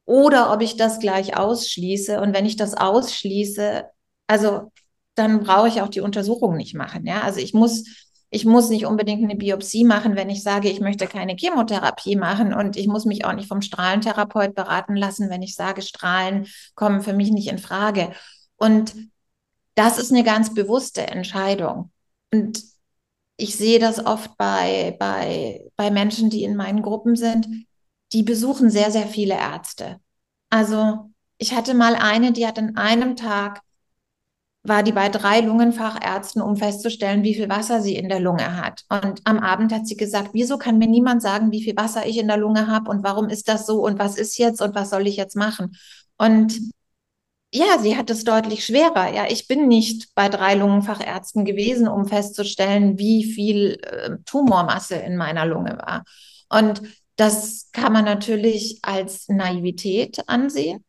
oder 0.04 0.52
ob 0.52 0.62
ich 0.62 0.76
das 0.76 1.00
gleich 1.00 1.36
ausschließe. 1.36 2.20
Und 2.20 2.32
wenn 2.32 2.46
ich 2.46 2.56
das 2.56 2.74
ausschließe, 2.74 3.84
also 4.28 4.72
dann 5.16 5.40
brauche 5.42 5.68
ich 5.68 5.82
auch 5.82 5.88
die 5.88 6.00
Untersuchung 6.00 6.56
nicht 6.56 6.74
machen. 6.74 7.06
Ja, 7.06 7.22
also 7.22 7.40
ich 7.40 7.54
muss, 7.54 8.09
ich 8.30 8.44
muss 8.44 8.70
nicht 8.70 8.86
unbedingt 8.86 9.24
eine 9.24 9.36
Biopsie 9.36 9.84
machen, 9.84 10.14
wenn 10.14 10.30
ich 10.30 10.42
sage, 10.42 10.70
ich 10.70 10.80
möchte 10.80 11.08
keine 11.08 11.34
Chemotherapie 11.36 12.16
machen 12.16 12.54
und 12.54 12.76
ich 12.76 12.86
muss 12.86 13.04
mich 13.04 13.24
auch 13.24 13.32
nicht 13.32 13.48
vom 13.48 13.60
Strahlentherapeut 13.60 14.54
beraten 14.54 14.94
lassen, 14.94 15.30
wenn 15.30 15.42
ich 15.42 15.56
sage, 15.56 15.82
Strahlen 15.82 16.46
kommen 16.74 17.00
für 17.02 17.12
mich 17.12 17.32
nicht 17.32 17.48
in 17.48 17.58
Frage. 17.58 18.12
Und 18.56 18.94
das 19.74 19.98
ist 19.98 20.12
eine 20.12 20.22
ganz 20.22 20.54
bewusste 20.54 21.06
Entscheidung. 21.08 21.90
Und 22.32 22.62
ich 23.36 23.56
sehe 23.56 23.80
das 23.80 24.04
oft 24.04 24.36
bei, 24.36 24.96
bei, 25.00 25.64
bei 25.74 25.90
Menschen, 25.90 26.30
die 26.30 26.44
in 26.44 26.54
meinen 26.54 26.82
Gruppen 26.82 27.16
sind, 27.16 27.48
die 28.12 28.22
besuchen 28.22 28.70
sehr, 28.70 28.90
sehr 28.90 29.06
viele 29.06 29.34
Ärzte. 29.34 29.98
Also 30.50 31.10
ich 31.38 31.54
hatte 31.54 31.74
mal 31.74 31.96
eine, 31.96 32.32
die 32.32 32.46
hat 32.46 32.58
an 32.58 32.76
einem 32.76 33.16
Tag, 33.16 33.62
war 34.62 34.82
die 34.82 34.92
bei 34.92 35.08
drei 35.08 35.40
Lungenfachärzten, 35.40 36.42
um 36.42 36.56
festzustellen, 36.56 37.22
wie 37.22 37.34
viel 37.34 37.48
Wasser 37.48 37.80
sie 37.80 37.96
in 37.96 38.08
der 38.08 38.20
Lunge 38.20 38.56
hat. 38.56 38.84
Und 38.90 39.20
am 39.24 39.38
Abend 39.38 39.72
hat 39.72 39.86
sie 39.86 39.96
gesagt, 39.96 40.30
wieso 40.32 40.58
kann 40.58 40.78
mir 40.78 40.86
niemand 40.88 41.22
sagen, 41.22 41.50
wie 41.50 41.62
viel 41.62 41.76
Wasser 41.76 42.06
ich 42.06 42.18
in 42.18 42.28
der 42.28 42.36
Lunge 42.36 42.66
habe 42.66 42.90
und 42.90 43.02
warum 43.02 43.28
ist 43.28 43.48
das 43.48 43.66
so 43.66 43.82
und 43.84 43.98
was 43.98 44.18
ist 44.18 44.36
jetzt 44.38 44.60
und 44.60 44.74
was 44.74 44.90
soll 44.90 45.06
ich 45.06 45.16
jetzt 45.16 45.34
machen? 45.36 45.76
Und 46.18 46.58
ja, 47.52 47.78
sie 47.80 47.96
hat 47.96 48.10
es 48.10 48.22
deutlich 48.24 48.64
schwerer. 48.64 49.12
Ja, 49.12 49.26
ich 49.28 49.48
bin 49.48 49.66
nicht 49.66 50.14
bei 50.14 50.28
drei 50.28 50.54
Lungenfachärzten 50.54 51.44
gewesen, 51.44 51.88
um 51.88 52.06
festzustellen, 52.06 52.98
wie 52.98 53.24
viel 53.24 53.80
äh, 53.82 54.18
Tumormasse 54.24 54.96
in 54.96 55.16
meiner 55.16 55.46
Lunge 55.46 55.78
war. 55.78 56.04
Und 56.48 56.82
das 57.16 57.70
kann 57.72 57.92
man 57.92 58.04
natürlich 58.04 58.78
als 58.82 59.28
Naivität 59.28 60.28
ansehen. 60.28 60.84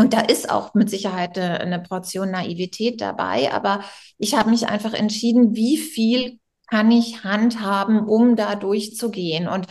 Und 0.00 0.14
da 0.14 0.20
ist 0.20 0.48
auch 0.48 0.72
mit 0.72 0.88
Sicherheit 0.88 1.36
eine, 1.36 1.60
eine 1.60 1.78
Portion 1.78 2.30
Naivität 2.30 3.02
dabei. 3.02 3.52
Aber 3.52 3.84
ich 4.16 4.34
habe 4.34 4.48
mich 4.48 4.66
einfach 4.66 4.94
entschieden, 4.94 5.54
wie 5.54 5.76
viel 5.76 6.38
kann 6.68 6.90
ich 6.90 7.22
handhaben, 7.22 8.08
um 8.08 8.34
da 8.34 8.54
durchzugehen. 8.54 9.46
Und 9.46 9.66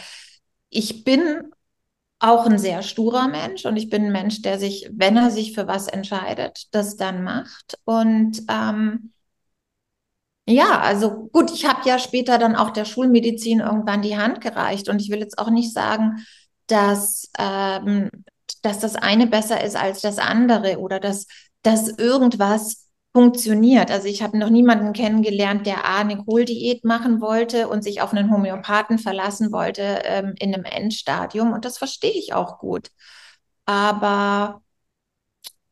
ich 0.69 1.03
bin 1.03 1.51
auch 2.19 2.45
ein 2.45 2.59
sehr 2.59 2.83
sturer 2.83 3.27
Mensch 3.27 3.65
und 3.65 3.75
ich 3.75 3.89
bin 3.89 4.05
ein 4.05 4.11
Mensch, 4.11 4.43
der 4.43 4.59
sich, 4.59 4.87
wenn 4.93 5.17
er 5.17 5.31
sich 5.31 5.55
für 5.55 5.65
was 5.65 5.87
entscheidet, 5.87 6.67
das 6.75 6.95
dann 6.95 7.23
macht. 7.23 7.79
Und 7.85 8.43
ähm, 8.49 9.13
ja, 10.45 10.79
also 10.79 11.27
gut, 11.31 11.51
ich 11.51 11.65
habe 11.65 11.89
ja 11.89 11.97
später 11.97 12.37
dann 12.37 12.55
auch 12.55 12.69
der 12.69 12.85
Schulmedizin 12.85 13.61
irgendwann 13.61 14.03
die 14.03 14.17
Hand 14.17 14.41
gereicht 14.41 14.89
und 14.89 15.01
ich 15.01 15.09
will 15.09 15.19
jetzt 15.21 15.39
auch 15.39 15.49
nicht 15.49 15.73
sagen, 15.73 16.23
dass, 16.67 17.31
ähm, 17.39 18.11
dass 18.61 18.79
das 18.79 18.95
eine 18.95 19.27
besser 19.27 19.63
ist 19.63 19.75
als 19.75 20.01
das 20.01 20.17
andere 20.17 20.79
oder 20.79 20.99
dass, 20.99 21.27
dass 21.63 21.87
irgendwas 21.89 22.89
funktioniert. 23.13 23.91
Also 23.91 24.07
ich 24.07 24.21
habe 24.21 24.37
noch 24.37 24.49
niemanden 24.49 24.93
kennengelernt, 24.93 25.65
der 25.65 25.85
A, 25.85 25.99
eine 26.01 26.17
Kohldiät 26.23 26.85
machen 26.85 27.21
wollte 27.21 27.67
und 27.67 27.83
sich 27.83 28.01
auf 28.01 28.13
einen 28.13 28.31
Homöopathen 28.31 28.99
verlassen 28.99 29.51
wollte 29.51 30.01
ähm, 30.05 30.35
in 30.39 30.53
einem 30.53 30.65
Endstadium. 30.65 31.51
Und 31.53 31.65
das 31.65 31.77
verstehe 31.77 32.11
ich 32.11 32.33
auch 32.33 32.59
gut. 32.59 32.89
Aber 33.65 34.61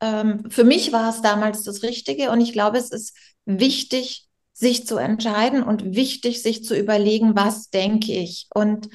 ähm, 0.02 0.50
für 0.50 0.63
mich 0.63 0.91
war 0.91 1.10
es 1.10 1.21
damals 1.21 1.63
das 1.63 1.84
Richtige 1.84 2.32
und 2.32 2.41
ich 2.41 2.54
glaube, 2.54 2.78
es 2.78 2.91
ist 2.91 3.15
wichtig, 3.45 4.28
sich 4.54 4.88
zu 4.88 4.97
entscheiden 4.97 5.63
und 5.63 5.95
wichtig, 5.95 6.41
sich 6.41 6.63
zu 6.63 6.76
überlegen, 6.76 7.36
was 7.36 7.69
denke 7.69 8.13
ich. 8.13 8.47
Und 8.54 8.89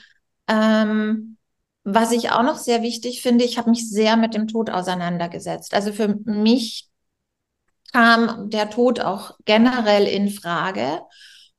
ähm, 0.49 1.37
was 1.85 2.13
ich 2.13 2.31
auch 2.31 2.43
noch 2.43 2.59
sehr 2.59 2.83
wichtig 2.83 3.23
finde, 3.23 3.45
ich 3.45 3.59
habe 3.59 3.71
mich 3.71 3.91
sehr 3.91 4.17
mit 4.17 4.35
dem 4.35 4.49
Tod 4.49 4.71
auseinandergesetzt. 4.71 5.75
Also 5.75 5.93
für 5.93 6.17
mich 6.25 6.89
kam 7.93 8.51
der 8.51 8.71
Tod 8.71 9.01
auch 9.01 9.37
generell 9.45 10.07
in 10.07 10.31
Frage. 10.31 11.01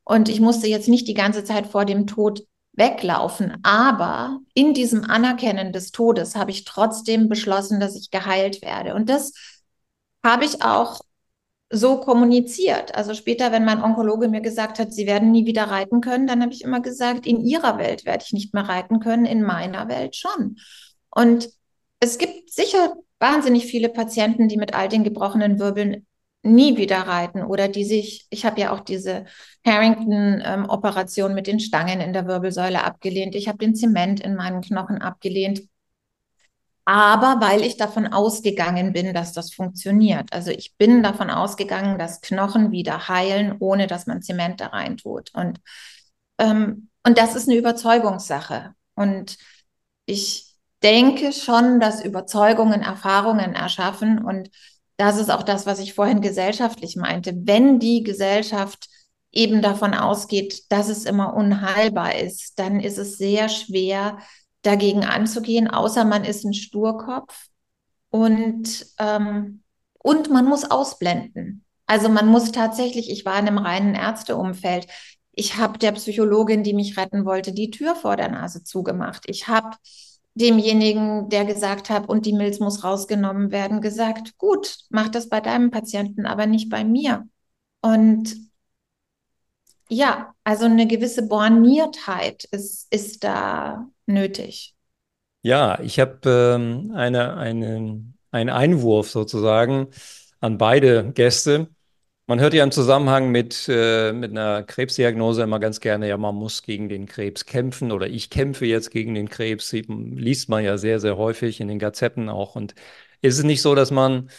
Und 0.03 0.29
ich 0.29 0.39
musste 0.39 0.67
jetzt 0.67 0.87
nicht 0.87 1.07
die 1.07 1.13
ganze 1.13 1.43
Zeit 1.43 1.67
vor 1.67 1.85
dem 1.85 2.07
Tod 2.07 2.43
weglaufen. 2.73 3.57
Aber 3.63 4.39
in 4.53 4.73
diesem 4.73 5.03
Anerkennen 5.03 5.71
des 5.71 5.91
Todes 5.91 6.35
habe 6.35 6.51
ich 6.51 6.65
trotzdem 6.65 7.29
beschlossen, 7.29 7.79
dass 7.79 7.95
ich 7.95 8.09
geheilt 8.09 8.61
werde. 8.61 8.95
Und 8.95 9.09
das 9.09 9.33
habe 10.23 10.45
ich 10.45 10.63
auch 10.63 11.01
so 11.73 11.99
kommuniziert. 11.99 12.93
Also 12.95 13.13
später, 13.13 13.51
wenn 13.51 13.65
mein 13.65 13.81
Onkologe 13.81 14.29
mir 14.29 14.41
gesagt 14.41 14.77
hat, 14.79 14.93
Sie 14.93 15.07
werden 15.07 15.31
nie 15.31 15.45
wieder 15.45 15.63
reiten 15.63 16.01
können, 16.01 16.27
dann 16.27 16.41
habe 16.41 16.53
ich 16.53 16.63
immer 16.63 16.81
gesagt, 16.81 17.25
in 17.25 17.43
Ihrer 17.43 17.77
Welt 17.79 18.05
werde 18.05 18.23
ich 18.25 18.31
nicht 18.31 18.53
mehr 18.53 18.69
reiten 18.69 18.99
können, 18.99 19.25
in 19.25 19.41
meiner 19.41 19.89
Welt 19.89 20.15
schon. 20.15 20.57
Und 21.09 21.49
es 21.99 22.17
gibt 22.17 22.51
sicher 22.51 22.93
wahnsinnig 23.19 23.65
viele 23.65 23.89
Patienten, 23.89 24.47
die 24.47 24.57
mit 24.57 24.73
all 24.73 24.87
den 24.87 25.03
gebrochenen 25.03 25.59
Wirbeln 25.59 26.05
nie 26.43 26.77
wieder 26.77 26.97
reiten 26.97 27.43
oder 27.43 27.69
die 27.69 27.85
sich, 27.85 28.27
ich 28.29 28.45
habe 28.45 28.59
ja 28.59 28.73
auch 28.73 28.81
diese 28.81 29.25
Harrington-Operation 29.65 31.31
ähm, 31.31 31.35
mit 31.35 31.47
den 31.47 31.59
Stangen 31.59 32.01
in 32.01 32.13
der 32.13 32.27
Wirbelsäule 32.27 32.83
abgelehnt. 32.83 33.33
Ich 33.33 33.47
habe 33.47 33.57
den 33.57 33.75
Zement 33.75 34.19
in 34.19 34.35
meinen 34.35 34.61
Knochen 34.61 35.01
abgelehnt. 35.01 35.63
Aber 36.85 37.37
weil 37.39 37.61
ich 37.61 37.77
davon 37.77 38.07
ausgegangen 38.07 38.91
bin, 38.93 39.13
dass 39.13 39.31
das 39.33 39.53
funktioniert. 39.53 40.33
Also 40.33 40.51
ich 40.51 40.75
bin 40.77 41.01
davon 41.01 41.29
ausgegangen, 41.29 41.97
dass 41.97 42.21
Knochen 42.21 42.71
wieder 42.71 43.07
heilen, 43.07 43.55
ohne 43.59 43.87
dass 43.87 44.05
man 44.05 44.21
Zement 44.21 44.59
da 44.59 44.67
rein 44.67 44.97
tut. 44.97 45.31
Und 45.33 45.59
ähm, 46.37 46.89
Und 47.05 47.17
das 47.17 47.35
ist 47.35 47.47
eine 47.49 47.57
Überzeugungssache. 47.57 48.73
Und 48.95 49.37
ich 50.05 50.55
denke 50.83 51.31
schon, 51.33 51.79
dass 51.79 52.03
Überzeugungen 52.03 52.81
Erfahrungen 52.81 53.53
erschaffen. 53.55 54.23
Und 54.23 54.49
das 54.97 55.17
ist 55.17 55.31
auch 55.31 55.43
das, 55.43 55.65
was 55.65 55.79
ich 55.79 55.93
vorhin 55.93 56.21
gesellschaftlich 56.21 56.95
meinte. 56.95 57.33
Wenn 57.35 57.79
die 57.79 58.03
Gesellschaft 58.03 58.87
eben 59.31 59.61
davon 59.61 59.93
ausgeht, 59.93 60.71
dass 60.71 60.89
es 60.89 61.05
immer 61.05 61.33
unheilbar 61.35 62.15
ist, 62.15 62.59
dann 62.59 62.79
ist 62.79 62.97
es 62.97 63.17
sehr 63.17 63.49
schwer, 63.49 64.17
dagegen 64.63 65.05
anzugehen, 65.05 65.69
außer 65.69 66.05
man 66.05 66.23
ist 66.23 66.43
ein 66.43 66.53
Sturkopf 66.53 67.47
und, 68.09 68.87
ähm, 68.97 69.61
und 69.99 70.29
man 70.29 70.45
muss 70.45 70.69
ausblenden. 70.69 71.63
Also 71.85 72.09
man 72.09 72.27
muss 72.27 72.51
tatsächlich, 72.51 73.11
ich 73.11 73.25
war 73.25 73.37
in 73.37 73.47
einem 73.47 73.57
reinen 73.59 73.93
Ärzteumfeld, 73.93 74.87
ich 75.31 75.57
habe 75.57 75.79
der 75.79 75.91
Psychologin, 75.93 76.63
die 76.63 76.73
mich 76.73 76.97
retten 76.97 77.25
wollte, 77.25 77.53
die 77.53 77.71
Tür 77.71 77.95
vor 77.95 78.15
der 78.15 78.29
Nase 78.29 78.63
zugemacht. 78.63 79.23
Ich 79.27 79.47
habe 79.47 79.75
demjenigen, 80.35 81.29
der 81.29 81.45
gesagt 81.45 81.89
hat, 81.89 82.07
und 82.07 82.25
die 82.25 82.33
Milz 82.33 82.59
muss 82.59 82.83
rausgenommen 82.83 83.51
werden, 83.51 83.81
gesagt, 83.81 84.37
gut, 84.37 84.77
mach 84.89 85.09
das 85.09 85.29
bei 85.29 85.41
deinem 85.41 85.71
Patienten, 85.71 86.25
aber 86.25 86.45
nicht 86.45 86.69
bei 86.69 86.83
mir. 86.83 87.27
Und 87.81 88.35
ja, 89.89 90.33
also 90.43 90.65
eine 90.65 90.87
gewisse 90.87 91.27
Borniertheit 91.27 92.45
ist, 92.45 92.91
ist 92.91 93.23
da 93.23 93.87
nötig. 94.05 94.75
Ja, 95.41 95.79
ich 95.81 95.99
habe 95.99 96.19
ähm, 96.29 96.91
eine, 96.95 97.35
eine, 97.35 98.03
einen 98.31 98.49
Einwurf 98.49 99.09
sozusagen 99.09 99.87
an 100.39 100.57
beide 100.57 101.11
Gäste. 101.11 101.67
Man 102.27 102.39
hört 102.39 102.53
ja 102.53 102.63
im 102.63 102.71
Zusammenhang 102.71 103.31
mit, 103.31 103.67
äh, 103.67 104.13
mit 104.13 104.31
einer 104.31 104.63
Krebsdiagnose 104.63 105.43
immer 105.43 105.59
ganz 105.59 105.81
gerne, 105.81 106.07
ja, 106.07 106.17
man 106.17 106.35
muss 106.35 106.63
gegen 106.63 106.87
den 106.87 107.05
Krebs 107.05 107.45
kämpfen 107.45 107.91
oder 107.91 108.07
ich 108.07 108.29
kämpfe 108.29 108.65
jetzt 108.65 108.91
gegen 108.91 109.13
den 109.15 109.27
Krebs. 109.29 109.73
Liest 109.73 110.47
man 110.47 110.63
ja 110.63 110.77
sehr, 110.77 110.99
sehr 111.01 111.17
häufig 111.17 111.59
in 111.59 111.67
den 111.67 111.79
Gazetten 111.79 112.29
auch. 112.29 112.55
Und 112.55 112.75
ist 113.21 113.37
es 113.37 113.43
nicht 113.43 113.61
so, 113.61 113.75
dass 113.75 113.91
man, 113.91 114.29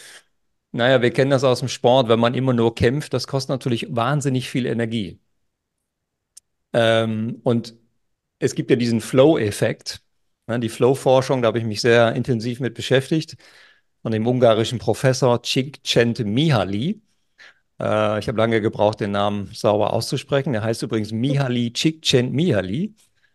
naja, 0.72 1.02
wir 1.02 1.12
kennen 1.12 1.30
das 1.30 1.44
aus 1.44 1.60
dem 1.60 1.68
Sport, 1.68 2.08
wenn 2.08 2.20
man 2.20 2.34
immer 2.34 2.54
nur 2.54 2.74
kämpft, 2.74 3.14
das 3.14 3.26
kostet 3.26 3.50
natürlich 3.50 3.88
wahnsinnig 3.94 4.48
viel 4.50 4.66
Energie. 4.66 5.20
Ähm, 6.72 7.40
und 7.44 7.74
es 8.38 8.54
gibt 8.54 8.70
ja 8.70 8.76
diesen 8.76 9.00
Flow-Effekt. 9.00 10.02
Ne, 10.46 10.60
die 10.60 10.68
Flow-Forschung, 10.68 11.42
da 11.42 11.48
habe 11.48 11.58
ich 11.58 11.64
mich 11.64 11.80
sehr 11.80 12.14
intensiv 12.14 12.60
mit 12.60 12.74
beschäftigt, 12.74 13.36
von 14.02 14.12
dem 14.12 14.26
ungarischen 14.26 14.78
Professor 14.78 15.42
Csikszentmihalyi. 15.42 17.00
Äh, 17.80 18.18
ich 18.18 18.28
habe 18.28 18.38
lange 18.38 18.60
gebraucht, 18.60 19.00
den 19.00 19.12
Namen 19.12 19.50
sauber 19.54 19.92
auszusprechen. 19.92 20.52
Der 20.52 20.62
heißt 20.62 20.82
übrigens 20.82 21.12
Mihaly 21.12 21.72
Csikszentmihalyi. 21.72 22.94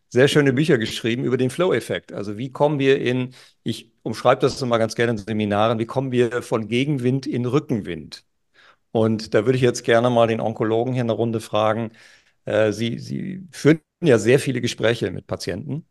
Sehr 0.10 0.28
schöne 0.28 0.54
Bücher 0.54 0.78
geschrieben 0.78 1.24
über 1.24 1.38
den 1.38 1.50
Flow-Effekt. 1.52 2.14
Also 2.14 2.38
wie 2.38 2.52
kommen 2.52 2.80
wir 2.80 3.02
in, 3.02 3.34
ich 3.64 3.92
umschreibe 4.04 4.42
das 4.42 4.62
immer 4.62 4.80
ganz 4.80 4.96
gerne 4.96 5.14
in 5.14 5.18
Seminaren, 5.20 5.80
wie 5.80 5.86
kommen 5.86 6.12
wir 6.12 6.42
von 6.42 6.68
Gegenwind 6.68 7.28
in 7.28 7.46
Rückenwind? 7.46 8.26
Und 8.92 9.34
da 9.34 9.46
würde 9.46 9.58
ich 9.58 9.64
jetzt 9.64 9.84
gerne 9.84 10.10
mal 10.10 10.28
den 10.28 10.42
Onkologen 10.42 10.94
hier 10.94 11.04
eine 11.04 11.14
Runde 11.14 11.42
fragen. 11.42 11.92
Äh, 12.46 12.72
Sie, 12.74 13.00
Sie 13.00 13.48
führen 13.52 13.82
ja 14.02 14.18
sehr 14.20 14.40
viele 14.40 14.62
Gespräche 14.62 15.12
mit 15.12 15.28
Patienten. 15.28 15.86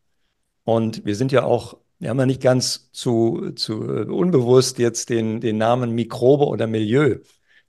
Und 0.64 1.04
wir 1.04 1.16
sind 1.16 1.32
ja 1.32 1.44
auch, 1.44 1.78
wir 1.98 2.10
haben 2.10 2.18
ja 2.18 2.26
nicht 2.26 2.42
ganz 2.42 2.92
zu, 2.92 3.52
zu 3.52 3.80
unbewusst 3.80 4.78
jetzt 4.78 5.10
den, 5.10 5.40
den 5.40 5.58
Namen 5.58 5.92
Mikrobe 5.92 6.46
oder 6.46 6.66
Milieu 6.66 7.18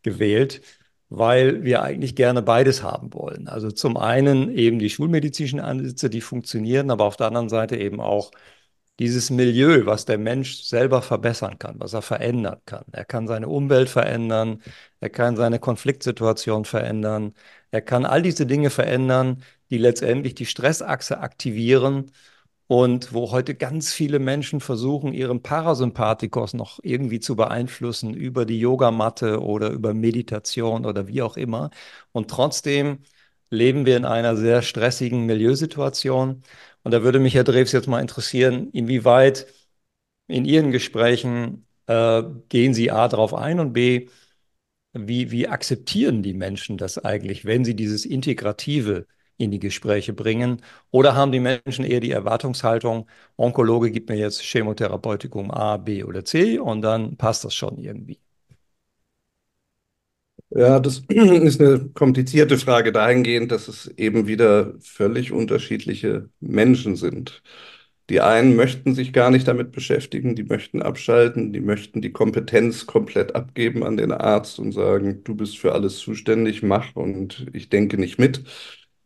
gewählt, 0.04 0.62
weil 1.10 1.64
wir 1.64 1.82
eigentlich 1.84 2.16
gerne 2.16 2.42
beides 2.42 2.84
haben 2.84 3.14
wollen. 3.14 3.48
Also 3.48 3.72
zum 3.72 3.98
einen 3.98 4.56
eben 4.56 4.80
die 4.80 4.90
schulmedizinischen 4.90 5.60
Ansätze, 5.60 6.10
die 6.10 6.22
funktionieren, 6.22 6.92
aber 6.92 7.06
auf 7.06 7.18
der 7.18 7.28
anderen 7.28 7.50
Seite 7.50 7.78
eben 7.78 8.00
auch 8.00 8.32
dieses 9.00 9.30
Milieu, 9.30 9.86
was 9.86 10.06
der 10.06 10.18
Mensch 10.18 10.64
selber 10.64 11.02
verbessern 11.02 11.58
kann, 11.58 11.80
was 11.80 11.94
er 11.94 12.02
verändern 12.02 12.60
kann. 12.66 12.84
Er 12.92 13.06
kann 13.06 13.28
seine 13.28 13.48
Umwelt 13.48 13.90
verändern, 13.90 14.62
er 15.00 15.10
kann 15.10 15.38
seine 15.38 15.60
Konfliktsituation 15.60 16.66
verändern, 16.66 17.34
er 17.72 17.82
kann 17.82 18.06
all 18.06 18.22
diese 18.22 18.46
Dinge 18.46 18.70
verändern, 18.70 19.42
die 19.70 19.78
letztendlich 19.78 20.36
die 20.36 20.45
Stressachse 20.45 21.20
aktivieren 21.20 22.11
und 22.67 23.13
wo 23.13 23.32
heute 23.32 23.55
ganz 23.55 23.93
viele 23.93 24.20
Menschen 24.20 24.59
versuchen, 24.61 25.13
ihren 25.13 25.41
Parasympathikus 25.41 26.53
noch 26.53 26.80
irgendwie 26.84 27.20
zu 27.20 27.36
beeinflussen 27.36 28.13
über 28.13 28.45
die 28.45 28.59
Yogamatte 28.59 29.41
oder 29.41 29.72
über 29.72 29.93
Meditation 29.93 30.86
oder 30.86 31.07
wie 31.07 31.22
auch 31.24 31.36
immer. 31.38 31.72
Und 32.11 32.30
trotzdem 32.30 32.99
leben 33.49 33.86
wir 33.86 33.97
in 33.97 34.05
einer 34.05 34.36
sehr 34.38 34.61
stressigen 34.61 35.26
Milieusituation. 35.26 36.43
Und 36.84 36.91
da 36.93 37.03
würde 37.03 37.20
mich, 37.20 37.34
Herr 37.36 37.43
Drews, 37.43 37.72
jetzt 37.72 37.88
mal 37.88 38.01
interessieren, 38.01 38.70
inwieweit 38.72 39.47
in 40.28 40.45
Ihren 40.45 40.72
Gesprächen 40.72 41.65
äh, 41.88 42.24
gehen 42.49 42.74
Sie 42.74 42.91
A 42.91 43.07
darauf 43.07 43.34
ein 43.34 43.59
und 43.59 43.74
B, 43.74 44.09
wie, 44.93 45.32
wie 45.32 45.47
akzeptieren 45.47 46.24
die 46.24 46.34
Menschen 46.34 46.78
das 46.78 46.97
eigentlich, 46.97 47.45
wenn 47.45 47.65
sie 47.65 47.76
dieses 47.76 48.05
Integrative 48.05 49.07
in 49.40 49.52
die 49.52 49.60
Gespräche 49.60 50.14
bringen? 50.14 50.62
Oder 50.92 51.16
haben 51.16 51.32
die 51.34 51.42
Menschen 51.42 51.86
eher 51.86 52.02
die 52.02 52.12
Erwartungshaltung, 52.12 53.08
Onkologe 53.38 53.92
gibt 53.92 54.10
mir 54.10 54.18
jetzt 54.18 54.44
Chemotherapeutikum 54.44 55.52
A, 55.52 55.78
B 55.78 56.04
oder 56.06 56.26
C 56.26 56.60
und 56.60 56.84
dann 56.84 57.18
passt 57.18 57.46
das 57.46 57.56
schon 57.56 57.80
irgendwie? 57.80 58.20
Ja, 60.52 60.80
das 60.80 61.00
ist 61.10 61.62
eine 61.62 61.90
komplizierte 61.90 62.58
Frage 62.58 62.92
dahingehend, 62.92 63.52
dass 63.52 63.68
es 63.68 63.88
eben 63.98 64.28
wieder 64.28 64.74
völlig 64.82 65.32
unterschiedliche 65.32 66.30
Menschen 66.40 66.96
sind. 66.96 67.44
Die 68.10 68.22
einen 68.22 68.56
möchten 68.56 68.96
sich 68.96 69.14
gar 69.14 69.30
nicht 69.30 69.48
damit 69.48 69.72
beschäftigen, 69.72 70.36
die 70.36 70.44
möchten 70.44 70.82
abschalten, 70.82 71.54
die 71.54 71.60
möchten 71.62 72.02
die 72.02 72.12
Kompetenz 72.12 72.88
komplett 72.88 73.36
abgeben 73.36 73.84
an 73.84 73.98
den 73.98 74.12
Arzt 74.12 74.58
und 74.60 74.72
sagen, 74.72 75.24
du 75.24 75.36
bist 75.36 75.60
für 75.60 75.74
alles 75.74 75.98
zuständig, 76.00 76.64
mach 76.64 76.96
und 76.96 77.46
ich 77.54 77.70
denke 77.70 77.98
nicht 78.00 78.18
mit. 78.18 78.44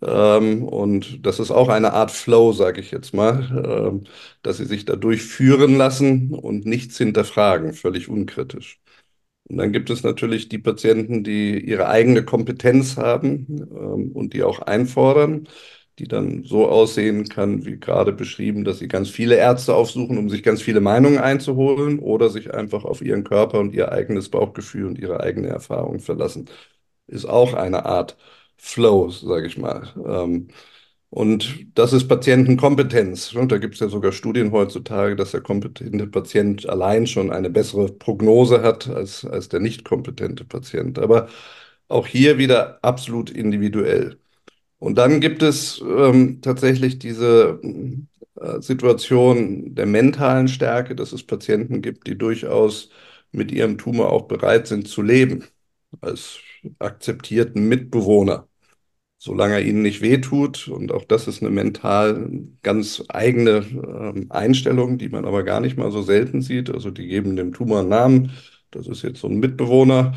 Ähm, 0.06 0.64
und 0.68 1.26
das 1.26 1.40
ist 1.40 1.52
auch 1.52 1.70
eine 1.70 1.94
Art 1.94 2.12
Flow, 2.12 2.52
sage 2.54 2.82
ich 2.82 2.92
jetzt 2.92 3.14
mal, 3.14 3.92
ähm, 3.94 4.04
dass 4.42 4.58
sie 4.58 4.66
sich 4.66 4.86
dadurch 4.86 5.24
führen 5.24 5.78
lassen 5.78 6.34
und 6.34 6.66
nichts 6.66 6.98
hinterfragen, 6.98 7.74
völlig 7.74 8.10
unkritisch. 8.10 8.82
Und 9.50 9.58
dann 9.58 9.72
gibt 9.74 9.90
es 9.90 10.04
natürlich 10.04 10.50
die 10.50 10.58
Patienten, 10.60 11.24
die 11.24 11.60
ihre 11.60 11.88
eigene 11.90 12.24
Kompetenz 12.24 12.98
haben 12.98 13.46
ähm, 13.72 14.12
und 14.14 14.34
die 14.34 14.44
auch 14.44 14.60
einfordern 14.62 15.48
die 16.00 16.08
dann 16.08 16.44
so 16.44 16.68
aussehen 16.70 17.30
kann, 17.30 17.66
wie 17.66 17.80
gerade 17.80 18.14
beschrieben, 18.14 18.64
dass 18.64 18.80
sie 18.80 18.88
ganz 18.88 19.10
viele 19.10 19.36
Ärzte 19.36 19.76
aufsuchen, 19.76 20.18
um 20.18 20.30
sich 20.30 20.42
ganz 20.44 20.62
viele 20.62 20.82
Meinungen 20.82 21.20
einzuholen 21.20 22.00
oder 22.00 22.30
sich 22.30 22.54
einfach 22.54 22.84
auf 22.84 23.02
ihren 23.04 23.24
Körper 23.24 23.60
und 23.60 23.74
ihr 23.76 23.92
eigenes 23.92 24.30
Bauchgefühl 24.30 24.88
und 24.88 24.98
ihre 24.98 25.20
eigene 25.22 25.50
Erfahrung 25.50 26.00
verlassen. 26.00 26.50
Ist 27.08 27.26
auch 27.26 27.54
eine 27.54 27.86
Art 27.86 28.18
Flow, 28.64 29.10
sage 29.10 29.48
ich 29.48 29.58
mal. 29.58 29.94
Ähm, 30.08 30.48
und 31.10 31.68
das 31.76 31.94
ist 31.94 32.08
Patientenkompetenz. 32.08 33.34
Und 33.34 33.52
da 33.52 33.58
gibt 33.60 33.76
es 33.76 33.82
ja 33.82 33.90
sogar 33.90 34.12
Studien 34.14 34.52
heutzutage, 34.52 35.16
dass 35.16 35.32
der 35.32 35.42
kompetente 35.42 36.08
Patient 36.08 36.68
allein 36.70 37.06
schon 37.08 37.32
eine 37.32 37.50
bessere 37.52 37.88
Prognose 37.92 38.64
hat 38.64 38.90
als, 38.90 39.26
als 39.26 39.50
der 39.50 39.60
nicht 39.60 39.86
kompetente 39.86 40.46
Patient. 40.46 40.98
Aber 41.00 41.30
auch 41.90 42.08
hier 42.08 42.38
wieder 42.40 42.80
absolut 42.84 43.30
individuell. 43.30 44.18
Und 44.80 44.98
dann 44.98 45.22
gibt 45.22 45.44
es 45.44 45.82
ähm, 45.82 46.42
tatsächlich 46.42 47.00
diese 47.00 47.60
äh, 48.40 48.62
Situation 48.62 49.76
der 49.76 49.86
mentalen 49.86 50.48
Stärke, 50.48 50.96
dass 50.96 51.14
es 51.14 51.24
Patienten 51.24 51.82
gibt, 51.82 52.08
die 52.08 52.18
durchaus 52.18 52.90
mit 53.32 53.52
ihrem 53.52 53.78
Tumor 53.78 54.12
auch 54.12 54.24
bereit 54.28 54.68
sind 54.68 54.88
zu 54.88 55.02
leben, 55.02 55.46
als 56.02 56.40
akzeptierten 56.80 57.68
Mitbewohner, 57.68 58.48
solange 59.24 59.54
er 59.56 59.62
ihnen 59.62 59.82
nicht 59.84 60.02
wehtut. 60.02 60.68
Und 60.68 60.92
auch 60.92 61.06
das 61.06 61.28
ist 61.30 61.42
eine 61.42 61.50
mental 61.50 62.30
ganz 62.62 63.04
eigene 63.08 63.66
ähm, 63.72 64.26
Einstellung, 64.30 64.98
die 64.98 65.08
man 65.08 65.24
aber 65.26 65.44
gar 65.44 65.62
nicht 65.62 65.78
mal 65.78 65.92
so 65.92 66.02
selten 66.02 66.42
sieht. 66.42 66.70
Also 66.70 66.92
die 66.92 67.08
geben 67.08 67.38
dem 67.38 67.54
Tumor 67.54 67.80
einen 67.80 67.90
Namen. 67.90 68.32
Das 68.72 68.86
ist 68.88 69.02
jetzt 69.02 69.22
so 69.22 69.30
ein 69.30 69.40
Mitbewohner. 69.40 70.14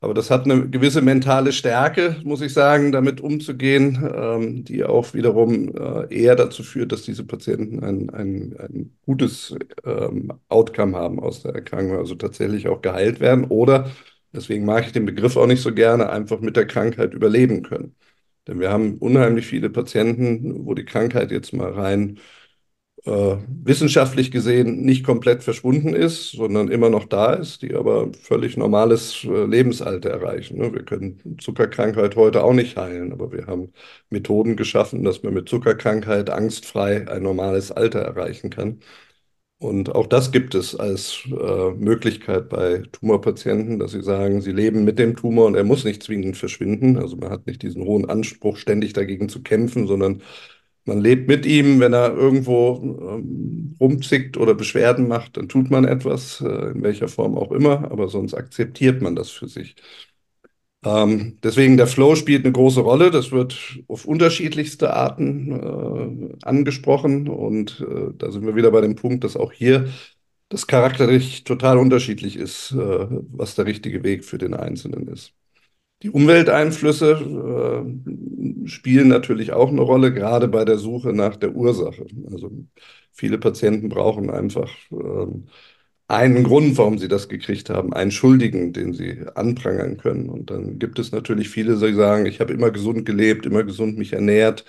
Aber 0.00 0.14
das 0.14 0.30
hat 0.30 0.46
eine 0.46 0.68
gewisse 0.68 1.00
mentale 1.02 1.52
Stärke, 1.52 2.16
muss 2.24 2.40
ich 2.40 2.52
sagen, 2.52 2.90
damit 2.90 3.20
umzugehen, 3.20 4.10
ähm, 4.14 4.64
die 4.64 4.82
auch 4.84 5.14
wiederum 5.14 5.68
äh, 5.76 6.12
eher 6.12 6.34
dazu 6.36 6.64
führt, 6.64 6.90
dass 6.90 7.02
diese 7.02 7.24
Patienten 7.24 7.84
ein, 7.84 8.10
ein, 8.10 8.56
ein 8.58 8.96
gutes 9.04 9.54
ähm, 9.84 10.32
Outcome 10.48 10.96
haben 10.96 11.20
aus 11.20 11.42
der 11.42 11.54
Erkrankung, 11.54 11.98
also 11.98 12.14
tatsächlich 12.16 12.66
auch 12.68 12.80
geheilt 12.82 13.20
werden 13.20 13.44
oder, 13.44 13.90
deswegen 14.32 14.64
mag 14.64 14.86
ich 14.86 14.92
den 14.92 15.06
Begriff 15.06 15.36
auch 15.36 15.46
nicht 15.46 15.62
so 15.62 15.72
gerne, 15.74 16.10
einfach 16.10 16.40
mit 16.40 16.56
der 16.56 16.66
Krankheit 16.66 17.14
überleben 17.14 17.62
können. 17.62 17.94
Denn 18.48 18.60
wir 18.60 18.70
haben 18.70 18.98
unheimlich 18.98 19.46
viele 19.46 19.70
Patienten, 19.70 20.66
wo 20.66 20.74
die 20.74 20.84
Krankheit 20.84 21.30
jetzt 21.30 21.52
mal 21.52 21.72
rein 21.72 22.18
äh, 23.04 23.36
wissenschaftlich 23.64 24.30
gesehen 24.30 24.82
nicht 24.82 25.04
komplett 25.04 25.42
verschwunden 25.42 25.94
ist, 25.94 26.32
sondern 26.32 26.68
immer 26.68 26.90
noch 26.90 27.06
da 27.06 27.32
ist, 27.34 27.62
die 27.62 27.74
aber 27.74 28.12
völlig 28.12 28.56
normales 28.56 29.24
äh, 29.24 29.44
Lebensalter 29.46 30.10
erreichen. 30.10 30.58
Ne? 30.58 30.72
Wir 30.72 30.84
können 30.84 31.38
Zuckerkrankheit 31.40 32.16
heute 32.16 32.44
auch 32.44 32.52
nicht 32.52 32.76
heilen, 32.76 33.12
aber 33.12 33.32
wir 33.32 33.46
haben 33.46 33.72
Methoden 34.10 34.56
geschaffen, 34.56 35.04
dass 35.04 35.22
man 35.22 35.34
mit 35.34 35.48
Zuckerkrankheit 35.48 36.30
angstfrei 36.30 37.08
ein 37.08 37.22
normales 37.22 37.72
Alter 37.72 38.00
erreichen 38.00 38.50
kann. 38.50 38.80
Und 39.60 39.94
auch 39.94 40.06
das 40.06 40.32
gibt 40.32 40.54
es 40.54 40.74
als 40.74 41.20
äh, 41.26 41.70
Möglichkeit 41.72 42.48
bei 42.48 42.82
Tumorpatienten, 42.92 43.78
dass 43.78 43.92
sie 43.92 44.02
sagen, 44.02 44.40
sie 44.40 44.52
leben 44.52 44.84
mit 44.84 44.98
dem 44.98 45.16
Tumor 45.16 45.46
und 45.46 45.54
er 45.54 45.64
muss 45.64 45.84
nicht 45.84 46.02
zwingend 46.02 46.38
verschwinden. 46.38 46.96
Also 46.96 47.16
man 47.18 47.30
hat 47.30 47.46
nicht 47.46 47.62
diesen 47.62 47.84
hohen 47.84 48.08
Anspruch, 48.08 48.56
ständig 48.56 48.94
dagegen 48.94 49.28
zu 49.28 49.42
kämpfen, 49.42 49.86
sondern 49.86 50.22
man 50.86 51.00
lebt 51.00 51.28
mit 51.28 51.44
ihm. 51.46 51.78
Wenn 51.80 51.92
er 51.92 52.14
irgendwo 52.14 52.78
ähm, 53.18 53.76
rumzickt 53.80 54.38
oder 54.38 54.54
Beschwerden 54.54 55.08
macht, 55.08 55.36
dann 55.36 55.48
tut 55.50 55.70
man 55.70 55.84
etwas, 55.84 56.40
äh, 56.40 56.70
in 56.72 56.82
welcher 56.82 57.08
Form 57.08 57.36
auch 57.36 57.52
immer, 57.52 57.90
aber 57.92 58.08
sonst 58.08 58.32
akzeptiert 58.34 59.02
man 59.02 59.14
das 59.16 59.30
für 59.30 59.48
sich. 59.48 59.76
Ähm, 60.84 61.38
deswegen 61.42 61.76
der 61.76 61.86
Flow 61.86 62.14
spielt 62.16 62.44
eine 62.44 62.52
große 62.52 62.80
Rolle. 62.80 63.10
Das 63.10 63.32
wird 63.32 63.78
auf 63.88 64.04
unterschiedlichste 64.06 64.94
Arten 64.94 65.52
äh, 66.40 66.46
angesprochen. 66.46 67.28
Und 67.28 67.80
äh, 67.86 68.12
da 68.16 68.30
sind 68.30 68.46
wir 68.46 68.56
wieder 68.56 68.70
bei 68.70 68.80
dem 68.80 68.96
Punkt, 68.96 69.24
dass 69.24 69.36
auch 69.36 69.52
hier 69.52 69.88
das 70.48 70.66
charakterlich 70.66 71.44
total 71.44 71.78
unterschiedlich 71.78 72.36
ist, 72.36 72.72
äh, 72.72 72.76
was 72.78 73.54
der 73.56 73.66
richtige 73.66 74.02
Weg 74.04 74.24
für 74.24 74.38
den 74.38 74.54
Einzelnen 74.54 75.08
ist. 75.08 75.34
Die 76.02 76.10
Umwelteinflüsse 76.10 77.84
äh, 78.64 78.68
spielen 78.68 79.08
natürlich 79.08 79.52
auch 79.52 79.68
eine 79.68 79.82
Rolle, 79.82 80.12
gerade 80.14 80.48
bei 80.48 80.64
der 80.64 80.78
Suche 80.78 81.12
nach 81.12 81.36
der 81.36 81.54
Ursache. 81.54 82.06
Also 82.32 82.50
viele 83.12 83.38
Patienten 83.38 83.90
brauchen 83.90 84.30
einfach 84.30 84.70
ähm, 84.92 85.46
einen 86.10 86.44
Grund, 86.44 86.76
warum 86.78 86.98
sie 86.98 87.08
das 87.08 87.28
gekriegt 87.28 87.70
haben, 87.70 87.92
einen 87.92 88.10
Schuldigen, 88.10 88.72
den 88.72 88.92
sie 88.94 89.24
anprangern 89.34 89.96
können. 89.96 90.28
Und 90.28 90.50
dann 90.50 90.78
gibt 90.78 90.98
es 90.98 91.12
natürlich 91.12 91.48
viele, 91.50 91.76
die 91.78 91.94
sagen, 91.94 92.26
ich 92.26 92.40
habe 92.40 92.52
immer 92.52 92.70
gesund 92.70 93.06
gelebt, 93.06 93.46
immer 93.46 93.64
gesund 93.64 93.98
mich 93.98 94.12
ernährt, 94.12 94.64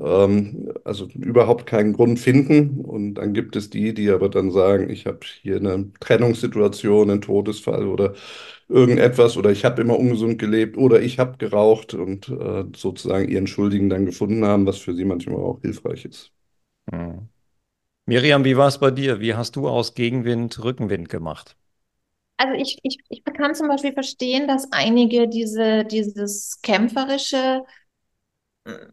ähm, 0.00 0.72
also 0.84 1.06
überhaupt 1.14 1.66
keinen 1.66 1.92
Grund 1.94 2.18
finden. 2.20 2.80
Und 2.82 3.14
dann 3.14 3.32
gibt 3.34 3.56
es 3.56 3.70
die, 3.70 3.94
die 3.94 4.10
aber 4.10 4.28
dann 4.28 4.50
sagen, 4.50 4.90
ich 4.90 5.06
habe 5.06 5.20
hier 5.42 5.56
eine 5.56 5.90
Trennungssituation, 6.00 7.10
einen 7.10 7.20
Todesfall 7.22 7.86
oder 7.86 8.14
irgendetwas 8.68 9.36
oder 9.36 9.50
ich 9.52 9.64
habe 9.64 9.82
immer 9.82 9.98
ungesund 9.98 10.38
gelebt 10.38 10.76
oder 10.76 11.00
ich 11.00 11.18
habe 11.18 11.38
geraucht 11.38 11.94
und 11.94 12.28
äh, 12.28 12.64
sozusagen 12.76 13.28
ihren 13.28 13.46
Schuldigen 13.46 13.88
dann 13.90 14.06
gefunden 14.06 14.44
haben, 14.44 14.66
was 14.66 14.78
für 14.78 14.94
sie 14.94 15.04
manchmal 15.04 15.38
auch 15.38 15.60
hilfreich 15.62 16.04
ist. 16.04 16.32
Hm. 16.90 17.28
Miriam, 18.06 18.44
wie 18.44 18.56
war 18.56 18.66
es 18.66 18.78
bei 18.80 18.90
dir? 18.90 19.20
Wie 19.20 19.34
hast 19.36 19.54
du 19.54 19.68
aus 19.68 19.94
Gegenwind 19.94 20.58
Rückenwind 20.64 21.08
gemacht? 21.08 21.56
Also 22.38 22.52
ich, 22.54 22.78
ich, 22.82 22.98
ich 23.08 23.24
kann 23.24 23.54
zum 23.54 23.68
Beispiel 23.68 23.92
verstehen, 23.94 24.46
dass 24.46 24.70
einige 24.72 25.28
diese, 25.28 25.84
dieses 25.84 26.60
kämpferische 26.62 27.62
hm, 28.66 28.92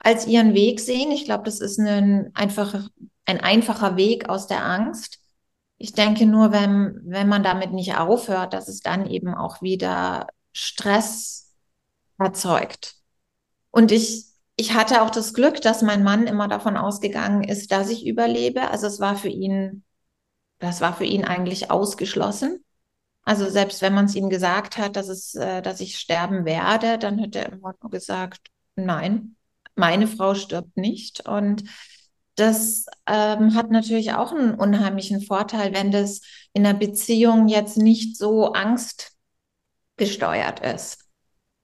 als 0.00 0.26
ihren 0.26 0.54
Weg 0.54 0.80
sehen. 0.80 1.10
Ich 1.12 1.24
glaube, 1.24 1.44
das 1.44 1.60
ist 1.60 1.78
ein 1.80 2.30
einfacher, 2.34 2.88
ein 3.26 3.40
einfacher 3.40 3.96
Weg 3.96 4.28
aus 4.28 4.46
der 4.46 4.64
Angst. 4.64 5.20
Ich 5.78 5.92
denke 5.92 6.26
nur, 6.26 6.52
wenn, 6.52 7.00
wenn 7.04 7.28
man 7.28 7.42
damit 7.42 7.72
nicht 7.72 7.96
aufhört, 7.96 8.52
dass 8.54 8.68
es 8.68 8.80
dann 8.80 9.06
eben 9.08 9.34
auch 9.34 9.62
wieder 9.62 10.28
Stress 10.52 11.54
erzeugt. 12.18 12.96
Und 13.72 13.92
ich, 13.92 14.27
ich 14.60 14.74
hatte 14.74 15.02
auch 15.02 15.10
das 15.10 15.34
Glück, 15.34 15.60
dass 15.60 15.82
mein 15.82 16.02
Mann 16.02 16.26
immer 16.26 16.48
davon 16.48 16.76
ausgegangen 16.76 17.44
ist, 17.44 17.70
dass 17.70 17.90
ich 17.90 18.04
überlebe. 18.04 18.68
Also 18.68 18.88
es 18.88 18.98
war 18.98 19.14
für 19.14 19.28
ihn, 19.28 19.84
das 20.58 20.80
war 20.80 20.96
für 20.96 21.04
ihn 21.04 21.24
eigentlich 21.24 21.70
ausgeschlossen. 21.70 22.64
Also 23.22 23.48
selbst 23.48 23.82
wenn 23.82 23.94
man 23.94 24.06
es 24.06 24.16
ihm 24.16 24.30
gesagt 24.30 24.76
hat, 24.76 24.96
dass 24.96 25.06
es, 25.08 25.36
äh, 25.36 25.62
dass 25.62 25.78
ich 25.80 25.96
sterben 25.96 26.44
werde, 26.44 26.98
dann 26.98 27.18
hätte 27.18 27.38
er 27.38 27.52
immer 27.52 27.76
nur 27.80 27.90
gesagt, 27.92 28.48
nein, 28.74 29.36
meine 29.76 30.08
Frau 30.08 30.34
stirbt 30.34 30.76
nicht. 30.76 31.28
Und 31.28 31.62
das 32.34 32.86
ähm, 33.06 33.54
hat 33.54 33.70
natürlich 33.70 34.14
auch 34.14 34.32
einen 34.32 34.54
unheimlichen 34.54 35.20
Vorteil, 35.20 35.72
wenn 35.72 35.92
das 35.92 36.20
in 36.52 36.66
einer 36.66 36.76
Beziehung 36.76 37.46
jetzt 37.46 37.76
nicht 37.76 38.16
so 38.16 38.54
angstgesteuert 38.54 40.58
ist. 40.60 41.04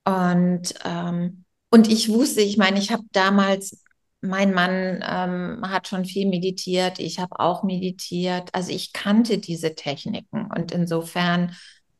Und 0.05 0.75
ähm, 0.85 1.44
und 1.75 1.91
ich 1.91 2.09
wusste, 2.09 2.41
ich 2.41 2.57
meine, 2.57 2.79
ich 2.79 2.93
habe 2.93 3.03
damals, 3.11 3.83
mein 4.21 4.55
Mann 4.55 5.03
ähm, 5.05 5.61
hat 5.69 5.89
schon 5.89 6.05
viel 6.05 6.29
meditiert, 6.29 7.01
ich 7.01 7.19
habe 7.19 7.41
auch 7.41 7.65
meditiert. 7.65 8.49
Also 8.53 8.71
ich 8.71 8.93
kannte 8.93 9.39
diese 9.39 9.75
Techniken 9.75 10.53
und 10.57 10.71
insofern 10.71 11.57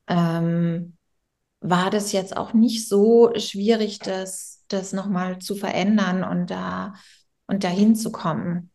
ähm, 0.07 0.97
war 1.59 1.91
das 1.91 2.13
jetzt 2.13 2.37
auch 2.37 2.53
nicht 2.53 2.89
so 2.89 3.33
schwierig, 3.37 3.99
das, 3.99 4.63
das 4.69 4.93
nochmal 4.93 5.41
zu 5.41 5.57
verändern 5.57 6.23
und 6.23 6.53
da 6.53 6.95
und 7.49 7.65
dahin 7.65 7.97
zu 7.97 8.13
kommen. 8.13 8.71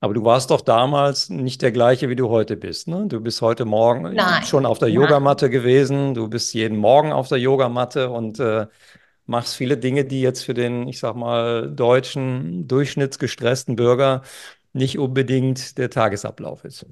Aber 0.00 0.12
du 0.12 0.24
warst 0.24 0.50
doch 0.50 0.60
damals 0.60 1.30
nicht 1.30 1.62
der 1.62 1.72
gleiche, 1.72 2.08
wie 2.08 2.16
du 2.16 2.28
heute 2.28 2.56
bist. 2.56 2.86
Ne? 2.86 3.06
Du 3.08 3.20
bist 3.20 3.40
heute 3.40 3.64
Morgen 3.64 4.14
Nein. 4.14 4.42
schon 4.44 4.66
auf 4.66 4.78
der 4.78 4.88
Nein. 4.88 4.96
Yogamatte 4.96 5.48
gewesen. 5.48 6.14
Du 6.14 6.28
bist 6.28 6.52
jeden 6.52 6.76
Morgen 6.76 7.12
auf 7.12 7.28
der 7.28 7.38
Yogamatte 7.38 8.10
und 8.10 8.38
äh, 8.38 8.66
machst 9.24 9.56
viele 9.56 9.78
Dinge, 9.78 10.04
die 10.04 10.20
jetzt 10.20 10.44
für 10.44 10.54
den, 10.54 10.86
ich 10.86 10.98
sag 10.98 11.16
mal, 11.16 11.70
deutschen, 11.70 12.68
durchschnittsgestressten 12.68 13.76
Bürger 13.76 14.22
nicht 14.72 14.98
unbedingt 14.98 15.78
der 15.78 15.88
Tagesablauf 15.88 16.64
ist. 16.64 16.86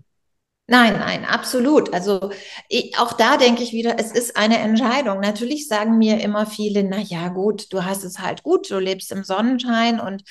Nein, 0.66 0.94
nein, 0.94 1.26
absolut. 1.26 1.92
Also 1.92 2.30
ich, 2.70 2.96
auch 2.98 3.12
da 3.12 3.36
denke 3.36 3.62
ich 3.62 3.72
wieder, 3.72 3.98
es 3.98 4.12
ist 4.12 4.38
eine 4.38 4.58
Entscheidung. 4.58 5.20
Natürlich 5.20 5.68
sagen 5.68 5.98
mir 5.98 6.20
immer 6.22 6.46
viele, 6.46 6.82
na 6.84 6.98
ja, 6.98 7.28
gut, 7.28 7.70
du 7.70 7.84
hast 7.84 8.02
es 8.02 8.18
halt 8.18 8.42
gut, 8.42 8.70
du 8.70 8.78
lebst 8.78 9.12
im 9.12 9.24
Sonnenschein 9.24 10.00
und 10.00 10.22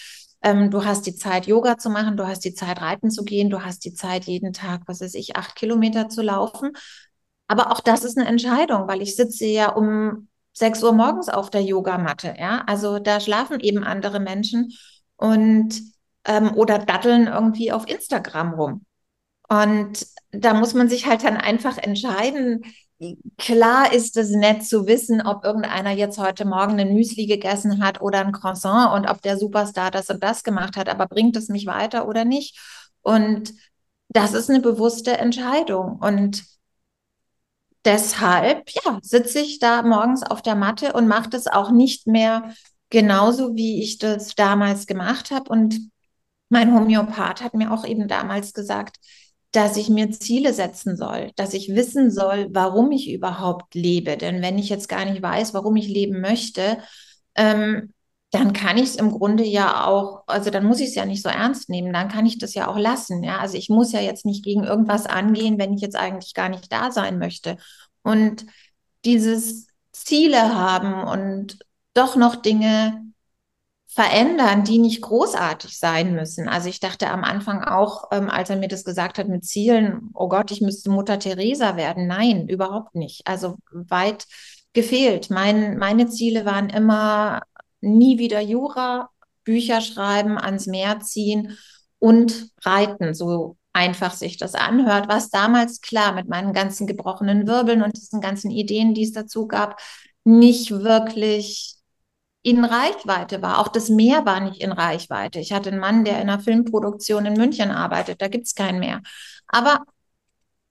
ähm, 0.44 0.70
du 0.70 0.86
hast 0.86 1.06
die 1.06 1.16
Zeit, 1.16 1.48
Yoga 1.48 1.78
zu 1.78 1.89
machen, 1.89 2.18
du 2.18 2.28
hast 2.28 2.41
die 2.46 2.54
Zeit, 2.54 2.82
reiten 2.82 3.10
zu 3.10 3.24
gehen, 3.24 3.50
du 3.50 3.64
hast 3.64 3.86
die 3.86 3.94
Zeit, 3.94 4.26
jeden 4.26 4.54
Tag, 4.54 4.82
was 4.88 5.02
weiß 5.02 5.16
ich, 5.16 5.36
acht 5.36 5.56
Kilometer 5.56 6.10
zu 6.10 6.22
laufen. 6.22 6.72
Aber 7.48 7.72
auch 7.72 7.80
das 7.80 8.04
ist 8.04 8.18
eine 8.18 8.28
Entscheidung, 8.28 8.88
weil 8.88 9.02
ich 9.02 9.16
sitze 9.16 9.46
ja 9.46 9.72
um 9.72 10.28
sechs 10.54 10.84
Uhr 10.84 10.94
morgens 10.94 11.30
auf 11.30 11.50
der 11.50 11.62
Yogamatte. 11.62 12.36
Ja, 12.38 12.64
also 12.68 13.00
da 13.00 13.20
schlafen 13.20 13.60
eben 13.60 13.84
andere 13.84 14.20
Menschen 14.20 14.72
und 15.16 15.82
ähm, 16.26 16.54
oder 16.56 16.80
datteln 16.80 17.28
irgendwie 17.28 17.72
auf 17.72 17.88
Instagram 17.88 18.54
rum. 18.54 18.86
Und 19.50 20.06
da 20.32 20.54
muss 20.54 20.74
man 20.74 20.89
sich 20.89 21.06
halt 21.06 21.24
dann 21.24 21.38
einfach 21.38 21.78
entscheiden, 21.78 22.64
Klar 23.38 23.93
ist 23.93 24.18
es 24.18 24.32
nett 24.32 24.66
zu 24.66 24.88
wissen, 24.88 25.22
ob 25.22 25.43
irgendeiner 25.43 25.91
jetzt 25.91 26.18
heute 26.18 26.45
Morgen 26.45 26.80
ein 26.80 26.93
Müsli 26.93 27.26
gegessen 27.26 27.84
hat 27.84 28.01
oder 28.01 28.20
ein 28.20 28.32
Croissant 28.32 28.93
und 28.93 29.10
ob 29.10 29.22
der 29.22 29.38
Superstar 29.38 29.91
das 29.91 30.10
und 30.10 30.24
das 30.24 30.43
gemacht 30.43 30.78
hat, 30.78 30.89
aber 30.89 31.08
bringt 31.08 31.36
es 31.36 31.49
mich 31.49 31.66
weiter 31.66 32.08
oder 32.08 32.26
nicht? 32.26 32.58
Und 33.01 33.54
das 34.10 34.34
ist 34.34 34.49
eine 34.49 34.62
bewusste 34.62 35.18
Entscheidung. 35.18 35.99
Und 36.01 36.43
deshalb, 37.86 38.70
ja, 38.70 38.99
sitze 39.01 39.39
ich 39.39 39.60
da 39.60 39.82
morgens 39.82 40.24
auf 40.24 40.41
der 40.41 40.56
Matte 40.56 40.93
und 40.93 41.08
mache 41.08 41.30
das 41.30 41.47
auch 41.47 41.72
nicht 41.72 42.08
mehr 42.08 42.54
genauso, 42.89 43.56
wie 43.56 43.82
ich 43.82 43.97
das 43.97 44.36
damals 44.36 44.86
gemacht 44.86 45.32
habe. 45.32 45.49
Und 45.49 45.91
mein 46.49 46.74
Homöopath 46.74 47.41
hat 47.41 47.56
mir 47.56 47.72
auch 47.72 47.86
eben 47.86 48.08
damals 48.08 48.54
gesagt, 48.54 48.97
dass 49.54 49.78
ich 49.78 49.89
mir 49.89 50.12
Ziele 50.12 50.54
setzen 50.54 50.97
soll, 50.97 51.32
dass 51.36 51.54
ich 51.54 51.70
wissen 51.76 52.12
soll, 52.12 52.47
warum 52.51 52.91
ich 52.91 53.12
überhaupt 53.12 53.76
lebe. 53.76 54.18
Denn 54.18 54.41
wenn 54.41 54.58
ich 54.58 54.68
jetzt 54.70 54.89
gar 54.89 55.06
nicht 55.06 55.22
weiß, 55.22 55.54
warum 55.54 55.76
ich 55.76 55.88
leben 55.88 56.22
möchte, 56.22 56.80
ähm, 57.36 57.93
dann 58.32 58.51
kann 58.51 58.78
ich 58.78 58.86
es 58.86 58.95
im 58.95 59.12
Grunde 59.12 59.45
ja 59.45 59.86
auch, 59.86 60.24
also 60.26 60.49
dann 60.49 60.66
muss 60.66 60.80
ich 60.80 60.88
es 60.88 60.95
ja 60.95 61.06
nicht 61.06 61.22
so 61.22 61.30
ernst 61.30 61.70
nehmen, 61.70 61.93
dann 61.93 62.10
kann 62.10 62.26
ich 62.26 62.39
das 62.39 62.56
ja 62.56 62.68
auch 62.68 62.80
lassen. 62.80 63.24
Ja, 63.24 63.38
also 63.38 63.56
ich 63.56 63.70
muss 63.70 63.91
ja 63.91 64.01
jetzt 64.01 64.26
nicht 64.26 64.43
gegen 64.43 64.64
irgendwas 64.64 65.06
angehen, 65.06 65.60
wenn 65.60 65.74
ich 65.74 65.82
jetzt 65.82 65.95
eigentlich 65.95 66.34
gar 66.34 66.49
nicht 66.49 66.72
da 66.72 66.91
sein 66.91 67.20
möchte. 67.20 67.58
Und 68.01 68.47
dieses 69.06 69.68
Ziele 69.91 70.56
haben 70.56 71.04
und 71.08 71.60
doch 71.93 72.16
noch 72.16 72.36
Dinge 72.36 73.12
verändern, 73.94 74.64
die 74.64 74.80
nicht 74.80 75.02
großartig 75.02 75.78
sein 75.78 76.16
müssen. 76.16 76.48
Also 76.50 76.68
ich 76.68 76.80
dachte 76.80 77.10
am 77.12 77.24
Anfang 77.24 77.64
auch, 77.64 78.06
ähm, 78.12 78.28
als 78.28 78.50
er 78.50 78.56
mir 78.56 78.68
das 78.68 78.84
gesagt 78.84 79.20
hat 79.20 79.28
mit 79.28 79.46
Zielen, 79.46 80.10
oh 80.16 80.28
Gott, 80.30 80.50
ich 80.50 80.62
müsste 80.62 80.89
Mutter 80.89 81.20
Teresa 81.20 81.78
werden. 81.78 82.08
Nein, 82.08 82.48
überhaupt 82.48 82.96
nicht. 82.96 83.28
Also 83.28 83.58
weit 83.72 84.26
gefehlt. 84.74 85.30
Mein, 85.30 85.78
meine 85.78 86.08
Ziele 86.08 86.44
waren 86.44 86.70
immer 86.70 87.44
nie 87.82 88.18
wieder 88.18 88.41
Jura, 88.41 89.10
Bücher 89.44 89.80
schreiben, 89.82 90.39
ans 90.39 90.66
Meer 90.66 91.00
ziehen 91.02 91.58
und 92.00 92.50
reiten, 92.64 93.14
so 93.14 93.58
einfach 93.74 94.14
sich 94.14 94.38
das 94.38 94.56
anhört, 94.56 95.08
was 95.08 95.30
damals 95.30 95.82
klar 95.82 96.14
mit 96.14 96.28
meinen 96.28 96.54
ganzen 96.54 96.88
gebrochenen 96.88 97.48
Wirbeln 97.48 97.84
und 97.84 97.96
diesen 97.96 98.22
ganzen 98.22 98.50
Ideen, 98.50 98.96
die 98.96 99.04
es 99.04 99.12
dazu 99.12 99.48
gab, 99.48 99.80
nicht 100.24 100.72
wirklich 100.72 101.76
in 102.44 102.64
Reichweite 102.64 103.41
war. 103.41 103.60
Auch 103.60 103.70
das 103.70 103.89
Meer 103.89 104.26
war 104.26 104.39
nicht 104.41 104.62
in 104.62 104.72
Reichweite. 104.72 105.39
Ich 105.39 105.54
hatte 105.54 105.72
einen 105.72 105.80
Mann, 105.80 106.06
der 106.06 106.22
in 106.22 106.30
einer 106.30 106.39
Filmproduktion 106.39 107.26
in 107.26 107.34
München 107.34 107.72
arbeitet, 107.72 108.22
da 108.22 108.28
gibt 108.28 108.46
es 108.46 108.54
kein 108.56 108.80
Meer. 108.80 109.02
Aber 109.48 109.84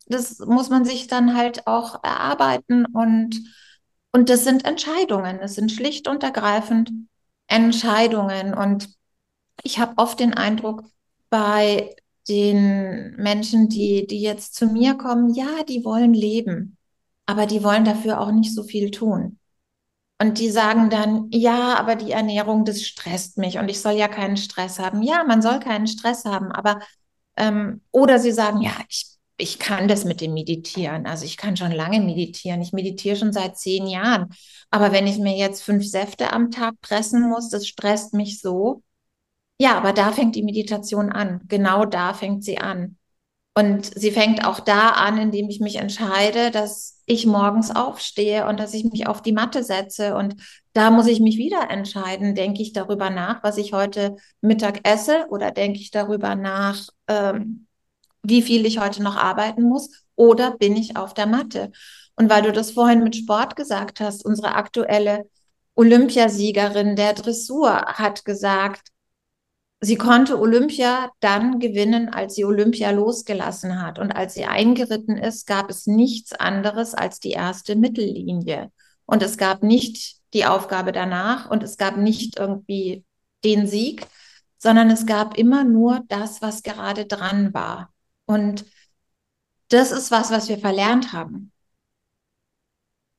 das 0.07 0.39
muss 0.41 0.69
man 0.69 0.85
sich 0.85 1.07
dann 1.07 1.37
halt 1.37 1.67
auch 1.67 2.05
erarbeiten 2.05 2.85
und, 2.87 3.41
und 4.13 4.29
das 4.29 4.45
sind 4.45 4.65
Entscheidungen. 4.65 5.39
Das 5.41 5.55
sind 5.55 5.73
schlicht 5.73 6.09
und 6.09 6.23
ergreifend 6.23 6.91
Entscheidungen. 7.47 8.55
Und 8.55 8.89
ich 9.63 9.79
habe 9.79 9.95
oft 9.97 10.21
den 10.21 10.35
Eindruck, 10.35 10.85
bei 11.31 11.97
den 12.29 13.17
Menschen, 13.17 13.71
die, 13.71 14.07
die 14.07 14.21
jetzt 14.21 14.55
zu 14.55 14.67
mir 14.67 14.95
kommen, 14.95 15.33
ja, 15.35 15.65
die 15.67 15.83
wollen 15.83 16.13
leben, 16.13 16.77
aber 17.25 17.47
die 17.47 17.65
wollen 17.65 17.87
dafür 17.87 18.21
auch 18.21 18.31
nicht 18.31 18.55
so 18.55 18.63
viel 18.63 18.91
tun. 18.91 19.39
Und 20.23 20.39
die 20.39 20.51
sagen 20.51 20.89
dann, 20.89 21.27
ja, 21.33 21.75
aber 21.77 21.97
die 21.97 22.13
Ernährung, 22.13 22.65
das 22.65 22.83
stresst 22.83 23.39
mich 23.39 23.59
und 23.59 23.69
ich 23.69 23.81
soll 23.81 23.95
ja 23.95 24.07
keinen 24.07 24.37
Stress 24.37 24.79
haben. 24.79 25.03
Ja, 25.03 25.25
man 25.25 25.43
soll 25.43 25.59
keinen 25.59 25.89
Stress 25.89 26.25
haben, 26.25 26.53
aber 26.53 26.79
ähm, 27.37 27.81
oder 27.91 28.21
sie 28.21 28.31
sagen, 28.31 28.61
ja, 28.63 28.71
ich, 28.89 29.07
ich 29.37 29.59
kann 29.59 29.89
das 29.89 30.05
mit 30.05 30.21
dem 30.21 30.33
Meditieren. 30.33 31.07
Also 31.07 31.25
ich 31.25 31.37
kann 31.37 31.57
schon 31.57 31.73
lange 31.73 31.99
meditieren. 32.01 32.63
Ich 32.63 32.73
meditiere 32.73 33.17
schon 33.17 33.33
seit 33.33 33.59
zehn 33.59 33.89
Jahren. 33.89 34.29
Aber 34.71 34.93
wenn 34.93 35.09
ich 35.09 35.19
mir 35.19 35.37
jetzt 35.37 35.65
fünf 35.65 35.85
Säfte 35.89 36.33
am 36.33 36.53
Tag 36.53 36.75
pressen 36.81 37.29
muss, 37.29 37.49
das 37.49 37.67
stresst 37.67 38.15
mich 38.15 38.41
so. 38.41 38.85
Ja, 39.59 39.77
aber 39.77 39.93
da 39.93 40.13
fängt 40.13 40.37
die 40.37 40.45
Meditation 40.45 41.11
an. 41.11 41.41
Genau 41.49 41.85
da 41.87 42.15
fängt 42.15 42.45
sie 42.45 42.59
an. 42.59 42.97
Und 43.55 43.85
sie 43.85 44.11
fängt 44.11 44.47
auch 44.47 44.61
da 44.61 44.91
an, 44.91 45.19
indem 45.19 45.51
ich 45.51 45.61
mich 45.61 45.77
entscheide, 45.77 46.51
dass 46.51 47.03
ich 47.05 47.27
morgens 47.27 47.71
aufstehe 47.71 48.47
und 48.47 48.59
dass 48.59 48.73
ich 48.73 48.85
mich 48.85 49.07
auf 49.07 49.21
die 49.21 49.33
Matte 49.33 49.63
setze. 49.63 50.15
Und 50.15 50.37
da 50.73 50.91
muss 50.91 51.07
ich 51.07 51.21
mich 51.21 51.37
wieder 51.37 51.71
entscheiden, 51.71 52.35
denke 52.35 52.63
ich 52.63 52.73
darüber 52.73 53.11
nach, 53.11 53.43
was 53.43 53.59
ich 53.59 53.75
heute 53.75 54.17
Mittag 54.41 54.89
esse 54.89 55.27
oder 55.29 55.51
denke 55.51 55.81
ich 55.81 55.91
darüber 55.91 56.35
nach, 56.35 56.89
ähm, 57.09 57.67
wie 58.23 58.41
viel 58.41 58.65
ich 58.65 58.79
heute 58.79 59.03
noch 59.03 59.17
arbeiten 59.17 59.63
muss 59.65 59.91
oder 60.17 60.57
bin 60.57 60.77
ich 60.77 60.97
auf 60.97 61.13
der 61.13 61.27
Matte? 61.27 61.73
Und 62.17 62.31
weil 62.31 62.43
du 62.43 62.53
das 62.53 62.71
vorhin 62.71 63.03
mit 63.03 63.17
Sport 63.17 63.57
gesagt 63.57 64.01
hast, 64.01 64.25
unsere 64.25 64.55
aktuelle 64.55 65.29
Olympiasiegerin 65.75 66.97
der 66.97 67.15
Dressur 67.15 67.71
hat 67.71 68.25
gesagt, 68.25 68.92
sie 69.83 69.97
konnte 69.97 70.39
Olympia 70.41 71.11
dann 71.21 71.59
gewinnen, 71.59 72.09
als 72.09 72.37
sie 72.37 72.45
Olympia 72.45 72.93
losgelassen 72.93 73.83
hat. 73.83 73.99
Und 73.99 74.13
als 74.13 74.35
sie 74.35 74.45
eingeritten 74.45 75.17
ist, 75.17 75.47
gab 75.47 75.71
es 75.71 75.87
nichts 75.87 76.33
anderes 76.33 76.95
als 76.95 77.19
die 77.19 77.33
erste 77.33 77.75
Mittellinie. 77.75 78.71
Und 79.07 79.23
es 79.23 79.37
gab 79.37 79.65
nicht 79.65 80.21
die 80.35 80.47
Aufgabe 80.47 80.93
danach 80.93 81.51
und 81.51 81.65
es 81.65 81.77
gab 81.77 81.97
nicht 81.97 82.39
irgendwie 82.39 83.05
den 83.45 83.67
Sieg, 83.67 84.07
sondern 84.57 84.89
es 84.89 85.05
gab 85.05 85.37
immer 85.37 85.65
nur 85.65 86.03
das, 86.07 86.41
was 86.41 86.63
gerade 86.63 87.05
dran 87.05 87.53
war. 87.53 87.93
Und 88.25 88.65
das 89.69 89.91
ist 89.91 90.13
was, 90.13 90.31
was 90.31 90.49
wir 90.49 90.59
verlernt 90.59 91.13
haben. 91.13 91.51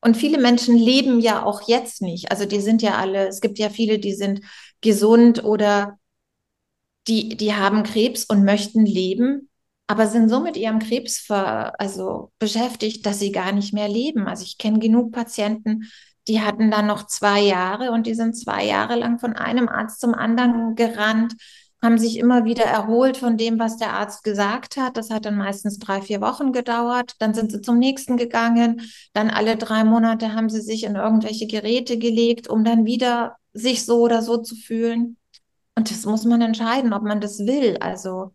Und 0.00 0.16
viele 0.16 0.38
Menschen 0.38 0.76
leben 0.76 1.20
ja 1.20 1.44
auch 1.44 1.68
jetzt 1.68 2.00
nicht. 2.00 2.30
Also 2.30 2.46
die 2.46 2.60
sind 2.60 2.80
ja 2.80 2.96
alle, 2.96 3.28
es 3.28 3.42
gibt 3.42 3.58
ja 3.58 3.68
viele, 3.68 3.98
die 3.98 4.14
sind 4.14 4.40
gesund 4.80 5.44
oder 5.44 5.98
die, 7.08 7.36
die 7.36 7.54
haben 7.54 7.82
Krebs 7.82 8.24
und 8.24 8.44
möchten 8.44 8.86
leben, 8.86 9.50
aber 9.86 10.06
sind 10.06 10.28
so 10.28 10.40
mit 10.40 10.56
ihrem 10.56 10.78
Krebs 10.78 11.18
ver, 11.18 11.78
also 11.78 12.32
beschäftigt, 12.38 13.04
dass 13.04 13.18
sie 13.18 13.32
gar 13.32 13.52
nicht 13.52 13.74
mehr 13.74 13.88
leben. 13.88 14.26
Also 14.26 14.44
ich 14.44 14.58
kenne 14.58 14.78
genug 14.78 15.12
Patienten, 15.12 15.84
die 16.26 16.40
hatten 16.40 16.70
dann 16.70 16.86
noch 16.86 17.06
zwei 17.06 17.40
Jahre 17.40 17.90
und 17.90 18.06
die 18.06 18.14
sind 18.14 18.34
zwei 18.36 18.64
Jahre 18.64 18.96
lang 18.96 19.18
von 19.18 19.34
einem 19.34 19.68
Arzt 19.68 20.00
zum 20.00 20.14
anderen 20.14 20.74
gerannt, 20.74 21.34
haben 21.82 21.98
sich 21.98 22.18
immer 22.18 22.46
wieder 22.46 22.64
erholt 22.64 23.18
von 23.18 23.36
dem, 23.36 23.58
was 23.58 23.76
der 23.76 23.92
Arzt 23.92 24.24
gesagt 24.24 24.78
hat. 24.78 24.96
Das 24.96 25.10
hat 25.10 25.26
dann 25.26 25.36
meistens 25.36 25.78
drei, 25.78 26.00
vier 26.00 26.22
Wochen 26.22 26.52
gedauert. 26.52 27.12
Dann 27.18 27.34
sind 27.34 27.52
sie 27.52 27.60
zum 27.60 27.78
nächsten 27.78 28.16
gegangen. 28.16 28.80
Dann 29.12 29.28
alle 29.28 29.56
drei 29.56 29.84
Monate 29.84 30.32
haben 30.32 30.48
sie 30.48 30.62
sich 30.62 30.84
in 30.84 30.94
irgendwelche 30.96 31.46
Geräte 31.46 31.98
gelegt, 31.98 32.48
um 32.48 32.64
dann 32.64 32.86
wieder 32.86 33.36
sich 33.52 33.84
so 33.84 34.00
oder 34.00 34.22
so 34.22 34.38
zu 34.38 34.56
fühlen. 34.56 35.18
Und 35.76 35.90
das 35.90 36.04
muss 36.06 36.24
man 36.24 36.40
entscheiden, 36.40 36.92
ob 36.92 37.02
man 37.02 37.20
das 37.20 37.40
will. 37.40 37.76
Also, 37.80 38.34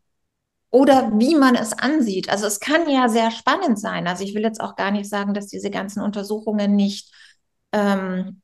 oder 0.71 1.11
wie 1.19 1.35
man 1.35 1.55
es 1.55 1.73
ansieht. 1.73 2.29
Also 2.29 2.45
es 2.45 2.59
kann 2.59 2.89
ja 2.89 3.09
sehr 3.09 3.31
spannend 3.31 3.79
sein. 3.79 4.07
Also 4.07 4.23
ich 4.23 4.35
will 4.35 4.43
jetzt 4.43 4.61
auch 4.61 4.75
gar 4.75 4.91
nicht 4.91 5.09
sagen, 5.09 5.33
dass 5.33 5.47
diese 5.47 5.71
ganzen 5.71 6.01
Untersuchungen 6.01 6.75
nicht 6.75 7.11
ähm, 7.71 8.41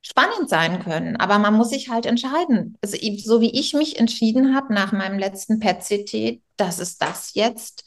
spannend 0.00 0.48
sein 0.48 0.82
können. 0.82 1.16
Aber 1.16 1.38
man 1.38 1.54
muss 1.54 1.70
sich 1.70 1.90
halt 1.90 2.06
entscheiden. 2.06 2.78
Also 2.82 2.96
so 3.18 3.40
wie 3.40 3.50
ich 3.58 3.74
mich 3.74 3.98
entschieden 3.98 4.54
habe 4.54 4.72
nach 4.72 4.92
meinem 4.92 5.18
letzten 5.18 5.58
PET-CT, 5.60 6.42
dass 6.56 6.78
es 6.78 6.96
das 6.96 7.34
jetzt 7.34 7.84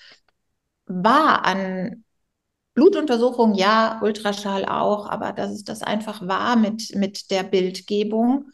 war 0.86 1.46
an 1.46 2.04
Blutuntersuchung, 2.74 3.56
ja, 3.56 4.00
Ultraschall 4.02 4.66
auch, 4.66 5.10
aber 5.10 5.34
dass 5.34 5.52
es 5.52 5.64
das 5.64 5.82
einfach 5.82 6.28
war 6.28 6.56
mit, 6.56 6.96
mit 6.96 7.32
der 7.32 7.44
Bildgebung. 7.44 8.52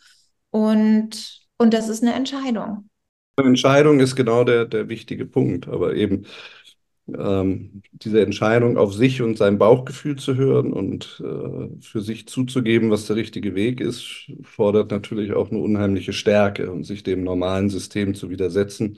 Und 0.49 1.44
und 1.57 1.73
das 1.73 1.89
ist 1.89 2.03
eine 2.03 2.13
Entscheidung. 2.13 2.89
Entscheidung 3.37 3.99
ist 3.99 4.15
genau 4.15 4.43
der, 4.43 4.65
der 4.65 4.87
wichtige 4.89 5.25
Punkt. 5.25 5.67
Aber 5.67 5.95
eben 5.95 6.25
ähm, 7.07 7.83
diese 7.91 8.21
Entscheidung 8.21 8.77
auf 8.77 8.93
sich 8.93 9.21
und 9.21 9.37
sein 9.37 9.57
Bauchgefühl 9.57 10.15
zu 10.17 10.35
hören 10.35 10.73
und 10.73 11.21
äh, 11.23 11.81
für 11.81 12.01
sich 12.01 12.27
zuzugeben, 12.27 12.89
was 12.91 13.07
der 13.07 13.15
richtige 13.15 13.55
Weg 13.55 13.79
ist, 13.81 14.31
fordert 14.43 14.91
natürlich 14.91 15.33
auch 15.33 15.51
eine 15.51 15.59
unheimliche 15.59 16.13
Stärke 16.13 16.71
und 16.71 16.83
sich 16.83 17.03
dem 17.03 17.23
normalen 17.23 17.69
System 17.69 18.15
zu 18.15 18.29
widersetzen. 18.29 18.97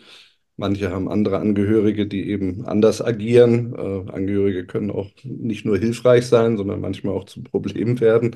Manche 0.56 0.92
haben 0.92 1.10
andere 1.10 1.38
Angehörige, 1.40 2.08
die 2.08 2.30
eben 2.30 2.66
anders 2.66 3.02
agieren. 3.02 3.74
Äh, 3.76 4.12
Angehörige 4.12 4.66
können 4.66 4.90
auch 4.92 5.12
nicht 5.24 5.66
nur 5.66 5.78
hilfreich 5.78 6.26
sein, 6.28 6.58
sondern 6.58 6.82
manchmal 6.82 7.14
auch 7.16 7.26
zu 7.26 7.44
Problemen 7.44 8.00
werden. 8.00 8.36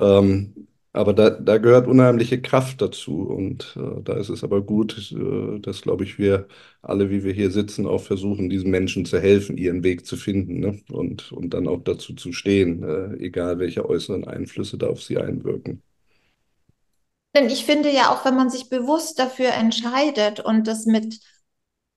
Ähm, 0.00 0.66
aber 0.96 1.12
da, 1.12 1.30
da 1.30 1.58
gehört 1.58 1.86
unheimliche 1.86 2.40
Kraft 2.40 2.80
dazu. 2.80 3.22
Und 3.22 3.76
äh, 3.76 4.02
da 4.02 4.14
ist 4.14 4.30
es 4.30 4.42
aber 4.42 4.62
gut, 4.62 5.12
äh, 5.12 5.60
dass, 5.60 5.82
glaube 5.82 6.04
ich, 6.04 6.18
wir 6.18 6.48
alle, 6.80 7.10
wie 7.10 7.22
wir 7.22 7.34
hier 7.34 7.50
sitzen, 7.50 7.86
auch 7.86 8.00
versuchen, 8.02 8.48
diesen 8.48 8.70
Menschen 8.70 9.04
zu 9.04 9.20
helfen, 9.20 9.58
ihren 9.58 9.84
Weg 9.84 10.06
zu 10.06 10.16
finden 10.16 10.60
ne? 10.60 10.80
und, 10.90 11.32
und 11.32 11.52
dann 11.52 11.68
auch 11.68 11.82
dazu 11.84 12.14
zu 12.14 12.32
stehen, 12.32 12.82
äh, 12.82 13.14
egal 13.22 13.58
welche 13.58 13.88
äußeren 13.88 14.26
Einflüsse 14.26 14.78
da 14.78 14.88
auf 14.88 15.02
sie 15.02 15.18
einwirken. 15.18 15.82
Denn 17.34 17.50
ich 17.50 17.66
finde 17.66 17.92
ja 17.92 18.10
auch, 18.10 18.24
wenn 18.24 18.34
man 18.34 18.48
sich 18.48 18.70
bewusst 18.70 19.18
dafür 19.18 19.52
entscheidet 19.52 20.40
und 20.40 20.66
das 20.66 20.86
mit, 20.86 21.20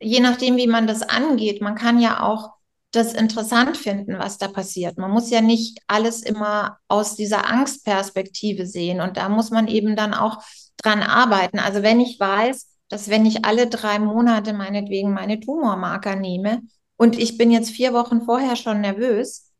je 0.02 0.20
nachdem, 0.20 0.58
wie 0.58 0.68
man 0.68 0.88
das 0.88 1.04
angeht, 1.04 1.62
man 1.62 1.76
kann 1.76 2.02
ja 2.02 2.22
auch 2.22 2.59
das 2.92 3.14
interessant 3.14 3.78
finden, 3.78 4.18
was 4.18 4.38
da 4.38 4.48
passiert. 4.48 4.98
Man 4.98 5.12
muss 5.12 5.30
ja 5.30 5.42
nicht 5.42 5.80
alles 5.88 6.24
immer 6.24 6.80
aus 6.88 7.16
dieser 7.16 7.48
Angstperspektive 7.48 8.66
sehen 8.66 9.00
und 9.02 9.18
da 9.18 9.30
muss 9.30 9.52
man 9.52 9.68
eben 9.68 9.96
dann 9.96 10.14
auch 10.14 10.44
dran 10.78 11.04
arbeiten. 11.04 11.60
Also 11.60 11.84
wenn 11.84 12.00
ich 12.00 12.20
weiß, 12.20 12.68
dass 12.90 13.10
wenn 13.10 13.26
ich 13.26 13.46
alle 13.46 13.68
drei 13.68 14.00
Monate 14.00 14.54
meinetwegen 14.54 15.14
meine 15.14 15.40
Tumormarker 15.40 16.16
nehme 16.16 16.62
und 16.98 17.18
ich 17.18 17.38
bin 17.38 17.52
jetzt 17.52 17.70
vier 17.70 17.94
Wochen 17.94 18.24
vorher 18.24 18.56
schon 18.56 18.82
nervös, 18.82 19.52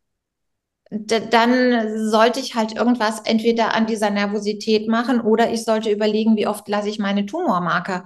dann 0.92 2.10
sollte 2.10 2.40
ich 2.40 2.56
halt 2.56 2.76
irgendwas 2.76 3.20
entweder 3.22 3.76
an 3.76 3.86
dieser 3.86 4.10
Nervosität 4.10 4.88
machen 4.88 5.22
oder 5.22 5.52
ich 5.52 5.64
sollte 5.64 5.92
überlegen, 5.92 6.36
wie 6.36 6.48
oft 6.48 6.68
lasse 6.68 6.90
ich 6.90 6.98
meine 6.98 7.28
Tumormarker 7.28 8.06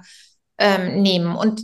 ähm, 0.58 1.00
nehmen. 1.00 1.34
Und 1.34 1.62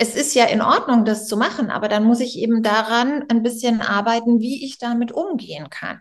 es 0.00 0.16
ist 0.16 0.34
ja 0.34 0.46
in 0.46 0.62
Ordnung, 0.62 1.04
das 1.04 1.26
zu 1.28 1.36
machen, 1.36 1.70
aber 1.70 1.86
dann 1.86 2.04
muss 2.04 2.20
ich 2.20 2.38
eben 2.38 2.62
daran 2.62 3.26
ein 3.28 3.42
bisschen 3.42 3.82
arbeiten, 3.82 4.40
wie 4.40 4.64
ich 4.64 4.78
damit 4.78 5.12
umgehen 5.12 5.68
kann. 5.68 6.00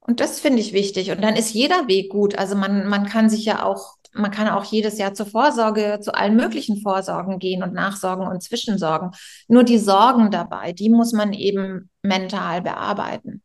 Und 0.00 0.18
das 0.18 0.40
finde 0.40 0.58
ich 0.58 0.72
wichtig. 0.72 1.12
Und 1.12 1.22
dann 1.22 1.36
ist 1.36 1.54
jeder 1.54 1.86
Weg 1.86 2.10
gut. 2.10 2.36
Also 2.36 2.56
man, 2.56 2.88
man 2.88 3.06
kann 3.06 3.30
sich 3.30 3.44
ja 3.44 3.64
auch, 3.64 3.94
man 4.12 4.32
kann 4.32 4.48
auch 4.48 4.64
jedes 4.64 4.98
Jahr 4.98 5.14
zur 5.14 5.26
Vorsorge, 5.26 6.00
zu 6.02 6.14
allen 6.14 6.34
möglichen 6.34 6.82
Vorsorgen 6.82 7.38
gehen 7.38 7.62
und 7.62 7.74
Nachsorgen 7.74 8.26
und 8.26 8.42
Zwischensorgen. 8.42 9.12
Nur 9.46 9.62
die 9.62 9.78
Sorgen 9.78 10.32
dabei, 10.32 10.72
die 10.72 10.90
muss 10.90 11.12
man 11.12 11.32
eben 11.32 11.90
mental 12.02 12.60
bearbeiten. 12.60 13.39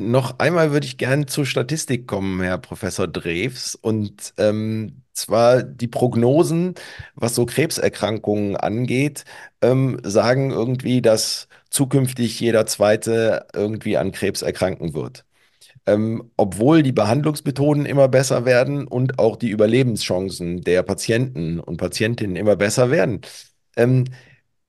Noch 0.00 0.38
einmal 0.38 0.72
würde 0.72 0.86
ich 0.86 0.98
gerne 0.98 1.26
zur 1.26 1.46
Statistik 1.46 2.06
kommen, 2.06 2.40
Herr 2.42 2.58
Professor 2.58 3.06
Drews. 3.06 3.74
Und 3.74 4.32
ähm, 4.38 5.02
zwar 5.12 5.62
die 5.62 5.88
Prognosen, 5.88 6.74
was 7.14 7.34
so 7.34 7.46
Krebserkrankungen 7.46 8.56
angeht, 8.56 9.24
ähm, 9.62 10.00
sagen 10.02 10.50
irgendwie, 10.50 11.02
dass 11.02 11.48
zukünftig 11.70 12.40
jeder 12.40 12.66
Zweite 12.66 13.46
irgendwie 13.54 13.96
an 13.96 14.12
Krebs 14.12 14.42
erkranken 14.42 14.94
wird. 14.94 15.24
Ähm, 15.86 16.30
obwohl 16.36 16.82
die 16.82 16.92
Behandlungsmethoden 16.92 17.86
immer 17.86 18.08
besser 18.08 18.44
werden 18.44 18.86
und 18.86 19.18
auch 19.18 19.36
die 19.36 19.50
Überlebenschancen 19.50 20.62
der 20.62 20.82
Patienten 20.82 21.60
und 21.60 21.78
Patientinnen 21.78 22.36
immer 22.36 22.56
besser 22.56 22.90
werden. 22.90 23.22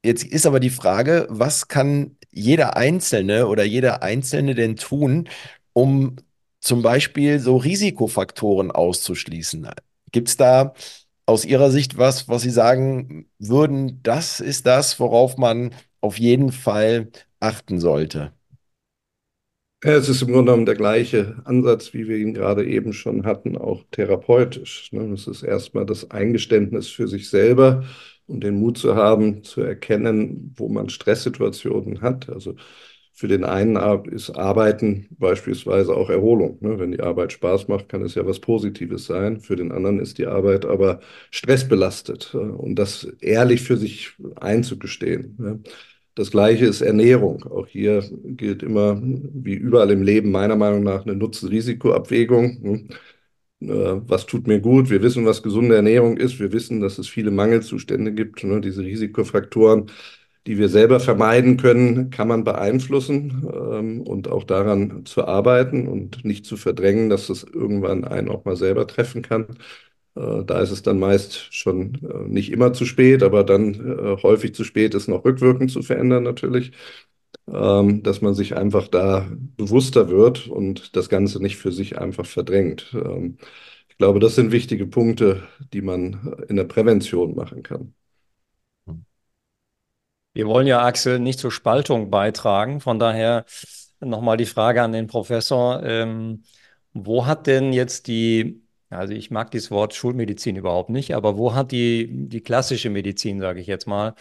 Jetzt 0.03 0.23
ist 0.23 0.45
aber 0.45 0.59
die 0.59 0.71
Frage, 0.71 1.27
was 1.29 1.67
kann 1.67 2.17
jeder 2.31 2.75
Einzelne 2.75 3.47
oder 3.47 3.63
jeder 3.63 4.01
Einzelne 4.01 4.55
denn 4.55 4.75
tun, 4.75 5.29
um 5.73 6.15
zum 6.59 6.81
Beispiel 6.81 7.39
so 7.39 7.57
Risikofaktoren 7.57 8.71
auszuschließen? 8.71 9.67
Gibt 10.11 10.29
es 10.29 10.37
da 10.37 10.73
aus 11.25 11.45
Ihrer 11.45 11.71
Sicht 11.71 11.97
was, 11.97 12.27
was 12.27 12.41
Sie 12.41 12.49
sagen 12.49 13.27
würden, 13.39 14.01
das 14.03 14.39
ist 14.39 14.65
das, 14.65 14.99
worauf 14.99 15.37
man 15.37 15.71
auf 16.01 16.17
jeden 16.17 16.51
Fall 16.51 17.09
achten 17.39 17.79
sollte? 17.79 18.33
Es 19.83 20.09
ist 20.09 20.21
im 20.21 20.27
Grunde 20.27 20.51
genommen 20.51 20.65
der 20.67 20.75
gleiche 20.75 21.41
Ansatz, 21.45 21.93
wie 21.93 22.07
wir 22.07 22.17
ihn 22.17 22.35
gerade 22.35 22.67
eben 22.67 22.93
schon 22.93 23.25
hatten, 23.25 23.57
auch 23.57 23.83
therapeutisch. 23.89 24.91
Ne? 24.91 25.11
Es 25.13 25.25
ist 25.25 25.41
erstmal 25.41 25.87
das 25.87 26.11
Eingeständnis 26.11 26.87
für 26.89 27.07
sich 27.07 27.29
selber 27.29 27.83
und 28.31 28.43
den 28.43 28.59
Mut 28.59 28.77
zu 28.77 28.95
haben, 28.95 29.43
zu 29.43 29.61
erkennen, 29.61 30.53
wo 30.57 30.69
man 30.69 30.89
Stresssituationen 30.89 32.01
hat. 32.01 32.29
Also 32.29 32.55
für 33.13 33.27
den 33.27 33.43
einen 33.43 33.75
ist 34.09 34.31
Arbeiten 34.31 35.07
beispielsweise 35.19 35.95
auch 35.95 36.09
Erholung. 36.09 36.57
Ne? 36.61 36.79
Wenn 36.79 36.91
die 36.91 37.01
Arbeit 37.01 37.33
Spaß 37.33 37.67
macht, 37.67 37.89
kann 37.89 38.01
es 38.01 38.15
ja 38.15 38.25
was 38.25 38.39
Positives 38.39 39.05
sein. 39.05 39.41
Für 39.41 39.55
den 39.55 39.71
anderen 39.71 39.99
ist 39.99 40.17
die 40.17 40.25
Arbeit 40.27 40.65
aber 40.65 41.01
stressbelastet. 41.29 42.33
Und 42.33 42.75
das 42.75 43.03
ehrlich 43.19 43.61
für 43.61 43.77
sich 43.77 44.13
einzugestehen. 44.37 45.63
Das 46.15 46.31
Gleiche 46.31 46.65
ist 46.65 46.81
Ernährung. 46.81 47.43
Auch 47.43 47.67
hier 47.67 48.03
gilt 48.23 48.63
immer, 48.63 48.99
wie 49.01 49.53
überall 49.53 49.91
im 49.91 50.01
Leben, 50.01 50.31
meiner 50.31 50.55
Meinung 50.55 50.83
nach 50.83 51.05
eine 51.05 51.15
Nutzen-Risiko-Abwägung. 51.15 52.61
Ne? 52.61 52.87
Was 53.61 54.25
tut 54.25 54.47
mir 54.47 54.59
gut? 54.59 54.89
Wir 54.89 55.03
wissen, 55.03 55.25
was 55.25 55.43
gesunde 55.43 55.75
Ernährung 55.75 56.17
ist. 56.17 56.39
Wir 56.39 56.51
wissen, 56.51 56.81
dass 56.81 56.97
es 56.97 57.07
viele 57.07 57.31
Mangelzustände 57.31 58.11
gibt, 58.13 58.43
ne? 58.43 58.59
diese 58.59 58.81
Risikofaktoren 58.83 59.91
die 60.47 60.57
wir 60.57 60.69
selber 60.69 60.99
vermeiden 60.99 61.57
können, 61.57 62.09
kann 62.09 62.27
man 62.27 62.43
beeinflussen 62.43 63.47
ähm, 63.53 64.01
und 64.01 64.27
auch 64.27 64.43
daran 64.43 65.05
zu 65.05 65.25
arbeiten 65.25 65.87
und 65.87 66.25
nicht 66.25 66.45
zu 66.45 66.57
verdrängen, 66.57 67.09
dass 67.09 67.29
es 67.29 67.43
irgendwann 67.43 68.05
einen 68.05 68.29
auch 68.29 68.43
mal 68.45 68.55
selber 68.55 68.87
treffen 68.87 69.21
kann. 69.21 69.45
Äh, 70.15 70.43
da 70.45 70.61
ist 70.61 70.71
es 70.71 70.81
dann 70.83 70.99
meist 70.99 71.53
schon 71.55 71.95
äh, 72.03 72.27
nicht 72.27 72.51
immer 72.51 72.73
zu 72.73 72.85
spät, 72.85 73.23
aber 73.23 73.43
dann 73.43 73.75
äh, 73.75 74.23
häufig 74.23 74.55
zu 74.55 74.63
spät 74.63 74.95
ist 74.95 75.07
noch 75.07 75.25
rückwirkend 75.25 75.71
zu 75.71 75.81
verändern 75.83 76.23
natürlich, 76.23 76.71
ähm, 77.47 78.03
dass 78.03 78.21
man 78.21 78.33
sich 78.33 78.55
einfach 78.55 78.87
da 78.87 79.27
bewusster 79.57 80.09
wird 80.09 80.47
und 80.47 80.95
das 80.95 81.09
Ganze 81.09 81.41
nicht 81.41 81.57
für 81.57 81.71
sich 81.71 81.97
einfach 81.97 82.25
verdrängt. 82.25 82.93
Ähm, 82.93 83.37
ich 83.89 83.97
glaube, 83.97 84.19
das 84.19 84.35
sind 84.35 84.51
wichtige 84.51 84.87
Punkte, 84.87 85.43
die 85.73 85.81
man 85.81 86.35
in 86.47 86.55
der 86.55 86.63
Prävention 86.65 87.35
machen 87.35 87.63
kann. 87.63 87.93
Wir 90.33 90.47
wollen 90.47 90.67
ja, 90.67 90.83
Axel, 90.85 91.19
nicht 91.19 91.39
zur 91.39 91.51
Spaltung 91.51 92.09
beitragen. 92.09 92.79
Von 92.79 92.99
daher 92.99 93.45
nochmal 93.99 94.37
die 94.37 94.45
Frage 94.45 94.81
an 94.81 94.93
den 94.93 95.07
Professor. 95.07 95.83
Ähm, 95.83 96.43
wo 96.93 97.25
hat 97.25 97.47
denn 97.47 97.73
jetzt 97.73 98.07
die, 98.07 98.61
also 98.89 99.13
ich 99.13 99.31
mag 99.31 99.51
dieses 99.51 99.71
Wort 99.71 99.93
Schulmedizin 99.93 100.55
überhaupt 100.55 100.89
nicht, 100.89 101.15
aber 101.15 101.37
wo 101.37 101.53
hat 101.53 101.71
die, 101.71 102.07
die 102.27 102.41
klassische 102.41 102.89
Medizin, 102.89 103.39
sage 103.41 103.59
ich 103.61 103.67
jetzt 103.67 103.87
mal, 103.87 104.15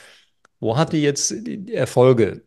wo 0.60 0.76
hat 0.76 0.92
die 0.92 1.02
jetzt 1.02 1.32
Erfolge 1.68 2.44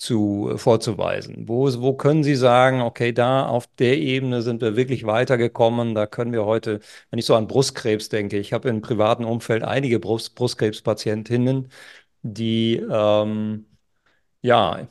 zu, 0.00 0.52
vorzuweisen? 0.56 1.48
Wo, 1.48 1.68
wo 1.80 1.94
können 1.94 2.24
Sie 2.24 2.34
sagen, 2.34 2.80
okay, 2.82 3.12
da 3.12 3.46
auf 3.46 3.66
der 3.78 3.98
Ebene 3.98 4.42
sind 4.42 4.62
wir 4.62 4.76
wirklich 4.76 5.04
weitergekommen, 5.06 5.94
da 5.94 6.06
können 6.06 6.32
wir 6.32 6.44
heute, 6.46 6.80
wenn 7.10 7.18
ich 7.18 7.26
so 7.26 7.34
an 7.34 7.46
Brustkrebs 7.48 8.08
denke, 8.08 8.38
ich 8.38 8.52
habe 8.52 8.68
im 8.68 8.80
privaten 8.80 9.24
Umfeld 9.24 9.62
einige 9.64 10.00
Brust, 10.00 10.34
Brustkrebspatientinnen, 10.34 11.68
die 12.22 12.76
ähm, 12.90 13.66
ja, 14.42 14.88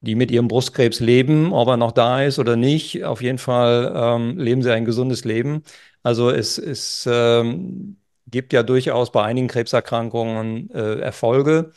die 0.00 0.14
mit 0.14 0.30
ihrem 0.30 0.48
Brustkrebs 0.48 1.00
leben, 1.00 1.52
ob 1.52 1.68
er 1.68 1.76
noch 1.76 1.92
da 1.92 2.22
ist 2.22 2.38
oder 2.38 2.56
nicht. 2.56 3.04
Auf 3.04 3.22
jeden 3.22 3.38
Fall 3.38 3.92
ähm, 3.96 4.38
leben 4.38 4.62
sie 4.62 4.72
ein 4.72 4.84
gesundes 4.84 5.24
Leben. 5.24 5.62
Also 6.02 6.30
es, 6.30 6.58
es 6.58 7.08
ähm, 7.10 7.98
gibt 8.28 8.52
ja 8.52 8.62
durchaus 8.62 9.10
bei 9.12 9.24
einigen 9.24 9.48
Krebserkrankungen 9.48 10.70
äh, 10.70 11.00
Erfolge. 11.00 11.72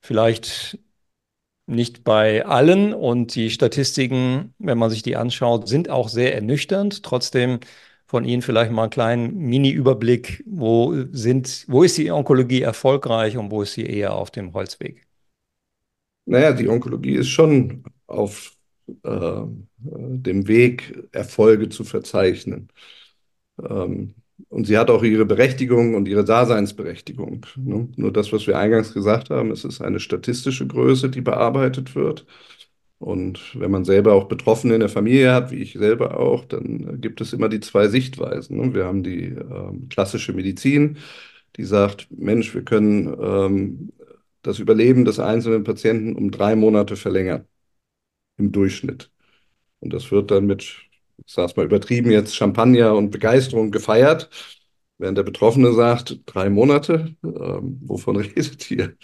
Vielleicht 0.00 0.78
nicht 1.66 2.04
bei 2.04 2.44
allen 2.44 2.92
und 2.92 3.34
die 3.34 3.50
Statistiken, 3.50 4.54
wenn 4.58 4.78
man 4.78 4.90
sich 4.90 5.02
die 5.02 5.16
anschaut, 5.16 5.68
sind 5.68 5.88
auch 5.88 6.08
sehr 6.08 6.34
ernüchternd. 6.34 7.02
Trotzdem 7.02 7.60
von 8.06 8.24
Ihnen 8.24 8.42
vielleicht 8.42 8.72
mal 8.72 8.82
einen 8.82 8.90
kleinen 8.90 9.38
Mini-Überblick, 9.38 10.44
wo 10.46 10.94
sind, 11.12 11.64
wo 11.68 11.82
ist 11.82 11.96
die 11.96 12.10
Onkologie 12.10 12.62
erfolgreich 12.62 13.38
und 13.38 13.50
wo 13.50 13.62
ist 13.62 13.72
sie 13.72 13.86
eher 13.86 14.14
auf 14.14 14.30
dem 14.30 14.52
Holzweg? 14.52 15.06
Naja, 16.26 16.52
die 16.52 16.68
Onkologie 16.68 17.14
ist 17.14 17.28
schon 17.28 17.84
auf 18.06 18.54
äh, 19.02 19.42
dem 19.78 20.46
Weg, 20.46 21.08
Erfolge 21.12 21.68
zu 21.68 21.84
verzeichnen. 21.84 22.68
Ähm, 23.62 24.14
und 24.52 24.66
sie 24.66 24.76
hat 24.76 24.90
auch 24.90 25.02
ihre 25.02 25.24
Berechtigung 25.24 25.94
und 25.94 26.06
ihre 26.08 26.24
Daseinsberechtigung. 26.24 27.46
Ne? 27.56 27.88
Nur 27.96 28.12
das, 28.12 28.32
was 28.34 28.46
wir 28.46 28.58
eingangs 28.58 28.92
gesagt 28.92 29.30
haben, 29.30 29.50
es 29.50 29.64
ist 29.64 29.80
eine 29.80 29.98
statistische 29.98 30.66
Größe, 30.66 31.08
die 31.08 31.22
bearbeitet 31.22 31.94
wird. 31.94 32.26
Und 32.98 33.58
wenn 33.58 33.70
man 33.70 33.84
selber 33.86 34.12
auch 34.14 34.28
Betroffene 34.28 34.74
in 34.74 34.80
der 34.80 34.90
Familie 34.90 35.32
hat, 35.32 35.52
wie 35.52 35.62
ich 35.62 35.72
selber 35.72 36.18
auch, 36.20 36.44
dann 36.44 37.00
gibt 37.00 37.22
es 37.22 37.32
immer 37.32 37.48
die 37.48 37.60
zwei 37.60 37.88
Sichtweisen. 37.88 38.58
Ne? 38.58 38.74
Wir 38.74 38.84
haben 38.84 39.02
die 39.02 39.24
ähm, 39.28 39.88
klassische 39.88 40.34
Medizin, 40.34 40.98
die 41.56 41.64
sagt, 41.64 42.08
Mensch, 42.10 42.54
wir 42.54 42.62
können 42.64 43.16
ähm, 43.20 43.92
das 44.42 44.58
Überleben 44.58 45.06
des 45.06 45.18
einzelnen 45.18 45.64
Patienten 45.64 46.14
um 46.14 46.30
drei 46.30 46.56
Monate 46.56 46.96
verlängern 46.96 47.46
im 48.38 48.52
Durchschnitt. 48.52 49.10
Und 49.80 49.94
das 49.94 50.10
wird 50.12 50.30
dann 50.30 50.46
mit, 50.46 50.76
ich 51.26 51.32
sage 51.32 51.46
es 51.50 51.56
mal 51.56 51.66
übertrieben, 51.66 52.10
jetzt 52.10 52.34
Champagner 52.36 52.94
und 52.94 53.10
Begeisterung 53.10 53.70
gefeiert. 53.70 54.30
Während 54.98 55.18
der 55.18 55.24
Betroffene 55.24 55.72
sagt, 55.72 56.20
drei 56.26 56.48
Monate, 56.48 57.16
ähm, 57.24 57.80
wovon 57.82 58.16
redet 58.18 58.70
ihr? 58.70 58.94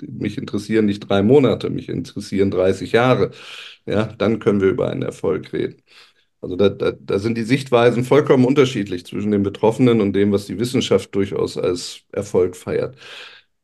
Mich 0.00 0.38
interessieren 0.38 0.86
nicht 0.86 1.00
drei 1.00 1.22
Monate, 1.22 1.70
mich 1.70 1.88
interessieren 1.88 2.50
30 2.50 2.92
Jahre. 2.92 3.30
Ja, 3.86 4.06
dann 4.06 4.38
können 4.38 4.60
wir 4.60 4.68
über 4.68 4.88
einen 4.90 5.02
Erfolg 5.02 5.52
reden. 5.52 5.82
Also 6.40 6.56
da, 6.56 6.68
da, 6.68 6.92
da 6.92 7.18
sind 7.18 7.36
die 7.38 7.44
Sichtweisen 7.44 8.04
vollkommen 8.04 8.44
unterschiedlich 8.44 9.06
zwischen 9.06 9.30
den 9.30 9.42
Betroffenen 9.44 10.00
und 10.00 10.12
dem, 10.14 10.32
was 10.32 10.46
die 10.46 10.58
Wissenschaft 10.58 11.14
durchaus 11.14 11.56
als 11.56 12.02
Erfolg 12.12 12.56
feiert. 12.56 12.96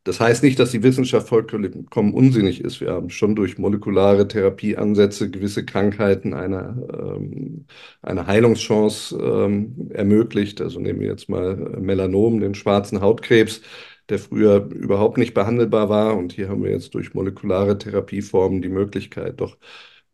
Das 0.09 0.21
heißt 0.21 0.43
nicht, 0.43 0.59
dass 0.59 0.71
die 0.71 0.83
Wissenschaft 0.83 1.29
vollkommen 1.29 2.15
unsinnig 2.15 2.63
ist. 2.63 2.81
Wir 2.81 2.93
haben 2.93 3.11
schon 3.11 3.37
durch 3.37 3.59
molekulare 3.59 4.27
Therapieansätze 4.27 5.31
gewisse 5.31 5.67
Krankheiten 5.67 6.33
eine, 6.33 6.89
ähm, 6.99 7.67
eine 8.01 8.27
Heilungschance 8.27 9.15
ähm, 9.15 9.91
ermöglicht. 9.93 10.63
Also 10.63 10.81
nehmen 10.81 11.01
wir 11.01 11.09
jetzt 11.09 11.29
mal 11.29 11.57
Melanom, 11.79 12.41
den 12.41 12.55
schwarzen 12.55 13.03
Hautkrebs, 13.03 13.61
der 14.09 14.19
früher 14.19 14.71
überhaupt 14.75 15.19
nicht 15.19 15.35
behandelbar 15.35 15.91
war. 15.91 16.17
Und 16.17 16.33
hier 16.33 16.49
haben 16.49 16.65
wir 16.65 16.71
jetzt 16.71 16.95
durch 16.95 17.13
molekulare 17.13 17.77
Therapieformen 17.77 18.63
die 18.63 18.71
Möglichkeit, 18.71 19.43
doch 19.43 19.59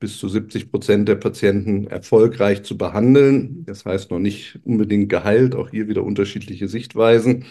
bis 0.01 0.19
zu 0.19 0.29
70 0.29 0.73
Prozent 0.73 1.09
der 1.09 1.15
Patienten 1.15 1.87
erfolgreich 1.87 2.65
zu 2.65 2.77
behandeln. 2.77 3.65
Das 3.65 3.85
heißt 3.85 4.11
noch 4.11 4.19
nicht 4.19 4.59
unbedingt 4.65 5.09
geheilt, 5.09 5.55
auch 5.55 5.71
hier 5.71 5.87
wieder 5.87 6.03
unterschiedliche 6.03 6.67
Sichtweisen 6.67 7.45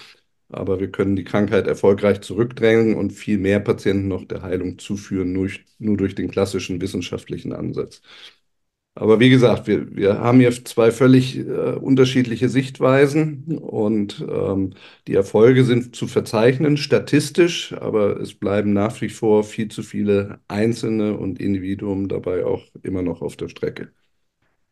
aber 0.54 0.80
wir 0.80 0.92
können 0.92 1.16
die 1.16 1.24
Krankheit 1.24 1.68
erfolgreich 1.68 2.22
zurückdrängen 2.22 2.96
und 2.96 3.12
viel 3.12 3.38
mehr 3.38 3.60
Patienten 3.60 4.08
noch 4.08 4.26
der 4.26 4.42
Heilung 4.44 4.80
zuführen, 4.80 5.34
nur, 5.34 5.50
nur 5.80 5.98
durch 5.98 6.16
den 6.16 6.30
klassischen 6.32 6.82
wissenschaftlichen 6.82 7.54
Ansatz. 7.54 8.02
Aber 8.96 9.20
wie 9.20 9.30
gesagt, 9.32 9.66
wir, 9.68 9.96
wir 9.96 10.20
haben 10.20 10.40
hier 10.40 10.52
zwei 10.66 10.92
völlig 10.92 11.38
äh, 11.40 11.42
unterschiedliche 11.74 12.48
Sichtweisen 12.48 13.58
und 13.58 14.24
ähm, 14.30 14.76
die 15.08 15.16
Erfolge 15.16 15.66
sind 15.66 15.96
zu 15.96 16.08
verzeichnen, 16.08 16.78
statistisch, 16.78 17.74
aber 17.74 18.20
es 18.22 18.36
bleiben 18.36 18.72
nach 18.74 19.02
wie 19.02 19.10
vor 19.10 19.44
viel 19.44 19.70
zu 19.70 19.82
viele 19.82 20.40
Einzelne 20.48 21.18
und 21.18 21.40
Individuen 21.40 22.08
dabei 22.08 22.46
auch 22.46 22.64
immer 22.84 23.02
noch 23.02 23.22
auf 23.24 23.36
der 23.36 23.50
Strecke. 23.50 23.92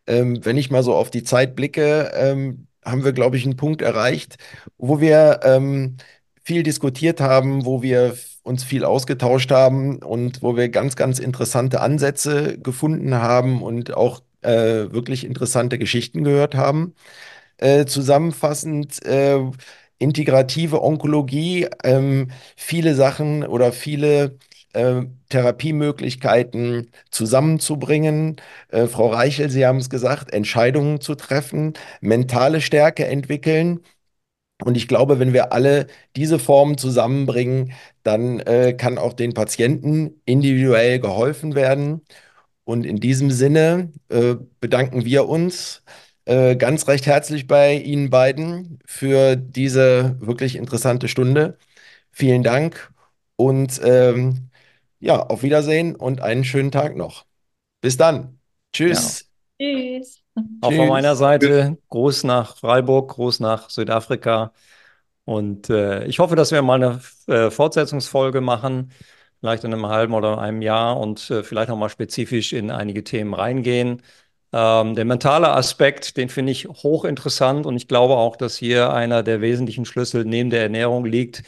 Ähm, 0.07 0.43
wenn 0.45 0.57
ich 0.57 0.71
mal 0.71 0.83
so 0.83 0.93
auf 0.95 1.11
die 1.11 1.23
Zeit 1.23 1.55
blicke, 1.55 2.11
ähm, 2.13 2.67
haben 2.83 3.03
wir, 3.03 3.13
glaube 3.13 3.37
ich, 3.37 3.45
einen 3.45 3.57
Punkt 3.57 3.81
erreicht, 3.81 4.37
wo 4.77 4.99
wir 5.01 5.41
ähm, 5.43 5.97
viel 6.43 6.63
diskutiert 6.63 7.21
haben, 7.21 7.65
wo 7.65 7.81
wir 7.81 8.15
uns 8.43 8.63
viel 8.63 8.83
ausgetauscht 8.85 9.51
haben 9.51 9.97
und 9.99 10.41
wo 10.41 10.55
wir 10.57 10.69
ganz, 10.69 10.95
ganz 10.95 11.19
interessante 11.19 11.81
Ansätze 11.81 12.57
gefunden 12.59 13.15
haben 13.15 13.61
und 13.61 13.93
auch 13.95 14.21
äh, 14.41 14.91
wirklich 14.91 15.23
interessante 15.25 15.77
Geschichten 15.77 16.23
gehört 16.23 16.55
haben. 16.55 16.95
Äh, 17.57 17.85
zusammenfassend, 17.85 19.05
äh, 19.05 19.39
integrative 19.99 20.81
Onkologie, 20.83 21.67
ähm, 21.83 22.31
viele 22.55 22.95
Sachen 22.95 23.45
oder 23.45 23.71
viele 23.71 24.37
äh, 24.73 25.03
Therapiemöglichkeiten 25.29 26.91
zusammenzubringen. 27.11 28.37
Äh, 28.69 28.87
Frau 28.87 29.07
Reichel, 29.09 29.49
Sie 29.49 29.65
haben 29.65 29.77
es 29.77 29.89
gesagt, 29.89 30.31
Entscheidungen 30.33 31.01
zu 31.01 31.15
treffen, 31.15 31.73
mentale 32.01 32.61
Stärke 32.61 33.05
entwickeln. 33.07 33.81
Und 34.63 34.77
ich 34.77 34.87
glaube, 34.87 35.19
wenn 35.19 35.33
wir 35.33 35.53
alle 35.53 35.87
diese 36.15 36.37
Formen 36.39 36.77
zusammenbringen, 36.77 37.73
dann 38.03 38.39
äh, 38.41 38.73
kann 38.73 38.97
auch 38.99 39.13
den 39.13 39.33
Patienten 39.33 40.21
individuell 40.25 40.99
geholfen 40.99 41.55
werden. 41.55 42.01
Und 42.63 42.85
in 42.85 42.97
diesem 42.97 43.31
Sinne 43.31 43.91
äh, 44.09 44.35
bedanken 44.59 45.05
wir 45.05 45.27
uns 45.27 45.83
äh, 46.25 46.55
ganz 46.55 46.87
recht 46.87 47.05
herzlich 47.07 47.47
bei 47.47 47.75
Ihnen 47.75 48.09
beiden 48.09 48.79
für 48.85 49.35
diese 49.35 50.17
wirklich 50.21 50.55
interessante 50.55 51.07
Stunde. 51.07 51.57
Vielen 52.11 52.43
Dank 52.43 52.91
und 53.37 53.81
ähm, 53.83 54.50
ja, 55.01 55.21
auf 55.21 55.43
Wiedersehen 55.43 55.95
und 55.95 56.21
einen 56.21 56.43
schönen 56.43 56.71
Tag 56.71 56.95
noch. 56.95 57.25
Bis 57.81 57.97
dann. 57.97 58.39
Tschüss. 58.71 59.27
Ja. 59.59 59.67
Tschüss. 59.67 60.21
Auch 60.61 60.69
Tschüss. 60.69 60.77
von 60.77 60.87
meiner 60.87 61.15
Seite 61.15 61.77
Gruß 61.89 62.23
nach 62.23 62.57
Freiburg, 62.57 63.09
Gruß 63.11 63.39
nach 63.41 63.69
Südafrika. 63.69 64.53
Und 65.25 65.69
äh, 65.69 66.05
ich 66.05 66.19
hoffe, 66.19 66.35
dass 66.35 66.51
wir 66.51 66.61
mal 66.61 66.81
eine 66.83 67.01
äh, 67.27 67.51
Fortsetzungsfolge 67.51 68.41
machen, 68.41 68.91
vielleicht 69.39 69.63
in 69.63 69.73
einem 69.73 69.87
halben 69.87 70.13
oder 70.13 70.39
einem 70.39 70.61
Jahr 70.61 70.99
und 70.99 71.29
äh, 71.29 71.43
vielleicht 71.43 71.69
auch 71.71 71.77
mal 71.77 71.89
spezifisch 71.89 72.53
in 72.53 72.71
einige 72.71 73.03
Themen 73.03 73.33
reingehen. 73.33 74.01
Ähm, 74.53 74.95
der 74.95 75.05
mentale 75.05 75.49
Aspekt, 75.51 76.17
den 76.17 76.29
finde 76.29 76.51
ich 76.51 76.67
hochinteressant 76.67 77.65
und 77.65 77.75
ich 77.77 77.87
glaube 77.87 78.15
auch, 78.17 78.35
dass 78.35 78.57
hier 78.57 78.91
einer 78.93 79.23
der 79.23 79.41
wesentlichen 79.41 79.85
Schlüssel 79.85 80.25
neben 80.25 80.49
der 80.49 80.63
Ernährung 80.63 81.05
liegt 81.05 81.43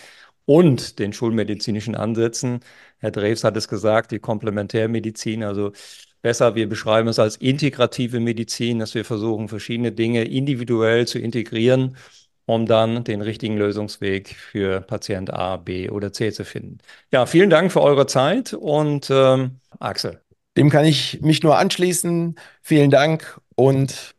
und 0.45 0.99
den 0.99 1.14
schulmedizinischen 1.14 1.95
Ansätzen. 1.95 2.62
Herr 3.04 3.12
Drews 3.12 3.43
hat 3.43 3.58
es 3.58 3.68
gesagt, 3.68 4.12
die 4.12 4.20
Komplementärmedizin, 4.20 5.43
also 5.43 5.74
besser, 6.22 6.56
wir 6.56 6.70
beschreiben 6.70 7.10
es 7.10 7.20
als 7.20 7.36
integrative 7.36 8.22
Medizin, 8.22 8.80
dass 8.80 8.95
wir 8.95 9.04
versuchen, 9.04 9.49
verschiedene 9.49 9.91
Dinge 9.91 10.24
individuell 10.24 11.06
zu 11.06 11.20
integrieren, 11.20 11.97
um 12.45 12.66
dann 12.66 13.04
den 13.04 13.22
richtigen 13.22 13.58
Lösungsweg 13.58 14.30
für 14.30 14.80
Patient 14.80 15.34
A, 15.34 15.58
B 15.58 15.89
oder 15.89 16.14
C 16.14 16.32
zu 16.32 16.45
finden. 16.45 16.78
Ja, 17.12 17.26
vielen 17.26 17.49
Dank 17.49 17.74
für 17.74 17.82
eure 17.82 18.08
Zeit 18.08 18.54
und 18.54 19.10
ähm, 19.10 19.60
Axel. 19.80 20.22
Dem 20.56 20.70
kann 20.70 20.86
ich 20.86 21.20
mich 21.22 21.43
nur 21.43 21.58
anschließen. 21.58 22.36
Vielen 22.62 22.89
Dank 22.89 23.38
und 23.56 24.16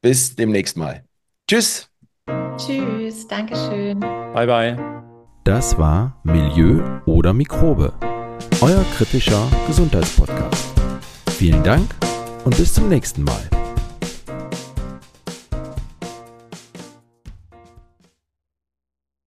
bis 0.00 0.34
demnächst 0.34 0.78
mal. 0.78 1.04
Tschüss. 1.46 1.90
Tschüss, 2.56 3.28
Dankeschön. 3.28 4.00
Bye, 4.00 4.46
bye. 4.46 5.07
Das 5.48 5.78
war 5.78 6.12
Milieu 6.24 6.82
oder 7.06 7.32
Mikrobe, 7.32 7.94
euer 8.60 8.84
kritischer 8.98 9.48
Gesundheitspodcast. 9.66 10.74
Vielen 11.38 11.62
Dank 11.62 11.88
und 12.44 12.54
bis 12.58 12.74
zum 12.74 12.90
nächsten 12.90 13.24
Mal. 13.24 13.48